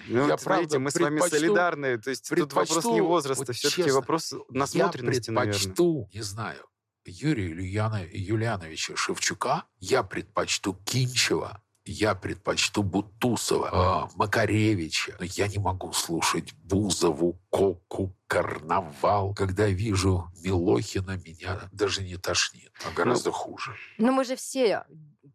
Ну, 0.08 0.28
Я, 0.28 0.34
вот 0.34 0.42
смотрите, 0.42 0.44
правда, 0.44 0.80
мы 0.80 0.92
с 0.92 1.00
вами 1.00 1.20
солидарны. 1.20 1.98
То 1.98 2.10
есть 2.10 2.30
тут 2.30 2.54
вопрос 2.54 2.86
не 2.86 3.02
возраста, 3.02 3.46
вот 3.48 3.56
все-таки 3.56 3.92
вопрос 3.92 4.34
насмотренности, 4.50 5.30
я 5.30 5.34
наверное. 5.36 5.60
предпочту, 5.60 6.10
не 6.14 6.22
знаю, 6.22 6.66
Юрия 7.08 7.48
Ильяна, 7.48 8.04
Юлиановича 8.12 8.96
Шевчука, 8.96 9.64
я 9.80 10.04
предпочту 10.04 10.74
Кинчева, 10.86 11.62
я 11.86 12.16
предпочту 12.16 12.84
Бутусова, 12.84 13.70
а, 13.72 14.10
Макаревича. 14.16 15.16
Но 15.20 15.26
я 15.26 15.48
не 15.48 15.58
могу 15.58 15.94
слушать 15.94 16.54
Бузову, 16.54 17.40
Коку, 17.50 18.14
Карнавал. 18.28 19.34
Когда 19.34 19.68
вижу 19.68 20.30
Милохина, 20.44 21.18
меня 21.18 21.70
даже 21.72 22.04
не 22.04 22.18
тошнит, 22.18 22.72
а 22.86 22.92
гораздо 22.92 23.32
хуже. 23.32 23.74
Ну, 23.98 24.12
мы 24.12 24.26
же 24.26 24.36
все 24.36 24.86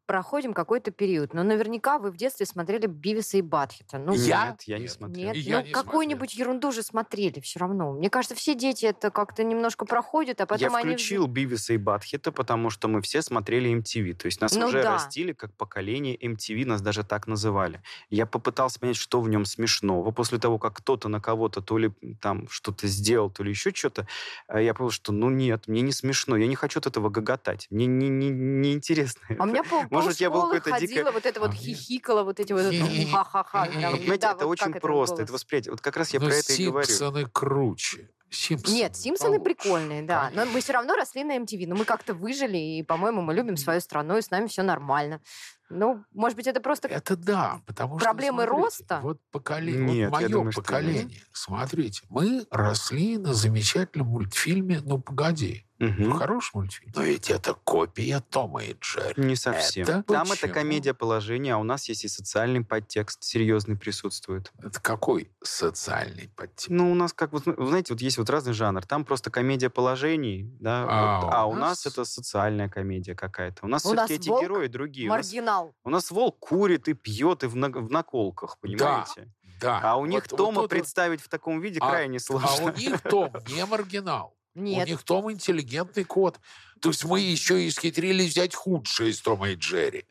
проходим 0.06 0.52
какой-то 0.52 0.90
период. 0.90 1.34
Но 1.34 1.42
наверняка 1.42 1.98
вы 1.98 2.10
в 2.10 2.16
детстве 2.16 2.46
смотрели 2.46 2.86
Бивиса 2.86 3.38
и 3.38 3.42
Батхита. 3.42 3.98
Ну, 3.98 4.14
Я? 4.14 4.48
Нет, 4.50 4.62
я 4.62 4.78
не 4.78 4.88
смотрел. 4.88 5.26
Нет, 5.26 5.36
я 5.36 5.60
ну 5.60 5.66
не 5.66 5.72
какую-нибудь 5.72 6.34
ерунду 6.34 6.72
же 6.72 6.82
смотрели 6.82 7.40
все 7.40 7.60
равно. 7.60 7.92
Мне 7.92 8.10
кажется, 8.10 8.34
все 8.34 8.54
дети 8.54 8.86
это 8.86 9.10
как-то 9.10 9.44
немножко 9.44 9.84
проходят, 9.86 10.40
а 10.40 10.46
потом 10.46 10.72
я 10.72 10.76
они... 10.76 10.90
включил 10.94 11.26
Бивиса 11.26 11.74
и 11.74 11.76
Батхита, 11.76 12.32
потому 12.32 12.70
что 12.70 12.88
мы 12.88 13.00
все 13.02 13.22
смотрели 13.22 13.72
MTV. 13.72 14.14
То 14.14 14.26
есть 14.26 14.40
нас 14.40 14.54
Ну 14.54 14.66
уже 14.66 14.82
да. 14.82 14.94
растили 14.94 15.32
как 15.32 15.52
поколение 15.54 16.16
MTV, 16.16 16.66
нас 16.66 16.82
даже 16.82 17.04
так 17.04 17.26
называли. 17.26 17.82
Я 18.10 18.26
попытался 18.26 18.80
понять, 18.80 18.96
что 18.96 19.20
в 19.20 19.28
нем 19.28 19.44
смешного. 19.44 20.10
После 20.10 20.38
того, 20.38 20.58
как 20.58 20.74
кто-то 20.74 21.08
на 21.08 21.20
кого-то 21.20 21.60
то 21.60 21.78
ли 21.78 21.92
там 22.20 22.48
что-то 22.48 22.86
сделал, 22.86 23.30
то 23.30 23.42
ли 23.42 23.50
еще 23.50 23.72
что-то, 23.72 24.06
э, 24.48 24.64
я 24.64 24.74
понял, 24.74 24.90
что 24.90 25.12
ну 25.12 25.30
нет, 25.30 25.68
мне 25.68 25.80
не 25.80 25.92
смешно, 25.92 26.36
я 26.36 26.46
не 26.46 26.56
хочу 26.56 26.80
от 26.80 26.86
этого 26.86 27.08
гоготать. 27.08 27.66
Мне 27.70 27.86
не, 27.86 28.08
не, 28.08 28.30
не 28.30 28.72
интересно. 28.72 29.22
А 29.38 29.44
у 29.44 29.46
меня 29.46 29.62
пол, 29.62 29.82
Может, 29.92 30.20
я 30.20 30.30
был 30.30 30.42
какой-то 30.42 30.70
дико- 30.70 30.80
ходила, 30.80 31.10
вот 31.12 31.26
это 31.26 31.40
вот 31.40 31.50
А 31.50 31.54
хихикала, 31.54 32.22
вот 32.22 32.40
эти 32.40 32.52
вот 32.52 32.64
ха-ха-ха. 33.10 33.66
Понимаете, 33.66 34.26
это 34.28 34.46
очень 34.46 34.72
просто. 34.74 35.22
Это 35.22 35.32
восприятие. 35.32 35.72
Вот 35.72 35.80
как 35.80 35.96
раз 35.96 36.12
я 36.12 36.20
про 36.20 36.34
это 36.34 36.52
и 36.52 36.66
говорю. 36.66 36.86
Симпсоны 36.86 37.26
круче. 37.26 38.10
Симпсоны 38.30 38.74
Нет, 38.74 38.96
Симпсоны 38.96 39.38
получше. 39.38 39.44
прикольные, 39.44 40.02
да. 40.02 40.30
Но 40.34 40.46
мы 40.46 40.60
все 40.60 40.72
равно 40.72 40.94
росли 40.94 41.22
на 41.22 41.36
MTV. 41.36 41.66
Но 41.66 41.74
мы 41.76 41.84
как-то 41.84 42.14
выжили, 42.14 42.56
и, 42.56 42.82
по-моему, 42.82 43.20
мы 43.20 43.34
любим 43.34 43.56
свою 43.56 43.80
страну, 43.80 44.16
и 44.16 44.22
с 44.22 44.30
нами 44.30 44.46
все 44.46 44.62
нормально. 44.62 45.20
Ну, 45.68 46.04
может 46.12 46.36
быть, 46.36 46.46
это 46.46 46.60
просто... 46.60 46.88
Это 46.88 47.16
да, 47.16 47.60
потому 47.66 47.98
что... 47.98 48.04
Проблемы 48.06 48.44
смотрите, 48.44 48.62
роста? 48.62 49.00
Вот 49.02 49.18
поколение, 49.30 49.94
Нет, 49.94 50.10
вот 50.10 50.16
мое 50.16 50.28
думаю, 50.28 50.52
что 50.52 50.62
поколение. 50.62 51.22
Смотрите, 51.32 52.02
мы 52.10 52.46
росли 52.50 53.16
на 53.16 53.32
замечательном 53.32 54.08
мультфильме 54.08 54.80
«Ну, 54.84 54.98
погоди». 55.00 55.66
Мгм. 55.78 56.12
Хороший 56.12 56.50
мультфильм. 56.54 56.92
Но 56.94 57.02
ведь 57.02 57.28
это 57.30 57.54
копия 57.64 58.20
Тома 58.30 58.62
и 58.62 58.74
Джерри. 58.80 59.14
Не 59.24 59.34
совсем. 59.34 59.82
Это 59.82 60.02
Там 60.04 60.22
это 60.30 60.42
почему? 60.42 60.54
комедия 60.54 60.94
положения, 60.94 61.54
а 61.54 61.58
у 61.58 61.64
нас 61.64 61.88
есть 61.88 62.04
и 62.04 62.08
социальный 62.08 62.64
подтекст 62.64 63.24
серьезный 63.24 63.76
присутствует. 63.76 64.52
Это 64.62 64.80
какой 64.80 65.30
социальный 65.42 66.28
подтекст? 66.36 66.68
Ну, 66.68 66.92
у 66.92 66.94
нас, 66.94 67.12
как 67.12 67.32
вот, 67.32 67.46
вы 67.46 67.66
знаете, 67.66 67.94
вот 67.94 68.00
есть 68.00 68.16
вот 68.18 68.30
разный 68.30 68.52
жанр. 68.52 68.84
Там 68.86 69.04
просто 69.04 69.30
комедия 69.30 69.70
положений, 69.70 70.56
да, 70.60 70.86
А 70.88 71.20
вот, 71.20 71.24
у 71.24 71.32
а 71.34 71.46
у 71.46 71.52
нас- 71.54 71.84
нас 71.84 71.86
это 71.86 72.04
социальная 72.04 72.68
комедия 72.68 73.14
какая-то. 73.16 73.64
У 73.64 73.68
нас 73.68 73.84
У 73.84 73.88
все-таки 73.88 74.12
нас 74.14 74.20
эти 74.20 74.28
волк 74.28 74.42
герои 74.42 74.66
другие. 74.68 75.08
У 75.10 75.12
нас, 75.12 75.26
Маргинал. 75.26 75.74
у 75.84 75.90
нас 75.90 76.10
волк 76.12 76.38
курит 76.38 76.86
и 76.88 76.94
пьет 76.94 77.42
и 77.42 77.46
в, 77.48 77.56
на- 77.56 77.70
в 77.70 77.90
наколках, 77.90 78.58
понимаете? 78.60 79.32
Да. 79.60 79.80
А 79.82 79.96
у 79.96 80.06
них 80.06 80.24
вот- 80.30 80.36
Тома 80.36 80.52
вот 80.56 80.60
вот- 80.62 80.70
представить 80.70 81.20
в 81.20 81.28
таком 81.28 81.60
виде 81.60 81.78
А- 81.80 81.88
крайне 81.90 82.16
А 82.18 82.20
сложно. 82.20 82.72
у 82.72 82.76
них 82.76 83.00
Том 83.02 83.32
не 83.48 83.64
маргинал. 83.66 84.34
Нет. 84.54 84.86
У 84.86 84.90
них 84.90 85.02
Том 85.02 85.30
интеллигентный 85.32 86.04
кот. 86.04 86.40
То 86.80 86.90
есть 86.90 87.04
мы 87.04 87.20
еще 87.20 87.62
и 87.62 87.68
исхитрились 87.68 88.32
взять 88.32 88.54
худшее 88.54 89.10
из 89.10 89.20
Тома 89.20 89.50
и 89.50 89.54
Джерри. 89.54 90.04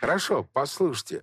Хорошо, 0.00 0.48
послушайте. 0.52 1.22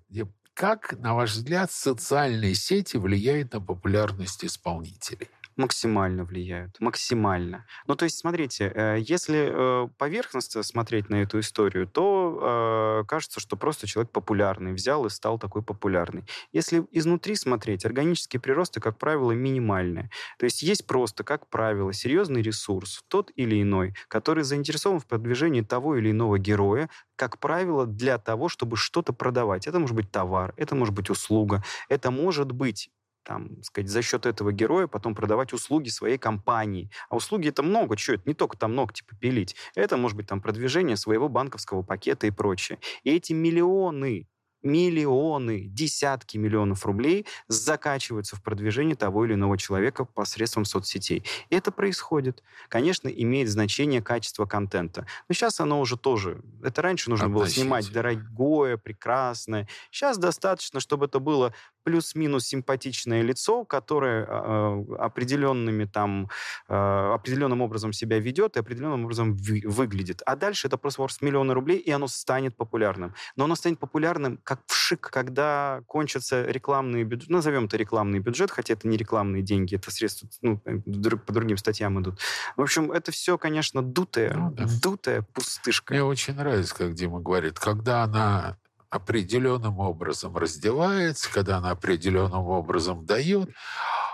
Как, 0.53 0.93
на 0.99 1.15
ваш 1.15 1.31
взгляд, 1.31 1.71
социальные 1.71 2.55
сети 2.55 2.97
влияют 2.97 3.53
на 3.53 3.61
популярность 3.61 4.45
исполнителей? 4.45 5.29
Максимально 5.55 6.23
влияют. 6.23 6.75
Максимально. 6.79 7.65
Ну, 7.87 7.95
то 7.95 8.05
есть, 8.05 8.17
смотрите, 8.17 8.71
э, 8.73 8.97
если 8.99 9.49
э, 9.51 9.87
поверхностно 9.97 10.63
смотреть 10.63 11.09
на 11.09 11.21
эту 11.21 11.39
историю, 11.39 11.87
то 11.87 13.01
э, 13.01 13.07
кажется, 13.07 13.39
что 13.39 13.55
просто 13.55 13.85
человек 13.85 14.11
популярный, 14.11 14.73
взял 14.73 15.05
и 15.05 15.09
стал 15.09 15.37
такой 15.37 15.61
популярный. 15.61 16.25
Если 16.51 16.83
изнутри 16.91 17.35
смотреть, 17.35 17.85
органические 17.85 18.39
приросты, 18.39 18.79
как 18.79 18.97
правило, 18.97 19.31
минимальные. 19.31 20.09
То 20.39 20.45
есть 20.45 20.63
есть 20.63 20.87
просто, 20.87 21.23
как 21.23 21.47
правило, 21.49 21.93
серьезный 21.93 22.41
ресурс, 22.41 23.03
тот 23.07 23.31
или 23.35 23.61
иной, 23.61 23.93
который 24.07 24.43
заинтересован 24.43 24.99
в 24.99 25.05
продвижении 25.05 25.61
того 25.61 25.97
или 25.97 26.09
иного 26.09 26.39
героя, 26.39 26.89
как 27.15 27.39
правило, 27.39 27.85
для 27.85 28.17
того, 28.17 28.49
чтобы 28.49 28.75
что-то 28.75 29.13
продавать. 29.13 29.67
Это 29.67 29.79
может 29.79 29.95
быть 29.95 30.11
товар, 30.11 30.53
это 30.57 30.73
может 30.73 30.95
быть 30.95 31.09
услуга, 31.09 31.63
это 31.89 32.09
может 32.09 32.51
быть 32.51 32.89
там, 33.23 33.61
сказать, 33.63 33.89
за 33.89 34.01
счет 34.01 34.25
этого 34.25 34.51
героя 34.51 34.87
потом 34.87 35.15
продавать 35.15 35.53
услуги 35.53 35.89
своей 35.89 36.17
компании. 36.17 36.89
А 37.09 37.15
услуги 37.15 37.49
это 37.49 37.63
много, 37.63 37.97
что 37.97 38.13
это 38.13 38.23
не 38.25 38.33
только 38.33 38.57
там 38.57 38.75
ногти 38.75 39.03
попилить. 39.07 39.55
Это 39.75 39.97
может 39.97 40.17
быть 40.17 40.27
там 40.27 40.41
продвижение 40.41 40.97
своего 40.97 41.29
банковского 41.29 41.81
пакета 41.81 42.27
и 42.27 42.31
прочее. 42.31 42.79
И 43.03 43.11
эти 43.11 43.33
миллионы 43.33 44.27
миллионы, 44.63 45.65
десятки 45.65 46.37
миллионов 46.37 46.85
рублей 46.85 47.25
закачиваются 47.47 48.35
в 48.35 48.41
продвижение 48.41 48.95
того 48.95 49.25
или 49.25 49.33
иного 49.33 49.57
человека 49.57 50.05
посредством 50.05 50.65
соцсетей. 50.65 51.23
И 51.49 51.55
это 51.55 51.71
происходит. 51.71 52.41
Конечно, 52.69 53.09
имеет 53.09 53.49
значение 53.49 54.01
качество 54.01 54.45
контента. 54.45 55.05
Но 55.27 55.35
сейчас 55.35 55.59
оно 55.59 55.79
уже 55.79 55.97
тоже... 55.97 56.41
Это 56.63 56.81
раньше 56.81 57.09
нужно 57.09 57.29
было 57.29 57.47
снимать 57.47 57.91
дорогое, 57.91 58.77
прекрасное. 58.77 59.67
Сейчас 59.91 60.17
достаточно, 60.17 60.79
чтобы 60.79 61.05
это 61.05 61.19
было 61.19 61.53
плюс-минус 61.83 62.45
симпатичное 62.45 63.21
лицо, 63.21 63.65
которое 63.65 64.25
э, 64.25 64.85
определенными 64.99 65.85
там, 65.85 66.29
э, 66.67 66.73
определенным 66.75 67.61
образом 67.61 67.93
себя 67.93 68.19
ведет 68.19 68.57
и 68.57 68.59
определенным 68.59 69.05
образом 69.05 69.35
выглядит. 69.35 70.21
А 70.25 70.35
дальше 70.35 70.67
это 70.67 70.77
просто 70.77 71.23
миллионы 71.25 71.53
рублей, 71.53 71.77
и 71.77 71.91
оно 71.91 72.07
станет 72.07 72.55
популярным. 72.55 73.13
Но 73.35 73.45
оно 73.45 73.55
станет 73.55 73.79
популярным 73.79 74.39
как 74.43 74.61
вшик, 74.67 75.01
когда 75.01 75.81
кончатся 75.87 76.45
рекламные 76.45 77.03
бюджеты, 77.03 77.31
назовем 77.31 77.65
это 77.65 77.77
рекламный 77.77 78.19
бюджет, 78.19 78.51
хотя 78.51 78.73
это 78.73 78.87
не 78.87 78.97
рекламные 78.97 79.43
деньги, 79.43 79.75
это 79.75 79.91
средства 79.91 80.29
ну, 80.41 80.61
э, 80.65 80.79
по 81.17 81.33
другим 81.33 81.57
статьям 81.57 82.01
идут. 82.01 82.19
В 82.55 82.61
общем, 82.61 82.91
это 82.91 83.11
все, 83.11 83.37
конечно, 83.37 83.81
дутая, 83.81 84.33
ну, 84.33 84.51
да. 84.51 84.65
дутая 84.81 85.21
пустышка. 85.21 85.93
Мне 85.93 86.03
очень 86.03 86.35
нравится, 86.35 86.75
как 86.75 86.93
Дима 86.93 87.19
говорит, 87.19 87.59
когда 87.59 88.03
она 88.03 88.57
определенным 88.95 89.79
образом 89.79 90.37
раздевается, 90.37 91.31
когда 91.31 91.57
она 91.57 91.71
определенным 91.71 92.47
образом 92.47 93.05
дает. 93.05 93.49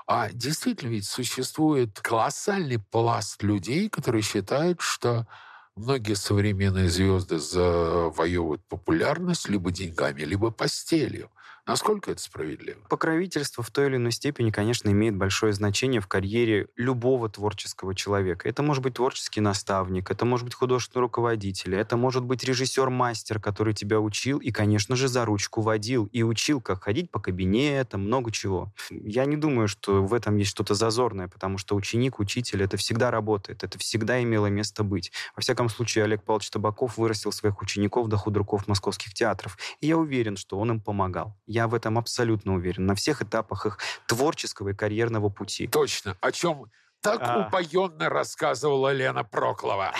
А 0.08 0.30
действительно 0.32 0.90
ведь 0.90 1.06
существует 1.06 2.00
колоссальный 2.00 2.80
пласт 2.80 3.44
людей, 3.44 3.90
которые 3.90 4.24
считают, 4.24 4.82
что 4.82 5.28
многие 5.76 6.16
современные 6.16 6.90
звезды 6.90 7.40
завоевывают 7.40 8.64
популярность 8.68 9.50
либо 9.50 9.72
деньгами, 9.72 10.22
либо 10.22 10.52
постелью. 10.52 11.30
Насколько 11.70 12.10
это 12.10 12.20
справедливо? 12.20 12.80
Покровительство 12.90 13.64
в 13.64 13.70
той 13.70 13.90
или 13.90 13.98
иной 13.98 14.12
степени, 14.12 14.50
конечно, 14.50 14.90
имеет 14.90 15.16
большое 15.16 15.54
значение 15.54 16.02
в 16.02 16.08
карьере 16.08 16.68
любого 16.76 17.30
творческого 17.30 17.94
человека. 17.94 18.50
Это 18.50 18.64
может 18.64 18.82
быть 18.82 18.96
творческий 18.96 19.40
наставник, 19.40 20.10
это 20.10 20.26
может 20.26 20.46
быть 20.46 20.56
художественный 20.56 21.02
руководитель, 21.02 21.76
это 21.76 21.96
может 21.96 22.24
быть 22.24 22.44
режиссер-мастер, 22.44 23.40
который 23.40 23.76
тебя 23.76 24.00
учил 24.00 24.40
и, 24.40 24.50
конечно 24.50 24.96
же, 24.96 25.08
за 25.08 25.26
ручку 25.26 25.62
водил 25.62 26.10
и 26.12 26.24
учил, 26.24 26.60
как 26.60 26.86
ходить 26.86 27.12
по 27.12 27.20
кабинетам, 27.20 28.02
много 28.02 28.32
чего. 28.32 28.74
Я 28.90 29.26
не 29.26 29.38
думаю, 29.38 29.68
что 29.68 30.04
в 30.04 30.16
этом 30.16 30.38
есть 30.38 30.50
что-то 30.50 30.74
зазорное, 30.74 31.28
потому 31.28 31.60
что 31.60 31.76
ученик, 31.76 32.18
учитель, 32.18 32.64
это 32.64 32.78
всегда 32.78 33.12
работает, 33.12 33.64
это 33.64 33.78
всегда 33.78 34.24
имело 34.24 34.48
место 34.48 34.84
быть. 34.84 35.12
Во 35.36 35.42
всяком 35.42 35.70
случае, 35.70 36.06
Олег 36.06 36.24
Павлович 36.24 36.50
Табаков 36.50 36.98
вырастил 36.98 37.32
своих 37.32 37.62
учеников 37.62 38.08
до 38.08 38.18
худруков 38.18 38.68
московских 38.68 39.14
театров, 39.14 39.60
и 39.82 39.86
я 39.86 40.00
уверен, 40.00 40.36
что 40.36 40.58
он 40.58 40.72
им 40.72 40.82
помогал. 40.82 41.38
Я 41.46 41.59
я 41.60 41.68
в 41.68 41.74
этом 41.74 41.98
абсолютно 41.98 42.54
уверен. 42.54 42.86
На 42.86 42.96
всех 42.96 43.22
этапах 43.22 43.66
их 43.66 43.80
творческого 44.08 44.70
и 44.70 44.74
карьерного 44.74 45.30
пути. 45.30 45.68
Точно. 45.68 46.18
О 46.22 46.32
чем 46.32 46.72
так 47.02 47.20
а... 47.22 47.48
упоенно 47.48 48.10
рассказывала 48.10 48.94
Лена 48.94 49.24
Проклова 49.24 49.94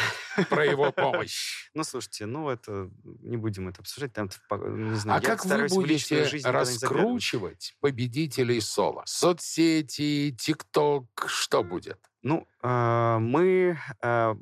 про 0.50 0.66
его 0.66 0.92
помощь. 0.96 1.70
Ну, 1.74 1.84
слушайте, 1.84 2.26
ну, 2.26 2.50
это 2.50 2.90
не 3.04 3.38
будем 3.38 3.70
это 3.70 3.82
обсуждать. 3.82 4.14
Там, 4.14 4.30
не 4.90 4.96
знаю, 4.96 5.20
а 5.20 5.26
как 5.26 5.46
вы 5.46 5.68
будете 5.68 6.28
раскручивать 6.44 7.76
победителей 7.80 8.62
соло? 8.62 9.04
Соцсети, 9.06 10.36
ТикТок, 10.38 11.26
что 11.28 11.64
будет? 11.64 12.00
Ну, 12.22 12.48
а, 12.62 13.20
мы 13.20 13.80
а, 14.02 14.36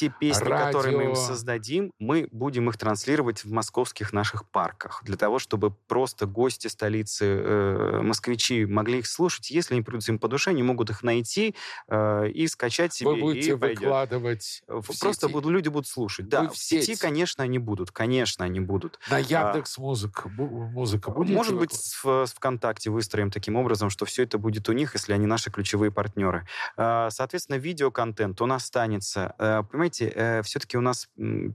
те 0.00 0.08
песни, 0.08 0.48
Радио. 0.48 0.66
которые 0.66 0.96
мы 0.96 1.04
им 1.04 1.14
создадим, 1.14 1.92
мы 1.98 2.26
будем 2.32 2.70
их 2.70 2.78
транслировать 2.78 3.44
в 3.44 3.52
московских 3.52 4.14
наших 4.14 4.48
парках, 4.48 5.02
для 5.04 5.16
того, 5.16 5.38
чтобы 5.38 5.70
просто 5.70 6.24
гости 6.24 6.68
столицы, 6.68 7.26
э, 7.26 8.00
москвичи 8.00 8.64
могли 8.64 9.00
их 9.00 9.06
слушать. 9.06 9.50
Если 9.50 9.74
они 9.74 9.82
придут 9.82 10.08
им 10.08 10.18
по 10.18 10.26
душе, 10.26 10.50
они 10.50 10.62
могут 10.62 10.88
их 10.88 11.02
найти 11.02 11.54
э, 11.88 12.30
и 12.30 12.46
скачать 12.46 12.94
себе. 12.94 13.10
Вы 13.10 13.16
будете 13.16 13.50
и 13.50 13.52
выкладывать 13.52 14.62
Просто 15.00 15.28
будут, 15.28 15.52
люди 15.52 15.68
будут 15.68 15.86
слушать. 15.86 16.28
Да, 16.28 16.48
в 16.48 16.56
сети, 16.56 16.86
сети, 16.86 16.98
конечно, 16.98 17.44
они 17.44 17.58
будут. 17.58 17.90
Конечно, 17.90 18.46
они 18.46 18.60
будут. 18.60 18.98
На 19.10 19.16
а, 19.16 19.20
Яндекс 19.20 19.76
музыка, 19.76 20.30
музыка 20.30 21.10
будет? 21.10 21.34
Может 21.34 21.56
быть, 21.56 21.72
в, 22.02 22.24
ВКонтакте 22.24 22.88
выстроим 22.88 23.30
таким 23.30 23.56
образом, 23.56 23.90
что 23.90 24.06
все 24.06 24.22
это 24.22 24.38
будет 24.38 24.66
у 24.70 24.72
них, 24.72 24.94
если 24.94 25.12
они 25.12 25.26
наши 25.26 25.50
ключевые 25.50 25.90
партнеры. 25.90 26.46
А, 26.78 27.10
соответственно, 27.10 27.56
видеоконтент, 27.56 28.40
он 28.40 28.52
останется. 28.52 29.34
Э, 29.38 29.62
понимаете, 29.90 30.12
э, 30.14 30.42
все-таки 30.42 30.76
у 30.76 30.80
нас 30.80 31.08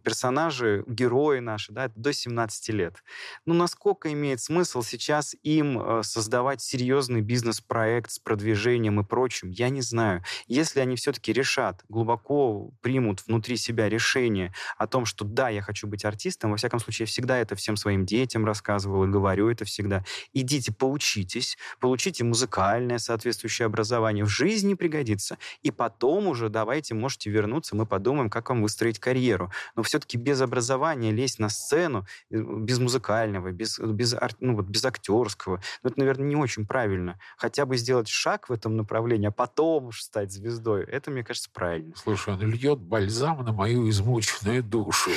персонажи, 0.04 0.84
герои 0.88 1.40
наши, 1.40 1.72
да, 1.72 1.92
до 1.96 2.14
17 2.14 2.70
лет. 2.70 3.04
Ну, 3.46 3.54
насколько 3.54 4.12
имеет 4.12 4.42
смысл 4.42 4.82
сейчас 4.82 5.36
им 5.44 5.80
э, 5.80 6.04
создавать 6.04 6.62
серьезный 6.62 7.22
бизнес-проект 7.22 8.12
с 8.12 8.20
продвижением 8.20 9.00
и 9.00 9.04
прочим, 9.04 9.52
я 9.52 9.70
не 9.70 9.82
знаю. 9.82 10.24
Если 10.48 10.80
они 10.80 10.96
все-таки 10.96 11.34
решат, 11.34 11.84
глубоко 11.90 12.72
примут 12.82 13.26
внутри 13.28 13.58
себя 13.58 13.90
решение 13.90 14.54
о 14.78 14.88
том, 14.88 15.06
что 15.06 15.26
да, 15.26 15.50
я 15.50 15.62
хочу 15.62 15.88
быть 15.88 16.06
артистом, 16.06 16.52
во 16.52 16.58
всяком 16.58 16.80
случае, 16.80 17.06
я 17.06 17.08
всегда 17.08 17.38
это 17.38 17.56
всем 17.56 17.78
своим 17.78 18.06
детям 18.06 18.46
рассказывал 18.46 19.06
и 19.06 19.08
говорю 19.08 19.50
это 19.50 19.66
всегда. 19.66 20.04
Идите, 20.34 20.74
поучитесь, 20.74 21.58
получите 21.80 22.24
музыкальное 22.24 22.98
соответствующее 22.98 23.66
образование, 23.66 24.26
в 24.26 24.30
жизни 24.30 24.74
пригодится, 24.74 25.38
и 25.64 25.72
потом 25.72 26.28
уже 26.28 26.50
давайте, 26.50 26.94
можете 26.94 27.30
вернуться, 27.30 27.76
мы 27.76 27.86
подумаем, 27.86 28.14
подумаем, 28.16 28.30
как 28.30 28.49
вам 28.49 28.61
выстроить 28.61 28.99
карьеру. 28.99 29.51
Но 29.76 29.84
все-таки 29.84 30.18
без 30.18 30.39
образования 30.41 31.11
лезть 31.11 31.39
на 31.39 31.49
сцену, 31.49 32.05
э, 32.32 32.38
без 32.38 32.80
музыкального, 32.80 33.51
без, 33.51 33.78
без, 33.80 34.16
ну, 34.39 34.55
вот, 34.55 34.66
без 34.66 34.86
актерского, 34.86 35.61
ну, 35.84 35.89
это, 35.89 35.99
наверное, 35.99 36.26
не 36.26 36.36
очень 36.36 36.66
правильно. 36.66 37.20
Хотя 37.38 37.66
бы 37.66 37.76
сделать 37.78 38.07
шаг 38.07 38.47
в 38.49 38.53
этом 38.53 38.78
направлении, 38.78 39.28
а 39.28 39.32
потом 39.32 39.88
уж 39.88 40.01
стать 40.01 40.32
звездой, 40.32 40.86
это, 40.86 41.11
мне 41.11 41.24
кажется, 41.24 41.49
правильно. 41.53 41.93
Слушай, 41.95 42.36
он 42.36 42.41
льет 42.41 42.80
бальзам 42.80 43.43
на 43.43 43.51
мою 43.51 43.89
измученную 43.89 44.63
душу. 44.63 45.11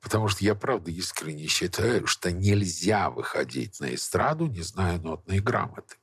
Потому 0.00 0.28
что 0.28 0.44
я, 0.44 0.54
правда, 0.54 0.90
искренне 0.90 1.46
считаю, 1.46 2.06
что 2.06 2.30
нельзя 2.32 3.10
выходить 3.10 3.80
на 3.80 3.94
эстраду, 3.94 4.46
не 4.46 4.62
зная 4.62 4.98
нотной 4.98 5.38
грамоты. 5.38 5.96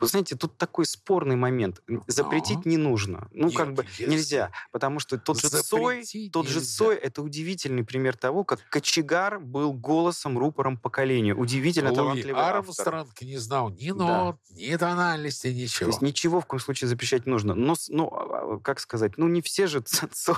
Вы 0.00 0.08
знаете, 0.08 0.36
тут 0.36 0.56
такой 0.58 0.86
спорный 0.86 1.36
момент. 1.36 1.82
Запретить 2.06 2.64
Но. 2.64 2.70
не 2.70 2.76
нужно. 2.76 3.28
Ну, 3.32 3.46
Нет, 3.46 3.56
как 3.56 3.74
бы 3.74 3.84
если... 3.98 4.10
нельзя. 4.10 4.50
Потому 4.70 5.00
что 5.00 5.18
тот 5.18 5.40
же 5.40 5.48
Цой, 5.48 6.04
тот 6.32 6.48
же 6.48 6.60
Цой, 6.60 6.96
это 6.96 7.22
удивительный 7.22 7.84
пример 7.84 8.16
того, 8.16 8.44
как 8.44 8.60
кочегар 8.68 9.40
был 9.40 9.72
голосом, 9.72 10.38
рупором 10.38 10.76
поколения. 10.76 11.34
Удивительно 11.34 11.90
Луи 11.90 11.96
талантливый 11.96 12.42
Армстронг 12.42 13.20
не 13.22 13.38
знал 13.38 13.70
ни 13.70 13.90
нот, 13.90 14.36
да. 14.50 14.56
ни 14.56 14.76
тональности, 14.76 15.48
ничего. 15.48 15.86
То 15.86 15.90
есть 15.92 16.02
ничего 16.02 16.40
в 16.40 16.46
коем 16.46 16.60
случае 16.60 16.88
запрещать 16.88 17.26
нужно. 17.26 17.54
Но, 17.54 17.74
ну, 17.88 18.60
как 18.62 18.80
сказать, 18.80 19.16
ну, 19.16 19.28
не 19.28 19.40
все 19.40 19.66
же 19.66 19.80
Цой. 19.80 20.36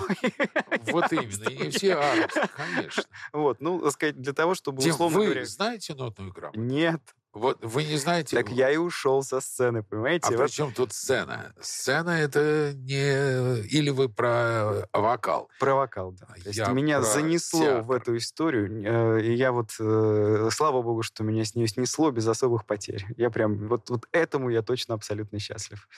Вот 0.92 1.12
именно, 1.12 1.64
не 1.64 1.70
все 1.70 1.94
Армстронг, 1.94 2.50
конечно. 2.56 3.04
Вот, 3.32 3.60
ну, 3.60 3.90
сказать, 3.90 4.20
для 4.20 4.32
того, 4.32 4.54
чтобы, 4.54 4.78
условно 4.78 5.18
вы 5.18 5.44
знаете 5.46 5.94
нотную 5.94 6.32
грамоту? 6.32 6.60
Нет. 6.60 7.02
Вот 7.38 7.58
вы 7.62 7.84
не 7.84 7.96
знаете... 7.96 8.36
Так 8.36 8.50
я 8.50 8.70
и 8.70 8.76
ушел 8.76 9.22
со 9.22 9.40
сцены, 9.40 9.82
понимаете? 9.82 10.28
А 10.28 10.30
вот. 10.36 10.46
при 10.46 10.50
чем 10.50 10.72
тут 10.72 10.92
сцена? 10.92 11.52
Сцена 11.60 12.10
это 12.10 12.72
не... 12.74 13.60
Или 13.68 13.90
вы 13.90 14.08
про 14.08 14.88
вокал? 14.92 15.48
Про 15.58 15.74
вокал, 15.74 16.12
да. 16.12 16.26
То 16.26 16.48
есть 16.48 16.68
меня 16.68 17.02
занесло 17.02 17.60
театр. 17.60 17.82
в 17.82 17.92
эту 17.92 18.16
историю, 18.16 19.18
э, 19.18 19.22
и 19.22 19.34
я 19.34 19.52
вот... 19.52 19.70
Э, 19.80 20.48
слава 20.52 20.82
богу, 20.82 21.02
что 21.02 21.22
меня 21.22 21.44
с 21.44 21.54
нее 21.54 21.68
снесло 21.68 22.10
без 22.10 22.26
особых 22.26 22.66
потерь. 22.66 23.06
Я 23.16 23.30
прям... 23.30 23.68
Вот, 23.68 23.88
вот 23.90 24.06
этому 24.12 24.50
я 24.50 24.62
точно 24.62 24.94
абсолютно 24.94 25.38
счастлив. 25.38 25.88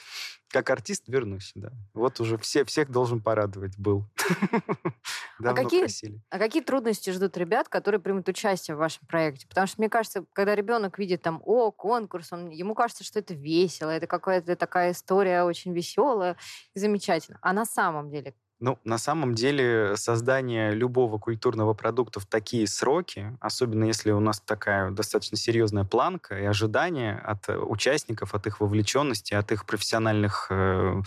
Как 0.50 0.68
артист 0.70 1.04
вернусь, 1.06 1.52
да. 1.54 1.70
Вот 1.94 2.18
уже 2.18 2.36
все, 2.36 2.64
всех 2.64 2.90
должен 2.90 3.22
порадовать 3.22 3.78
был. 3.78 4.04
а 5.44 5.54
какие, 5.54 5.86
а 6.28 6.38
какие 6.38 6.62
трудности 6.62 7.10
ждут 7.10 7.36
ребят, 7.36 7.68
которые 7.68 8.00
примут 8.00 8.28
участие 8.28 8.74
в 8.74 8.78
вашем 8.78 9.06
проекте? 9.06 9.46
Потому 9.46 9.68
что, 9.68 9.80
мне 9.80 9.88
кажется, 9.88 10.24
когда 10.32 10.56
ребенок 10.56 10.98
видит 10.98 11.22
там, 11.22 11.40
о, 11.44 11.70
конкурс, 11.70 12.32
он, 12.32 12.50
ему 12.50 12.74
кажется, 12.74 13.04
что 13.04 13.20
это 13.20 13.32
весело, 13.32 13.90
это 13.90 14.08
какая-то 14.08 14.56
такая 14.56 14.90
история 14.90 15.44
очень 15.44 15.72
веселая 15.72 16.36
и 16.74 16.80
замечательная. 16.80 17.38
А 17.42 17.52
на 17.52 17.64
самом 17.64 18.10
деле, 18.10 18.34
ну, 18.60 18.78
на 18.84 18.98
самом 18.98 19.34
деле 19.34 19.96
создание 19.96 20.72
любого 20.72 21.18
культурного 21.18 21.72
продукта 21.72 22.20
в 22.20 22.26
такие 22.26 22.66
сроки, 22.66 23.36
особенно 23.40 23.84
если 23.84 24.10
у 24.10 24.20
нас 24.20 24.38
такая 24.40 24.90
достаточно 24.90 25.38
серьезная 25.38 25.84
планка 25.84 26.38
и 26.38 26.44
ожидания 26.44 27.18
от 27.24 27.48
э, 27.48 27.56
участников, 27.56 28.34
от 28.34 28.46
их 28.46 28.60
вовлеченности, 28.60 29.32
от 29.32 29.50
их 29.50 29.64
профессиональных 29.64 30.48
э, 30.50 31.00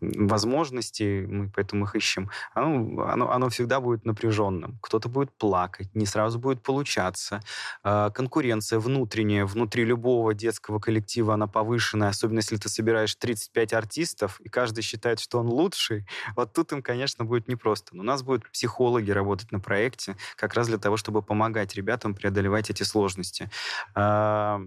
возможностей, 0.00 1.26
мы 1.26 1.50
поэтому 1.52 1.84
их 1.84 1.96
ищем, 1.96 2.30
оно, 2.54 3.02
оно, 3.02 3.32
оно 3.32 3.48
всегда 3.48 3.80
будет 3.80 4.04
напряженным. 4.04 4.78
Кто-то 4.80 5.08
будет 5.08 5.32
плакать, 5.32 5.92
не 5.94 6.06
сразу 6.06 6.38
будет 6.38 6.62
получаться. 6.62 7.40
Э, 7.82 8.10
конкуренция 8.14 8.78
внутренняя, 8.78 9.46
внутри 9.46 9.84
любого 9.84 10.32
детского 10.32 10.78
коллектива, 10.78 11.34
она 11.34 11.48
повышенная, 11.48 12.10
особенно 12.10 12.38
если 12.38 12.56
ты 12.56 12.68
собираешь 12.68 13.16
35 13.16 13.72
артистов, 13.72 14.40
и 14.40 14.48
каждый 14.48 14.82
считает, 14.82 15.18
что 15.18 15.40
он 15.40 15.48
лучший. 15.48 16.06
Вот 16.36 16.52
тут 16.52 16.70
им, 16.70 16.82
конечно, 16.82 16.99
конечно, 17.00 17.24
будет 17.24 17.48
непросто. 17.48 17.96
Но 17.96 18.02
у 18.02 18.04
нас 18.04 18.22
будут 18.22 18.50
психологи 18.50 19.10
работать 19.10 19.52
на 19.52 19.58
проекте 19.58 20.16
как 20.36 20.52
раз 20.52 20.68
для 20.68 20.76
того, 20.76 20.98
чтобы 20.98 21.22
помогать 21.22 21.74
ребятам 21.74 22.14
преодолевать 22.14 22.68
эти 22.68 22.82
сложности. 22.82 23.48
А, 23.94 24.60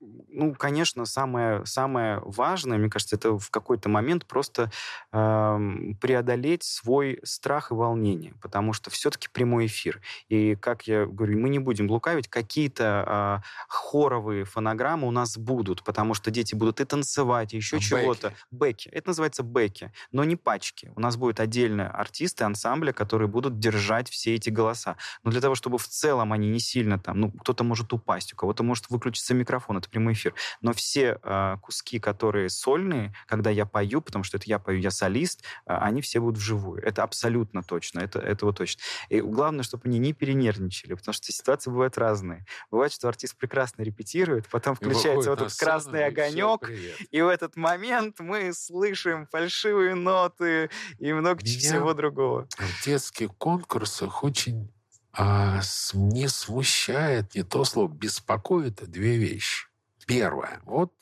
ну, 0.00 0.54
конечно, 0.54 1.06
самое, 1.06 1.64
самое 1.64 2.20
важное, 2.24 2.78
мне 2.78 2.90
кажется, 2.90 3.14
это 3.14 3.38
в 3.38 3.50
какой-то 3.50 3.88
момент 3.88 4.26
просто 4.26 4.70
преодолеть 5.10 6.64
свой 6.64 7.20
страх 7.22 7.70
и 7.70 7.74
волнение, 7.74 8.34
потому 8.42 8.72
что 8.72 8.90
все-таки 8.90 9.28
прямой 9.32 9.66
эфир. 9.66 10.00
И, 10.28 10.56
как 10.56 10.88
я 10.88 11.06
говорю, 11.06 11.38
мы 11.38 11.48
не 11.48 11.58
будем 11.60 11.88
лукавить, 11.88 12.28
какие-то 12.28 13.42
э, 13.42 13.46
хоровые 13.68 14.44
фонограммы 14.44 15.06
у 15.06 15.10
нас 15.10 15.38
будут, 15.38 15.84
потому 15.84 16.14
что 16.14 16.30
дети 16.30 16.54
будут 16.54 16.80
и 16.80 16.84
танцевать, 16.84 17.54
и 17.54 17.56
еще 17.56 17.78
чего-то. 17.78 18.34
Бэки. 18.50 18.88
Это 18.88 19.10
называется 19.10 19.42
бэки, 19.42 19.92
но 20.12 20.24
не 20.24 20.36
пачки. 20.36 20.92
У 20.96 21.00
нас 21.00 21.16
будут 21.36 21.40
отдельные 21.40 21.88
артисты, 21.88 22.44
ансамбли, 22.44 22.92
которые 22.92 23.28
будут 23.28 23.58
держать 23.58 24.08
все 24.08 24.34
эти 24.34 24.50
голоса. 24.50 24.96
Но 25.24 25.30
для 25.30 25.40
того, 25.40 25.54
чтобы 25.54 25.78
в 25.78 25.86
целом 25.86 26.32
они 26.32 26.48
не 26.48 26.60
сильно 26.60 26.98
там, 26.98 27.20
ну, 27.20 27.30
кто-то 27.30 27.64
может 27.64 27.92
упасть, 27.92 28.32
у 28.32 28.36
кого-то 28.36 28.62
может 28.62 28.90
выключиться 28.90 29.34
микрофон, 29.34 29.78
это 29.78 29.88
прямой 29.88 30.12
эфир. 30.12 30.34
Но 30.62 30.72
все 30.72 31.18
э, 31.22 31.56
куски, 31.62 31.98
которые 31.98 32.48
сольные, 32.48 33.12
когда 33.26 33.50
я 33.50 33.66
пою, 33.66 34.00
потому 34.00 34.24
что 34.24 34.38
это 34.38 34.46
я 34.48 34.58
пою, 34.58 34.78
я 34.78 34.90
солист, 34.90 35.42
э, 35.66 35.74
они 35.74 36.00
все 36.00 36.20
будут 36.20 36.38
вживую. 36.38 36.82
Это 36.82 37.02
абсолютно 37.02 37.62
точно, 37.62 38.00
это, 38.00 38.18
это 38.18 38.46
вот 38.46 38.56
точно. 38.56 38.82
И 39.10 39.20
главное, 39.20 39.62
чтобы 39.62 39.82
они 39.86 39.98
не 39.98 40.12
перенервничали, 40.12 40.94
потому 40.94 41.12
что 41.12 41.32
ситуации 41.32 41.70
бывают 41.70 41.98
разные. 41.98 42.44
Бывает, 42.70 42.92
что 42.92 43.08
артист 43.08 43.36
прекрасно 43.36 43.82
репетирует, 43.82 44.48
потом 44.48 44.74
включается 44.74 45.30
вот 45.30 45.40
этот 45.40 45.58
красный 45.58 46.06
огонек, 46.06 46.70
и 47.10 47.20
в 47.20 47.28
этот 47.28 47.56
момент 47.56 48.20
мы 48.20 48.52
слышим 48.52 49.26
фальшивые 49.26 49.94
ноты 49.94 50.70
и 50.98 51.12
много 51.26 51.44
Меня 51.44 51.58
всего 51.58 51.94
другого. 51.94 52.48
В 52.56 52.84
детских 52.84 53.34
конкурсах 53.36 54.24
очень 54.24 54.70
а, 55.12 55.60
не 55.94 56.28
смущает, 56.28 57.34
не 57.34 57.42
то 57.42 57.64
слово, 57.64 57.88
беспокоит 57.88 58.88
две 58.88 59.16
вещи. 59.16 59.66
Первое. 60.06 60.60
Вот 60.64 60.92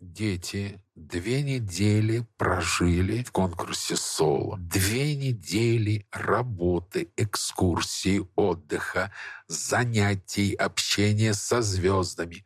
дети 0.00 0.80
две 0.94 1.42
недели 1.42 2.24
прожили 2.36 3.22
в 3.22 3.32
конкурсе 3.32 3.96
соло. 3.96 4.56
Две 4.58 5.16
недели 5.16 6.06
работы, 6.12 7.10
экскурсии, 7.16 8.26
отдыха, 8.36 9.12
занятий, 9.48 10.54
общения 10.54 11.34
со 11.34 11.60
звездами. 11.62 12.44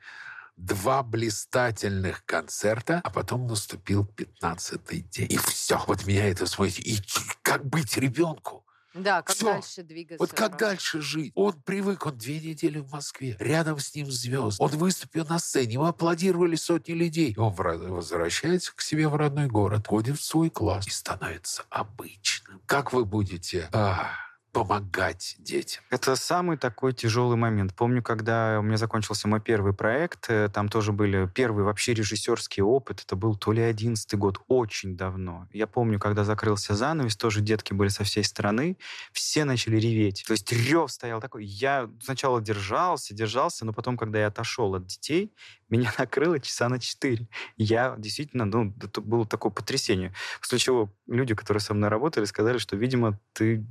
Два 0.62 1.02
блистательных 1.02 2.24
концерта, 2.24 3.00
а 3.02 3.10
потом 3.10 3.48
наступил 3.48 4.06
пятнадцатый 4.06 5.00
день. 5.00 5.26
И 5.28 5.36
все. 5.36 5.82
Вот 5.88 6.06
меня 6.06 6.28
это 6.28 6.46
смутит. 6.46 6.86
И 6.86 6.98
как 7.42 7.66
быть 7.66 7.96
ребенку? 7.96 8.64
Да, 8.94 9.22
как 9.22 9.34
Всё. 9.34 9.46
дальше 9.46 9.82
двигаться. 9.82 10.22
Вот 10.22 10.32
как 10.32 10.58
дальше 10.58 11.00
жить? 11.00 11.32
Он 11.34 11.54
привык, 11.62 12.06
он 12.06 12.16
две 12.16 12.38
недели 12.38 12.78
в 12.78 12.92
Москве, 12.92 13.36
рядом 13.40 13.80
с 13.80 13.92
ним 13.94 14.10
звезд. 14.10 14.60
Он 14.60 14.70
выступил 14.70 15.24
на 15.24 15.40
сцене, 15.40 15.74
ему 15.74 15.86
аплодировали 15.86 16.54
сотни 16.54 16.92
людей. 16.92 17.34
Он 17.36 17.52
возвращается 17.52 18.72
к 18.74 18.82
себе 18.82 19.08
в 19.08 19.16
родной 19.16 19.48
город, 19.48 19.88
ходит 19.88 20.18
в 20.18 20.22
свой 20.22 20.50
класс 20.50 20.86
и 20.86 20.90
становится 20.90 21.64
обычным. 21.70 22.60
Как 22.66 22.92
вы 22.92 23.04
будете... 23.04 23.68
А, 23.72 24.10
помогать 24.52 25.36
детям. 25.38 25.82
Это 25.90 26.14
самый 26.14 26.58
такой 26.58 26.92
тяжелый 26.92 27.36
момент. 27.36 27.74
Помню, 27.74 28.02
когда 28.02 28.58
у 28.60 28.62
меня 28.62 28.76
закончился 28.76 29.26
мой 29.26 29.40
первый 29.40 29.72
проект, 29.72 30.26
э, 30.28 30.50
там 30.52 30.68
тоже 30.68 30.92
были 30.92 31.26
первый 31.26 31.64
вообще 31.64 31.94
режиссерский 31.94 32.62
опыт. 32.62 33.00
Это 33.00 33.16
был 33.16 33.34
то 33.34 33.52
ли 33.52 33.62
одиннадцатый 33.62 34.18
год, 34.18 34.40
очень 34.48 34.96
давно. 34.96 35.48
Я 35.52 35.66
помню, 35.66 35.98
когда 35.98 36.24
закрылся 36.24 36.74
занавес, 36.74 37.16
тоже 37.16 37.40
детки 37.40 37.72
были 37.72 37.88
со 37.88 38.04
всей 38.04 38.24
страны, 38.24 38.76
все 39.12 39.44
начали 39.44 39.76
реветь. 39.78 40.24
То 40.26 40.32
есть 40.32 40.52
рев 40.52 40.92
стоял 40.92 41.20
такой. 41.20 41.44
Я 41.46 41.88
сначала 42.02 42.42
держался, 42.42 43.14
держался, 43.14 43.64
но 43.64 43.72
потом, 43.72 43.96
когда 43.96 44.20
я 44.20 44.26
отошел 44.26 44.74
от 44.74 44.86
детей, 44.86 45.32
меня 45.72 45.90
накрыло 45.98 46.38
часа 46.38 46.68
на 46.68 46.78
4. 46.78 47.26
Я 47.56 47.94
действительно, 47.98 48.44
ну, 48.44 48.74
это 48.80 49.00
было 49.00 49.26
такое 49.26 49.50
потрясение. 49.50 50.12
После 50.40 50.58
чего 50.58 50.92
люди, 51.08 51.34
которые 51.34 51.62
со 51.62 51.74
мной 51.74 51.88
работали, 51.88 52.26
сказали, 52.26 52.58
что, 52.58 52.76
видимо, 52.76 53.18
ты, 53.32 53.64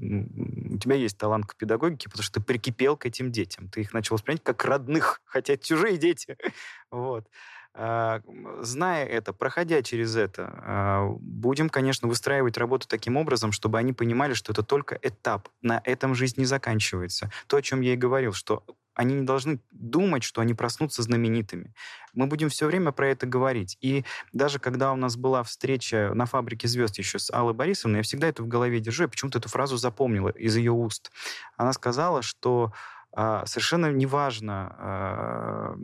у 0.72 0.78
тебя 0.78 0.96
есть 0.96 1.18
талант 1.18 1.46
к 1.46 1.56
педагогике, 1.56 2.10
потому 2.10 2.24
что 2.24 2.40
ты 2.40 2.42
прикипел 2.42 2.98
к 2.98 3.06
этим 3.06 3.32
детям. 3.32 3.68
Ты 3.70 3.82
их 3.82 3.94
начал 3.94 4.16
воспринимать 4.16 4.44
как 4.44 4.64
родных, 4.66 5.22
хотя 5.26 5.58
чужие 5.58 5.98
дети. 5.98 6.38
Вот. 6.92 7.26
А, 7.74 8.22
зная 8.60 9.06
это, 9.06 9.32
проходя 9.32 9.82
через 9.82 10.18
это, 10.18 10.54
а, 10.66 11.08
будем, 11.22 11.70
конечно, 11.70 12.08
выстраивать 12.08 12.58
работу 12.58 12.86
таким 12.86 13.16
образом, 13.16 13.54
чтобы 13.54 13.78
они 13.78 13.94
понимали, 13.94 14.34
что 14.34 14.52
это 14.52 14.62
только 14.62 15.00
этап. 15.02 15.48
На 15.62 15.82
этом 15.86 16.14
жизнь 16.14 16.36
не 16.38 16.46
заканчивается. 16.46 17.32
То, 17.48 17.58
о 17.58 17.62
чем 17.62 17.80
я 17.80 17.94
и 17.94 17.98
говорил, 17.98 18.34
что 18.34 18.66
они 18.94 19.16
не 19.16 19.26
должны 19.26 19.60
думать, 19.72 20.24
что 20.24 20.42
они 20.42 20.54
проснутся 20.54 21.02
знаменитыми. 21.02 21.74
Мы 22.14 22.28
будем 22.28 22.50
все 22.50 22.68
время 22.68 22.92
про 22.92 23.10
это 23.10 23.26
говорить. 23.26 23.78
И 23.82 24.06
даже 24.34 24.60
когда 24.60 24.92
у 24.92 24.96
нас 24.96 25.16
была 25.16 25.44
встреча 25.44 26.12
на 26.14 26.26
фабрике 26.26 26.68
звезд 26.68 26.98
еще 26.98 27.20
с 27.20 27.32
Аллой 27.32 27.54
Борисовной, 27.54 28.00
я 28.00 28.04
всегда 28.04 28.28
это 28.28 28.44
в 28.44 28.48
голове 28.48 28.80
держу, 28.80 29.04
я 29.04 29.10
почему-то 29.10 29.40
эту 29.40 29.50
фразу 29.50 29.78
запомнила 29.78 30.30
из 30.30 30.56
ее 30.56 30.72
уст. 30.72 31.12
Она 31.58 31.74
сказала, 31.74 32.22
что 32.22 32.74
а, 33.14 33.46
совершенно 33.46 33.92
неважно, 33.92 35.76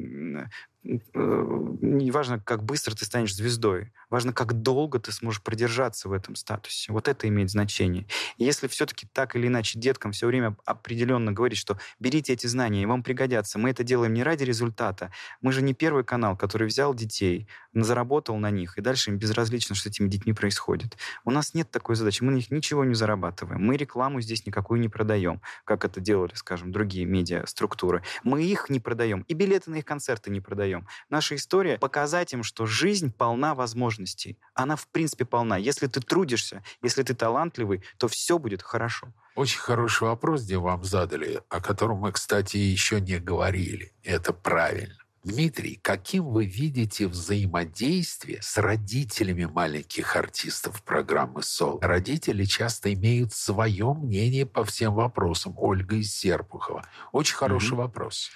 а, 1.14 1.78
неважно, 1.82 2.40
как 2.40 2.64
быстро 2.64 2.96
ты 2.96 3.06
станешь 3.06 3.36
звездой, 3.36 3.92
важно, 4.10 4.34
как 4.34 4.54
долго 4.62 5.00
ты 5.00 5.12
сможешь 5.12 5.42
продержаться 5.42 6.10
в 6.10 6.14
этом 6.14 6.36
статусе. 6.36 6.92
Вот 6.92 7.08
это 7.08 7.28
имеет 7.28 7.50
значение. 7.50 8.08
И 8.38 8.46
если 8.46 8.68
все-таки 8.68 9.08
так 9.12 9.36
или 9.36 9.48
иначе 9.48 9.80
деткам 9.80 10.12
все 10.12 10.28
время 10.28 10.56
определенно 10.66 11.32
говорить, 11.32 11.58
что 11.58 11.78
берите 12.00 12.34
эти 12.34 12.48
знания, 12.48 12.84
и 12.84 12.86
вам 12.86 13.04
пригодятся, 13.04 13.60
мы 13.60 13.70
это 13.70 13.84
делаем 13.84 14.14
не 14.14 14.24
ради 14.24 14.44
результата. 14.44 15.12
Мы 15.42 15.52
же 15.52 15.62
не 15.62 15.74
первый 15.74 16.04
канал, 16.04 16.38
который 16.38 16.68
взял 16.68 16.94
детей, 16.94 17.48
заработал 17.74 18.38
на 18.38 18.52
них, 18.52 18.78
и 18.78 18.82
дальше 18.82 19.12
им 19.12 19.18
безразлично, 19.18 19.76
что 19.76 19.90
с 19.90 19.92
этими 19.92 20.08
детьми 20.08 20.34
происходит. 20.34 20.98
У 21.26 21.32
нас 21.32 21.54
нет 21.54 21.70
такой 21.70 21.96
задачи, 21.96 22.24
мы 22.24 22.32
на 22.32 22.36
них 22.38 22.52
ничего 22.52 22.84
не 22.86 22.96
зарабатываем. 22.96 23.64
Мы 23.64 23.78
рекламу 23.78 24.22
здесь 24.22 24.46
никакую 24.46 24.80
не 24.80 24.90
продаем, 24.90 25.42
как 25.64 25.86
это 25.86 26.00
делали, 26.00 26.34
скажем, 26.36 26.72
другие 26.72 27.06
медиа-структуры. 27.06 28.04
Мы 28.24 28.44
их 28.44 28.70
не 28.70 28.80
продаем, 28.80 29.22
и 29.28 29.34
билеты 29.34 29.72
на 29.72 29.76
их 29.76 29.86
концерты 29.86 30.30
не 30.30 30.42
продаем. 30.42 30.77
Наша 31.10 31.36
история— 31.36 31.78
показать 31.80 32.34
им, 32.34 32.44
что 32.44 32.66
жизнь 32.66 33.12
полна 33.12 33.56
возможностей. 33.56 34.38
Она, 34.54 34.76
в 34.76 34.88
принципе, 34.88 35.26
полна. 35.26 35.58
Если 35.58 35.88
ты 35.88 36.02
трудишься, 36.02 36.64
если 36.82 37.04
ты 37.04 37.14
талантливый, 37.14 37.84
то 37.98 38.08
все 38.08 38.38
будет 38.38 38.62
хорошо. 38.62 39.14
Очень 39.36 39.60
хороший 39.60 40.08
вопрос, 40.08 40.44
где 40.44 40.58
вам 40.58 40.84
задали, 40.84 41.42
о 41.50 41.62
котором 41.62 42.00
мы, 42.00 42.12
кстати, 42.12 42.58
еще 42.58 43.00
не 43.00 43.20
говорили. 43.20 43.94
Это 44.04 44.34
правильно. 44.34 44.98
Дмитрий, 45.28 45.78
каким 45.82 46.30
вы 46.30 46.46
видите 46.46 47.06
взаимодействие 47.06 48.42
с 48.42 48.58
родителями 48.58 49.44
маленьких 49.44 50.16
артистов 50.16 50.82
программы 50.84 51.44
«Сол»? 51.44 51.80
Родители 51.82 52.46
часто 52.46 52.94
имеют 52.94 53.34
свое 53.34 53.94
мнение 53.94 54.46
по 54.46 54.64
всем 54.64 54.94
вопросам. 54.94 55.54
Ольга 55.58 55.98
из 55.98 56.16
Серпухова. 56.16 56.86
Очень 57.12 57.36
хороший 57.36 57.74
mm-hmm. 57.74 57.76
вопрос. 57.76 58.32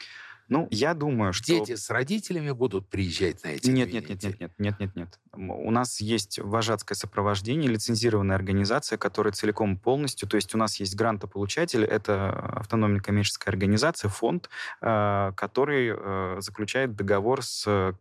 Ну, 0.52 0.68
я 0.70 0.94
думаю, 0.94 1.32
что... 1.32 1.46
Дети 1.46 1.76
с 1.78 1.90
родителями 1.90 2.52
будут 2.52 2.90
приезжать 2.90 3.42
на 3.46 3.48
эти 3.48 3.70
нет, 3.70 3.94
нет, 3.94 4.10
нет, 4.10 4.22
нет, 4.22 4.40
нет, 4.42 4.52
нет, 4.60 4.80
нет, 4.82 4.96
нет. 4.98 5.20
У 5.32 5.72
нас 5.72 6.02
есть 6.02 6.40
вожатское 6.40 6.98
сопровождение, 6.98 7.72
лицензированная 7.72 8.36
организация, 8.36 8.98
которая 8.98 9.32
целиком 9.32 9.78
полностью... 9.78 10.28
То 10.28 10.36
есть 10.36 10.54
у 10.54 10.58
нас 10.58 10.78
есть 10.82 10.94
грантополучатель, 10.94 11.86
это 11.86 12.32
автономная 12.32 13.00
коммерческая 13.00 13.54
организация, 13.54 14.10
фонд, 14.10 14.50
э, 14.82 15.32
который 15.38 15.96
э, 15.96 16.42
заключает 16.42 16.98
договор 16.98 17.46
с 17.46 17.96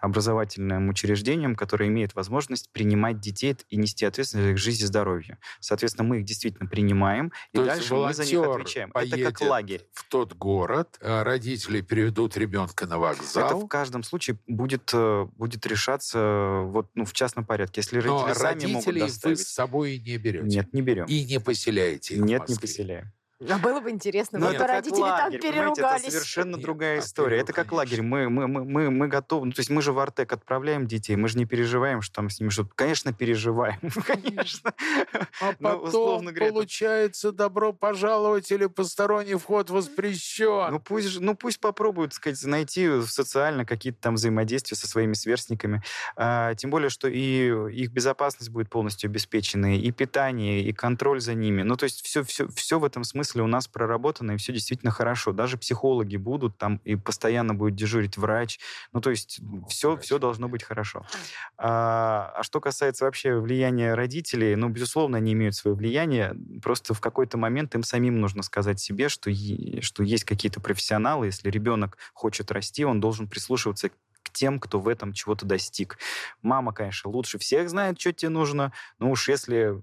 образовательным 0.00 0.88
учреждением, 0.88 1.54
которое 1.54 1.88
имеет 1.88 2.14
возможность 2.14 2.70
принимать 2.72 3.20
детей 3.20 3.52
и 3.68 3.76
нести 3.76 4.04
ответственность 4.04 4.46
за 4.46 4.52
их 4.52 4.58
жизнь 4.58 4.82
и 4.84 4.86
здоровье. 4.86 5.38
Соответственно, 5.60 6.08
мы 6.08 6.18
их 6.18 6.24
действительно 6.24 6.68
принимаем, 6.68 7.32
То 7.52 7.62
и 7.62 7.66
дальше 7.66 7.94
мы 7.94 8.14
за 8.14 8.24
них 8.24 8.40
отвечаем. 8.40 8.90
Это 8.94 9.32
как 9.32 9.40
лагерь. 9.40 9.86
в 9.92 10.04
тот 10.04 10.34
город, 10.34 10.98
а 11.00 11.24
родители 11.24 11.80
переведут 11.80 12.36
ребенка 12.36 12.86
на 12.86 12.98
вокзал. 12.98 13.46
Это 13.46 13.56
в 13.56 13.66
каждом 13.68 14.02
случае 14.02 14.38
будет, 14.46 14.90
э, 14.92 15.26
будет 15.36 15.66
решаться 15.66 16.62
вот, 16.64 16.90
ну, 16.94 17.04
в 17.04 17.12
частном 17.12 17.44
порядке. 17.44 17.80
Если 17.80 17.96
родители 17.96 18.28
Но 18.28 18.34
сами 18.34 18.52
родителей 18.52 18.72
могут 18.72 18.96
доставить... 18.96 19.38
вы 19.38 19.44
с 19.44 19.48
собой 19.48 19.98
не 19.98 20.16
берете? 20.18 20.46
Нет, 20.46 20.72
не 20.72 20.82
берем. 20.82 21.06
И 21.06 21.24
не 21.24 21.40
поселяете 21.40 22.14
их 22.14 22.20
Нет, 22.22 22.48
не 22.48 22.56
поселяем. 22.56 23.12
А 23.50 23.58
было 23.58 23.80
бы 23.80 23.90
интересно, 23.90 24.38
Ну, 24.38 24.46
вот 24.46 24.54
это 24.54 24.64
как 24.64 24.70
родители 24.72 25.00
там 25.00 25.02
лагерь, 25.10 25.38
это 25.38 25.48
переругались. 25.48 26.12
совершенно 26.12 26.56
Нет, 26.56 26.60
другая 26.64 26.98
история. 27.00 27.38
Это 27.38 27.52
как 27.52 27.72
лагерь. 27.72 28.02
Мы, 28.02 28.28
мы, 28.28 28.46
мы, 28.48 28.64
мы, 28.64 28.90
мы 28.90 29.08
готовы. 29.08 29.46
Ну, 29.46 29.52
то 29.52 29.60
есть 29.60 29.70
мы 29.70 29.82
же 29.82 29.92
в 29.92 29.98
Артек 29.98 30.32
отправляем 30.32 30.86
детей, 30.86 31.16
мы 31.16 31.28
же 31.28 31.38
не 31.38 31.44
переживаем, 31.46 32.02
что 32.02 32.14
там 32.16 32.30
с 32.30 32.38
ними 32.40 32.50
что-то. 32.50 32.70
Конечно, 32.74 33.12
переживаем. 33.12 33.78
Конечно. 34.06 34.72
А 35.40 35.54
Ну, 35.58 35.78
потом, 35.80 36.24
говоря, 36.26 36.46
это- 36.46 36.54
получается, 36.54 37.32
добро 37.32 37.72
пожаловать 37.72 38.50
или 38.52 38.66
посторонний 38.66 39.34
вход 39.34 39.70
воспрещен. 39.70 40.70
Ну 40.72 40.80
пусть, 40.80 41.20
ну 41.20 41.34
пусть 41.34 41.60
попробуют, 41.60 42.14
сказать, 42.14 42.42
найти 42.44 43.02
социально 43.02 43.64
какие-то 43.64 44.00
там 44.00 44.14
взаимодействия 44.14 44.76
со 44.76 44.86
своими 44.86 45.14
сверстниками. 45.14 45.82
А, 46.16 46.54
тем 46.54 46.70
более, 46.70 46.90
что 46.90 47.08
и 47.08 47.72
их 47.72 47.90
безопасность 47.90 48.50
будет 48.50 48.68
полностью 48.70 49.08
обеспечена, 49.08 49.78
и 49.78 49.90
питание, 49.90 50.62
и 50.62 50.72
контроль 50.72 51.20
за 51.20 51.34
ними. 51.34 51.62
Ну 51.62 51.76
то 51.76 51.84
есть 51.84 52.04
все, 52.04 52.22
все, 52.24 52.46
все 52.48 52.78
в 52.78 52.84
этом 52.84 53.04
смысле 53.04 53.31
у 53.40 53.46
нас 53.46 53.68
проработано, 53.68 54.32
и 54.32 54.36
все 54.36 54.52
действительно 54.52 54.90
хорошо. 54.90 55.32
Даже 55.32 55.56
психологи 55.56 56.16
будут 56.16 56.58
там, 56.58 56.80
и 56.84 56.96
постоянно 56.96 57.54
будет 57.54 57.74
дежурить 57.74 58.16
врач. 58.16 58.58
Ну 58.92 59.00
то 59.00 59.10
есть 59.10 59.40
все, 59.68 59.92
врач. 59.92 60.04
все 60.04 60.18
должно 60.18 60.48
быть 60.48 60.62
хорошо. 60.62 61.06
А, 61.56 62.32
а 62.36 62.42
что 62.42 62.60
касается 62.60 63.04
вообще 63.04 63.38
влияния 63.38 63.94
родителей, 63.94 64.56
ну, 64.56 64.68
безусловно, 64.68 65.16
они 65.16 65.32
имеют 65.32 65.54
свое 65.54 65.76
влияние. 65.76 66.34
Просто 66.62 66.94
в 66.94 67.00
какой-то 67.00 67.38
момент 67.38 67.74
им 67.74 67.82
самим 67.82 68.20
нужно 68.20 68.42
сказать 68.42 68.80
себе, 68.80 69.08
что, 69.08 69.30
что 69.80 70.02
есть 70.02 70.24
какие-то 70.24 70.60
профессионалы. 70.60 71.26
Если 71.26 71.50
ребенок 71.50 71.98
хочет 72.12 72.50
расти, 72.50 72.84
он 72.84 73.00
должен 73.00 73.28
прислушиваться 73.28 73.88
к 73.88 73.92
тем, 74.32 74.58
кто 74.58 74.80
в 74.80 74.88
этом 74.88 75.12
чего-то 75.12 75.46
достиг. 75.46 75.98
Мама, 76.42 76.72
конечно, 76.72 77.10
лучше 77.10 77.38
всех 77.38 77.68
знает, 77.70 78.00
что 78.00 78.12
тебе 78.12 78.30
нужно. 78.30 78.72
Но 78.98 79.10
уж 79.10 79.28
если 79.28 79.80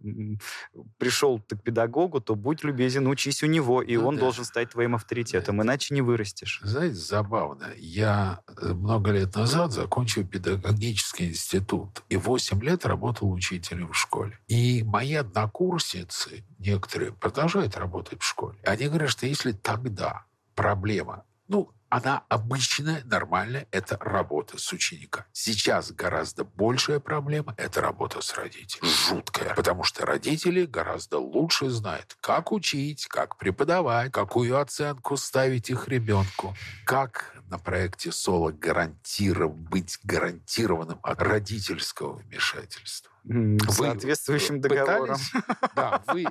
пришел 0.97 1.39
ты 1.39 1.57
к 1.57 1.63
педагогу, 1.63 2.21
то 2.21 2.35
будь 2.35 2.63
любезен, 2.63 3.07
учись 3.07 3.43
у 3.43 3.47
него, 3.47 3.81
и 3.81 3.97
Ну 3.97 4.07
он 4.07 4.15
да. 4.15 4.21
должен 4.21 4.45
стать 4.45 4.71
твоим 4.71 4.95
авторитетом, 4.95 5.61
иначе 5.61 5.93
не 5.93 6.01
вырастешь. 6.01 6.59
Знаете, 6.63 6.95
забавно. 6.95 7.67
Я 7.77 8.41
э, 8.61 8.73
много 8.73 9.11
лет 9.11 9.35
назад 9.35 9.71
закончил 9.71 10.25
педагогический 10.27 11.29
институт 11.29 12.03
и 12.09 12.17
8 12.17 12.61
лет 12.63 12.85
работал 12.85 13.31
учителем 13.31 13.91
в 13.91 13.97
школе. 13.97 14.39
И 14.47 14.83
мои 14.83 15.15
однокурсницы, 15.15 16.43
некоторые, 16.57 17.13
продолжают 17.13 17.77
работать 17.77 18.21
в 18.21 18.25
школе. 18.25 18.57
Они 18.65 18.87
говорят, 18.87 19.09
что 19.09 19.25
если 19.25 19.51
тогда 19.51 20.25
проблема, 20.55 21.23
ну, 21.49 21.73
она 21.89 22.23
обычная, 22.29 23.01
нормальная, 23.05 23.67
это 23.71 23.97
работа 23.97 24.59
с 24.59 24.71
учеником. 24.71 25.23
Сейчас 25.33 25.91
гораздо 25.91 26.43
большая 26.43 26.99
проблема– 26.99 27.55
это 27.57 27.81
работа 27.81 28.21
с 28.21 28.35
родителями. 28.35 28.91
Жуткая. 28.91 29.55
Потому 29.55 29.83
что 29.83 30.05
родители 30.05 30.65
гораздо 30.67 31.17
лучше 31.17 31.69
знают, 31.69 32.15
как 32.21 32.51
учить, 32.51 33.07
как 33.07 33.37
преподавать, 33.37 34.11
какую 34.11 34.59
оценку 34.59 35.17
ставить 35.17 35.71
их 35.71 35.87
ребенку, 35.87 36.55
как 36.85 37.35
на 37.49 37.57
проекте 37.57 38.11
«Соло» 38.11 38.51
гарантиров, 38.51 39.55
быть 39.55 39.97
гарантированным 40.03 40.99
от 41.01 41.19
родительского 41.23 42.17
вмешательства. 42.17 43.11
Вы 43.23 43.57
Соответствующим 43.67 44.61
пытались- 44.61 44.85
договором. 44.85 45.17
Да, 45.75 46.03
вы, 46.07 46.25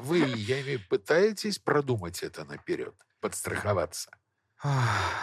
вы, 0.00 0.18
я 0.20 0.62
имею, 0.62 0.80
пытаетесь 0.88 1.58
продумать 1.58 2.22
это 2.22 2.44
наперед, 2.44 2.94
подстраховаться. 3.20 4.10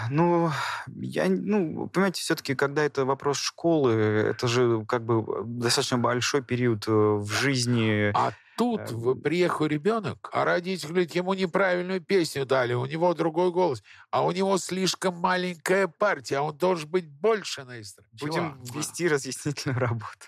Ну, 0.10 0.52
я, 0.96 1.28
ну, 1.30 1.88
понимаете, 1.88 2.22
все-таки, 2.22 2.56
когда 2.56 2.84
это 2.84 3.06
вопрос 3.06 3.38
школы, 3.38 3.92
это 3.94 4.48
же 4.48 4.86
как 4.88 5.06
бы 5.06 5.44
достаточно 5.46 5.98
большой 5.98 6.42
период 6.42 6.88
э, 6.88 6.92
в 6.92 7.30
жизни. 7.32 8.12
А 8.14 8.34
тут 8.58 8.92
вы- 8.92 9.16
приехал 9.16 9.66
ребенок, 9.68 10.30
а 10.34 10.44
родители 10.44 10.90
говорят, 10.90 11.12
ему 11.16 11.34
неправильную 11.34 12.02
песню 12.02 12.46
дали, 12.46 12.74
у 12.74 12.86
него 12.86 13.14
другой 13.14 13.52
голос, 13.52 13.82
а 14.12 14.26
у 14.26 14.32
него 14.32 14.58
слишком 14.58 15.16
маленькая 15.16 15.88
партия, 15.88 16.38
а 16.40 16.42
он 16.42 16.58
должен 16.58 16.90
быть 16.90 17.08
больше 17.08 17.64
на 17.64 17.80
эстраде. 17.80 18.10
Будем 18.20 18.62
вести 18.74 19.08
разъяснительную 19.08 19.80
работу. 19.80 20.28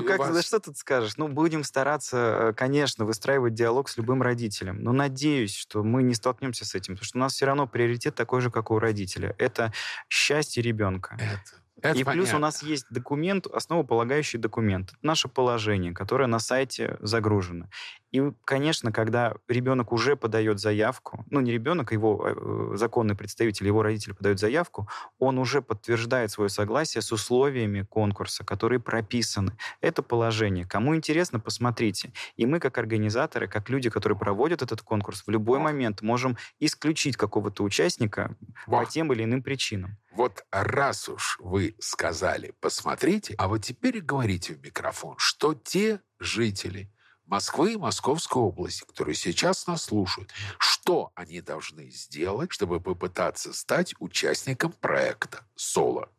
Ну, 0.00 0.06
как, 0.06 0.18
вас- 0.18 0.34
да 0.34 0.42
что 0.42 0.60
тут 0.60 0.76
скажешь? 0.76 1.16
Ну, 1.16 1.28
будем 1.28 1.64
стараться, 1.64 2.16
э, 2.16 2.52
конечно, 2.54 3.04
выстраивать 3.04 3.54
диалог 3.54 3.88
с 3.88 3.96
любым 3.96 4.22
родителем. 4.22 4.82
Но 4.82 4.92
надеюсь, 4.92 5.54
что 5.54 5.82
мы 5.82 6.02
не 6.02 6.14
столкнемся 6.14 6.64
с 6.64 6.74
этим, 6.74 6.94
потому 6.94 7.04
что 7.04 7.18
у 7.18 7.20
нас 7.20 7.34
все 7.34 7.46
равно 7.46 7.66
приоритет 7.66 8.14
такой 8.14 8.40
же, 8.40 8.50
как 8.50 8.70
у 8.70 8.78
родителя. 8.78 9.34
Это 9.38 9.72
счастье 10.08 10.62
ребенка. 10.62 11.16
Это, 11.18 11.62
это 11.80 11.98
и 11.98 12.04
плюс 12.04 12.28
у 12.28 12.32
понятно. 12.32 12.38
нас 12.38 12.62
есть 12.62 12.86
документ, 12.90 13.46
основополагающий 13.46 14.38
документ. 14.38 14.90
Это 14.90 14.98
наше 15.02 15.28
положение, 15.28 15.92
которое 15.92 16.26
на 16.26 16.38
сайте 16.38 16.96
загружено. 17.00 17.68
И, 18.12 18.22
конечно, 18.44 18.92
когда 18.92 19.34
ребенок 19.48 19.90
уже 19.90 20.16
подает 20.16 20.60
заявку, 20.60 21.24
ну, 21.30 21.40
не 21.40 21.50
ребенок, 21.50 21.92
а 21.92 21.94
его 21.94 22.22
э, 22.24 22.76
законный 22.76 23.16
представитель, 23.16 23.66
его 23.66 23.82
родители 23.82 24.12
подают 24.12 24.38
заявку, 24.38 24.86
он 25.18 25.38
уже 25.38 25.62
подтверждает 25.62 26.30
свое 26.30 26.50
согласие 26.50 27.00
с 27.00 27.10
условиями 27.10 27.82
конкурса, 27.82 28.44
которые 28.44 28.80
прописаны. 28.80 29.56
Это 29.80 30.02
положение. 30.02 30.66
Кому 30.66 30.94
интересно, 30.94 31.40
посмотрите. 31.40 32.12
И 32.36 32.44
мы, 32.44 32.60
как 32.60 32.76
организаторы, 32.76 33.48
как 33.48 33.70
люди, 33.70 33.88
которые 33.88 34.18
проводят 34.18 34.60
этот 34.60 34.82
конкурс, 34.82 35.24
в 35.26 35.30
любой 35.30 35.58
момент 35.58 36.02
можем 36.02 36.36
исключить 36.60 37.16
какого-то 37.16 37.64
участника 37.64 38.36
по 38.66 38.78
Во. 38.78 38.84
тем 38.84 39.10
или 39.14 39.24
иным 39.24 39.42
причинам. 39.42 39.96
Вот 40.14 40.44
раз 40.50 41.08
уж 41.08 41.38
вы 41.40 41.74
сказали, 41.78 42.52
посмотрите, 42.60 43.34
а 43.38 43.48
вот 43.48 43.62
теперь 43.62 44.02
говорите 44.02 44.52
в 44.52 44.62
микрофон, 44.62 45.14
что 45.16 45.54
те 45.54 46.00
жители 46.20 46.90
Москвы 47.26 47.74
и 47.74 47.76
Московской 47.76 48.42
области, 48.42 48.84
которые 48.84 49.14
сейчас 49.14 49.66
нас 49.66 49.84
слушают, 49.84 50.30
что 50.58 51.12
они 51.14 51.40
должны 51.40 51.90
сделать, 51.90 52.52
чтобы 52.52 52.80
попытаться 52.80 53.52
стать 53.52 53.94
участником 53.98 54.72
проекта 54.72 55.44
«Соло». 55.54 56.10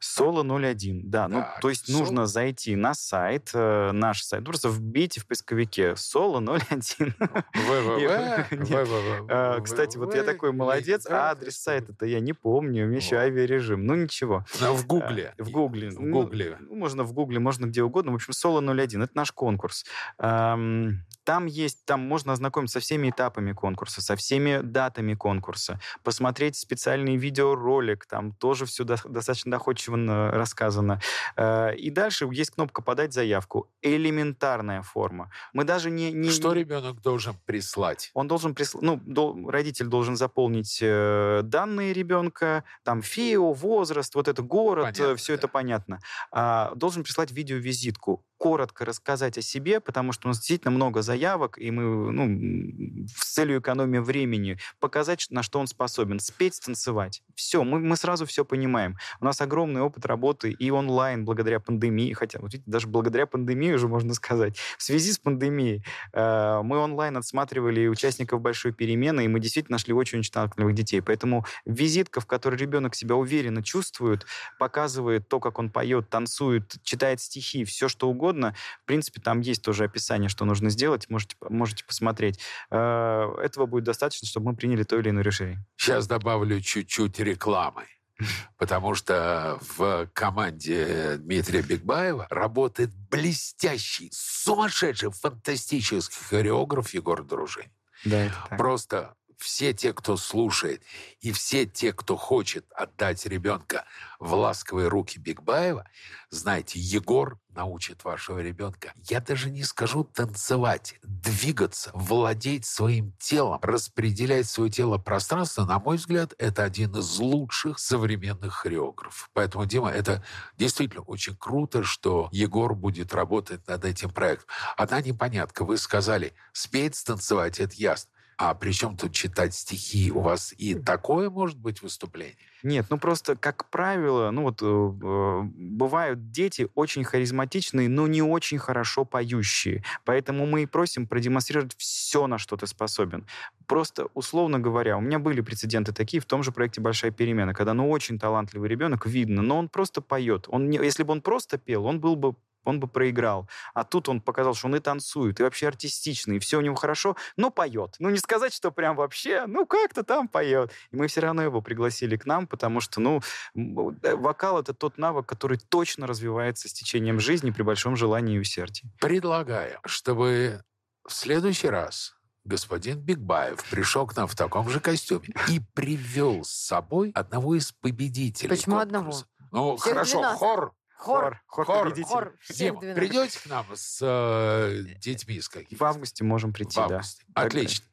Соло 0.00 0.42
01, 0.42 1.02
да. 1.10 1.28
Ну, 1.28 1.40
Так, 1.40 1.60
то 1.60 1.68
есть 1.68 1.86
Соло. 1.86 1.98
нужно 2.00 2.26
зайти 2.26 2.76
на 2.76 2.94
сайт, 2.94 3.50
э, 3.54 3.90
наш 3.92 4.22
сайт, 4.22 4.44
просто 4.44 4.68
вбейте 4.68 5.20
в 5.20 5.26
поисковике 5.26 5.96
Соло 5.96 6.40
01. 6.40 7.14
Нет. 7.98 8.88
Э, 9.28 9.60
Кстати, 9.62 9.96
вот 9.98 10.14
я 10.14 10.22
такой 10.22 10.52
молодец, 10.52 11.06
а 11.06 11.30
адрес 11.30 11.56
сайта-то 11.58 12.06
я 12.06 12.20
не 12.20 12.32
помню, 12.32 12.84
у 12.84 12.88
меня 12.88 12.98
еще 12.98 13.16
авиарежим. 13.16 13.86
Ну, 13.86 13.94
ничего. 13.94 14.44
Ну, 14.60 14.74
В 14.74 14.86
Гугле. 14.86 15.34
Э, 15.36 15.42
В 15.42 15.50
Гугле. 15.50 15.90
В 15.90 16.00
Ну, 16.00 16.12
Гугле. 16.22 16.56
ну, 16.60 16.74
можно 16.76 17.02
в 17.04 17.12
Гугле, 17.12 17.38
можно 17.38 17.66
где 17.66 17.82
угодно. 17.82 18.12
В 18.12 18.16
общем, 18.16 18.32
Соло 18.32 18.60
01— 18.60 19.02
это 19.04 19.12
наш 19.16 19.32
конкурс. 19.32 19.84
Эм, 20.18 21.04
Там 21.24 21.44
есть, 21.46 21.84
там 21.84 22.00
можно 22.00 22.32
ознакомиться 22.32 22.80
со 22.80 22.80
всеми 22.80 23.10
этапами 23.10 23.52
конкурса, 23.52 24.00
со 24.00 24.16
всеми 24.16 24.60
датами 24.62 25.12
конкурса, 25.14 25.78
посмотреть 26.02 26.56
специальный 26.56 27.16
видеоролик, 27.16 28.06
там 28.06 28.32
тоже 28.32 28.64
все 28.64 28.84
достаточно 28.84 29.50
доходчиво 29.50 29.87
на- 29.96 30.30
рассказано. 30.30 31.00
Э, 31.36 31.74
И 31.76 31.90
дальше 31.90 32.28
есть 32.30 32.50
кнопка 32.50 32.82
«Подать 32.82 33.12
заявку». 33.12 33.68
Элементарная 33.82 34.82
форма. 34.82 35.30
Мы 35.52 35.64
даже 35.64 35.90
не... 35.90 36.10
не 36.12 36.30
Что 36.30 36.52
ребенок 36.52 37.00
должен 37.02 37.34
прислать? 37.46 38.10
он 38.14 38.28
должен 38.28 38.54
присл... 38.54 38.78
ну, 38.82 39.00
дол- 39.04 39.48
родитель 39.50 39.86
должен 39.86 40.16
заполнить 40.16 40.78
э, 40.82 41.40
данные 41.44 41.92
ребенка, 41.92 42.64
там 42.84 43.02
ФИО, 43.02 43.52
возраст, 43.52 44.14
вот 44.14 44.28
это 44.28 44.42
город, 44.42 44.84
Понятно, 44.96 45.16
все 45.16 45.32
да. 45.32 45.38
это 45.38 45.48
понятно. 45.48 45.98
А, 46.30 46.72
должен 46.74 47.02
прислать 47.04 47.30
видеовизитку, 47.32 48.24
коротко 48.38 48.84
рассказать 48.84 49.36
о 49.36 49.42
себе, 49.42 49.80
потому 49.80 50.12
что 50.12 50.28
у 50.28 50.30
нас 50.30 50.38
действительно 50.38 50.70
много 50.70 51.02
заявок, 51.02 51.58
и 51.58 51.70
мы, 51.70 52.12
ну, 52.12 53.06
с 53.14 53.34
целью 53.34 53.60
экономии 53.60 53.98
времени 53.98 54.58
показать, 54.80 55.26
на 55.30 55.42
что 55.42 55.58
он 55.58 55.66
способен, 55.66 56.20
спеть, 56.20 56.54
станцевать. 56.54 57.22
Все, 57.34 57.64
мы, 57.64 57.80
мы 57.80 57.96
сразу 57.96 58.26
все 58.26 58.44
понимаем. 58.44 58.96
У 59.20 59.24
нас 59.24 59.40
огромный 59.40 59.80
опыт 59.80 60.06
работы 60.06 60.52
и 60.52 60.70
онлайн 60.70 61.24
благодаря 61.24 61.60
пандемии, 61.60 62.12
хотя, 62.12 62.38
вот 62.38 62.52
видите, 62.52 62.70
даже 62.70 62.86
благодаря 62.86 63.26
пандемии 63.26 63.72
уже 63.72 63.88
можно 63.88 64.14
сказать. 64.18 64.56
В 64.78 64.82
связи 64.82 65.12
с 65.12 65.18
пандемией 65.18 65.84
э, 66.12 66.60
мы 66.62 66.78
онлайн 66.78 67.16
отсматривали 67.16 67.88
участников 67.88 68.40
большой 68.40 68.72
перемены, 68.72 69.24
и 69.24 69.28
мы 69.28 69.40
действительно 69.40 69.74
нашли 69.74 69.92
очень-очень 69.92 70.32
талантливых 70.32 70.74
детей. 70.74 71.02
Поэтому 71.02 71.44
визитка, 71.64 72.20
в 72.20 72.26
которой 72.26 72.56
ребенок 72.56 72.94
себя 72.94 73.16
уверенно 73.16 73.62
чувствует, 73.62 74.26
показывает 74.58 75.28
то, 75.28 75.40
как 75.40 75.58
он 75.58 75.70
поет, 75.70 76.08
танцует, 76.08 76.76
читает 76.82 77.20
стихи, 77.20 77.64
все 77.64 77.88
что 77.88 78.08
угодно. 78.08 78.27
В 78.32 78.86
принципе, 78.86 79.20
там 79.20 79.40
есть 79.40 79.62
тоже 79.62 79.84
описание, 79.84 80.28
что 80.28 80.44
нужно 80.44 80.70
сделать, 80.70 81.08
можете, 81.08 81.36
можете 81.48 81.84
посмотреть. 81.84 82.40
Э, 82.70 83.34
Этого 83.42 83.66
будет 83.66 83.84
достаточно, 83.84 84.26
чтобы 84.26 84.50
мы 84.50 84.56
приняли 84.56 84.82
то 84.82 84.98
или 84.98 85.10
иное 85.10 85.22
решение. 85.22 85.64
Сейчас 85.76 86.06
добавлю 86.06 86.60
чуть-чуть 86.60 87.18
рекламы. 87.20 87.84
Потому 88.58 88.94
что 88.94 89.58
в 89.76 90.08
команде 90.12 91.16
Дмитрия 91.18 91.62
Бигбаева 91.62 92.26
работает 92.30 92.90
блестящий, 93.10 94.10
сумасшедший, 94.12 95.10
фантастический 95.10 96.18
хореограф 96.28 96.92
Егор 96.94 97.24
Дружин. 97.24 97.66
Да. 98.04 98.30
Просто 98.56 99.14
все 99.38 99.72
те, 99.72 99.92
кто 99.92 100.16
слушает, 100.16 100.82
и 101.20 101.32
все 101.32 101.64
те, 101.64 101.92
кто 101.92 102.16
хочет 102.16 102.66
отдать 102.72 103.24
ребенка 103.26 103.84
в 104.18 104.34
ласковые 104.34 104.88
руки 104.88 105.18
Бигбаева, 105.18 105.88
знаете, 106.30 106.78
Егор 106.78 107.38
научит 107.50 108.04
вашего 108.04 108.40
ребенка, 108.40 108.92
я 109.08 109.20
даже 109.20 109.50
не 109.50 109.62
скажу 109.64 110.04
танцевать, 110.04 110.96
двигаться, 111.02 111.90
владеть 111.94 112.66
своим 112.66 113.12
телом, 113.18 113.58
распределять 113.62 114.48
свое 114.48 114.70
тело 114.70 114.98
пространство, 114.98 115.64
на 115.64 115.78
мой 115.78 115.96
взгляд, 115.96 116.34
это 116.38 116.64
один 116.64 116.96
из 116.96 117.18
лучших 117.18 117.78
современных 117.78 118.54
хореографов. 118.54 119.30
Поэтому, 119.32 119.66
Дима, 119.66 119.90
это 119.90 120.24
действительно 120.56 121.02
очень 121.02 121.36
круто, 121.36 121.82
что 121.82 122.28
Егор 122.32 122.74
будет 122.74 123.14
работать 123.14 123.66
над 123.66 123.84
этим 123.84 124.10
проектом. 124.10 124.48
Одна 124.76 125.00
непонятка. 125.00 125.64
Вы 125.64 125.78
сказали, 125.78 126.34
спеть, 126.52 126.96
станцевать, 126.96 127.60
это 127.60 127.74
ясно. 127.76 128.10
А 128.38 128.54
при 128.54 128.70
чем 128.70 128.96
тут 128.96 129.12
читать 129.12 129.52
стихи? 129.52 130.12
У 130.12 130.20
вас 130.20 130.54
и 130.56 130.76
такое 130.76 131.28
может 131.28 131.58
быть 131.58 131.82
выступление? 131.82 132.36
Нет, 132.62 132.86
ну 132.88 132.96
просто, 132.96 133.34
как 133.34 133.68
правило, 133.68 134.30
ну 134.30 134.42
вот 134.42 134.62
э, 134.62 134.64
э, 134.64 135.42
бывают 135.42 136.30
дети 136.30 136.68
очень 136.76 137.02
харизматичные, 137.02 137.88
но 137.88 138.06
не 138.06 138.22
очень 138.22 138.58
хорошо 138.58 139.04
поющие. 139.04 139.82
Поэтому 140.04 140.46
мы 140.46 140.62
и 140.62 140.66
просим 140.66 141.08
продемонстрировать 141.08 141.74
все, 141.78 142.28
на 142.28 142.38
что 142.38 142.56
ты 142.56 142.68
способен. 142.68 143.26
Просто, 143.66 144.06
условно 144.14 144.60
говоря, 144.60 144.96
у 144.96 145.00
меня 145.00 145.18
были 145.18 145.40
прецеденты 145.40 145.92
такие 145.92 146.20
в 146.20 146.24
том 146.24 146.44
же 146.44 146.52
проекте 146.52 146.80
«Большая 146.80 147.10
перемена», 147.10 147.54
когда, 147.54 147.74
ну, 147.74 147.90
очень 147.90 148.20
талантливый 148.20 148.68
ребенок, 148.68 149.04
видно, 149.04 149.42
но 149.42 149.58
он 149.58 149.68
просто 149.68 150.00
поет. 150.00 150.46
Он 150.48 150.70
не, 150.70 150.78
если 150.78 151.02
бы 151.02 151.10
он 151.10 151.22
просто 151.22 151.58
пел, 151.58 151.84
он 151.84 151.98
был 151.98 152.14
бы 152.14 152.34
он 152.68 152.80
бы 152.80 152.86
проиграл. 152.86 153.48
А 153.74 153.84
тут 153.84 154.08
он 154.08 154.20
показал, 154.20 154.54
что 154.54 154.68
он 154.68 154.76
и 154.76 154.80
танцует, 154.80 155.40
и 155.40 155.42
вообще 155.42 155.68
артистичный, 155.68 156.36
и 156.36 156.38
все 156.38 156.58
у 156.58 156.60
него 156.60 156.74
хорошо, 156.74 157.16
но 157.36 157.50
поет. 157.50 157.96
Ну, 157.98 158.10
не 158.10 158.18
сказать, 158.18 158.52
что 158.52 158.70
прям 158.70 158.96
вообще, 158.96 159.46
ну, 159.46 159.66
как-то 159.66 160.02
там 160.04 160.28
поет. 160.28 160.70
И 160.90 160.96
мы 160.96 161.08
все 161.08 161.20
равно 161.20 161.42
его 161.42 161.60
пригласили 161.60 162.16
к 162.16 162.26
нам, 162.26 162.46
потому 162.46 162.80
что, 162.80 163.00
ну, 163.00 163.22
э, 163.54 164.14
вокал— 164.14 164.58
это 164.60 164.74
тот 164.74 164.98
навык, 164.98 165.26
который 165.26 165.58
точно 165.58 166.06
развивается 166.06 166.68
с 166.68 166.72
течением 166.72 167.20
жизни 167.20 167.50
при 167.50 167.62
большом 167.62 167.96
желании 167.96 168.36
и 168.36 168.40
усердии. 168.40 168.90
Предлагаю, 169.00 169.80
чтобы 169.84 170.62
в 171.06 171.12
следующий 171.12 171.68
раз 171.68 172.14
господин 172.44 172.98
Бигбаев 173.00 173.62
пришел 173.70 174.06
к 174.06 174.16
нам 174.16 174.26
в 174.26 174.34
таком 174.34 174.68
же 174.68 174.80
костюме 174.80 175.28
и 175.48 175.60
привел 175.74 176.44
с 176.44 176.50
собой 176.50 177.10
одного 177.14 177.54
из 177.54 177.72
победителей. 177.72 178.48
Почему 178.48 178.76
конкурса. 178.76 178.98
одного? 178.98 179.22
Ну, 179.52 179.76
Всех 179.76 179.92
хорошо, 179.92 180.18
12. 180.18 180.38
хор. 180.38 180.72
Хор. 180.98 181.40
Хор, 181.46 181.64
Хор. 181.64 181.94
Хор. 182.04 182.32
Дима, 182.50 182.80
12. 182.80 182.94
придете 182.96 183.38
к 183.40 183.46
нам 183.46 183.64
с 183.74 183.98
э, 184.02 184.82
детьми 184.98 185.40
с 185.40 185.48
какими 185.48 185.78
В 185.78 185.82
августе 185.84 186.24
можем 186.24 186.52
прийти, 186.52 186.72
В 186.72 186.88
да. 186.88 186.96
августе. 186.96 187.24
Так, 187.34 187.46
Отлично. 187.46 187.84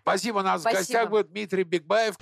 Спасибо. 0.00 0.38
У 0.38 0.42
нас 0.42 0.62
Спасибо. 0.62 0.78
в 0.78 0.80
гостях 0.80 1.10
будет 1.10 1.30
Дмитрий 1.30 1.64
Бигбаев. 1.64 2.14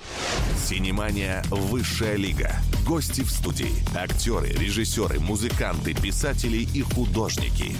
Синемания 0.56 1.44
«Высшая 1.50 2.16
лига». 2.16 2.50
Гости 2.84 3.20
в 3.20 3.30
студии. 3.30 3.72
Актеры, 3.96 4.48
режиссеры, 4.48 5.20
музыканты, 5.20 5.94
писатели 5.94 6.58
и 6.58 6.82
художники. 6.82 7.76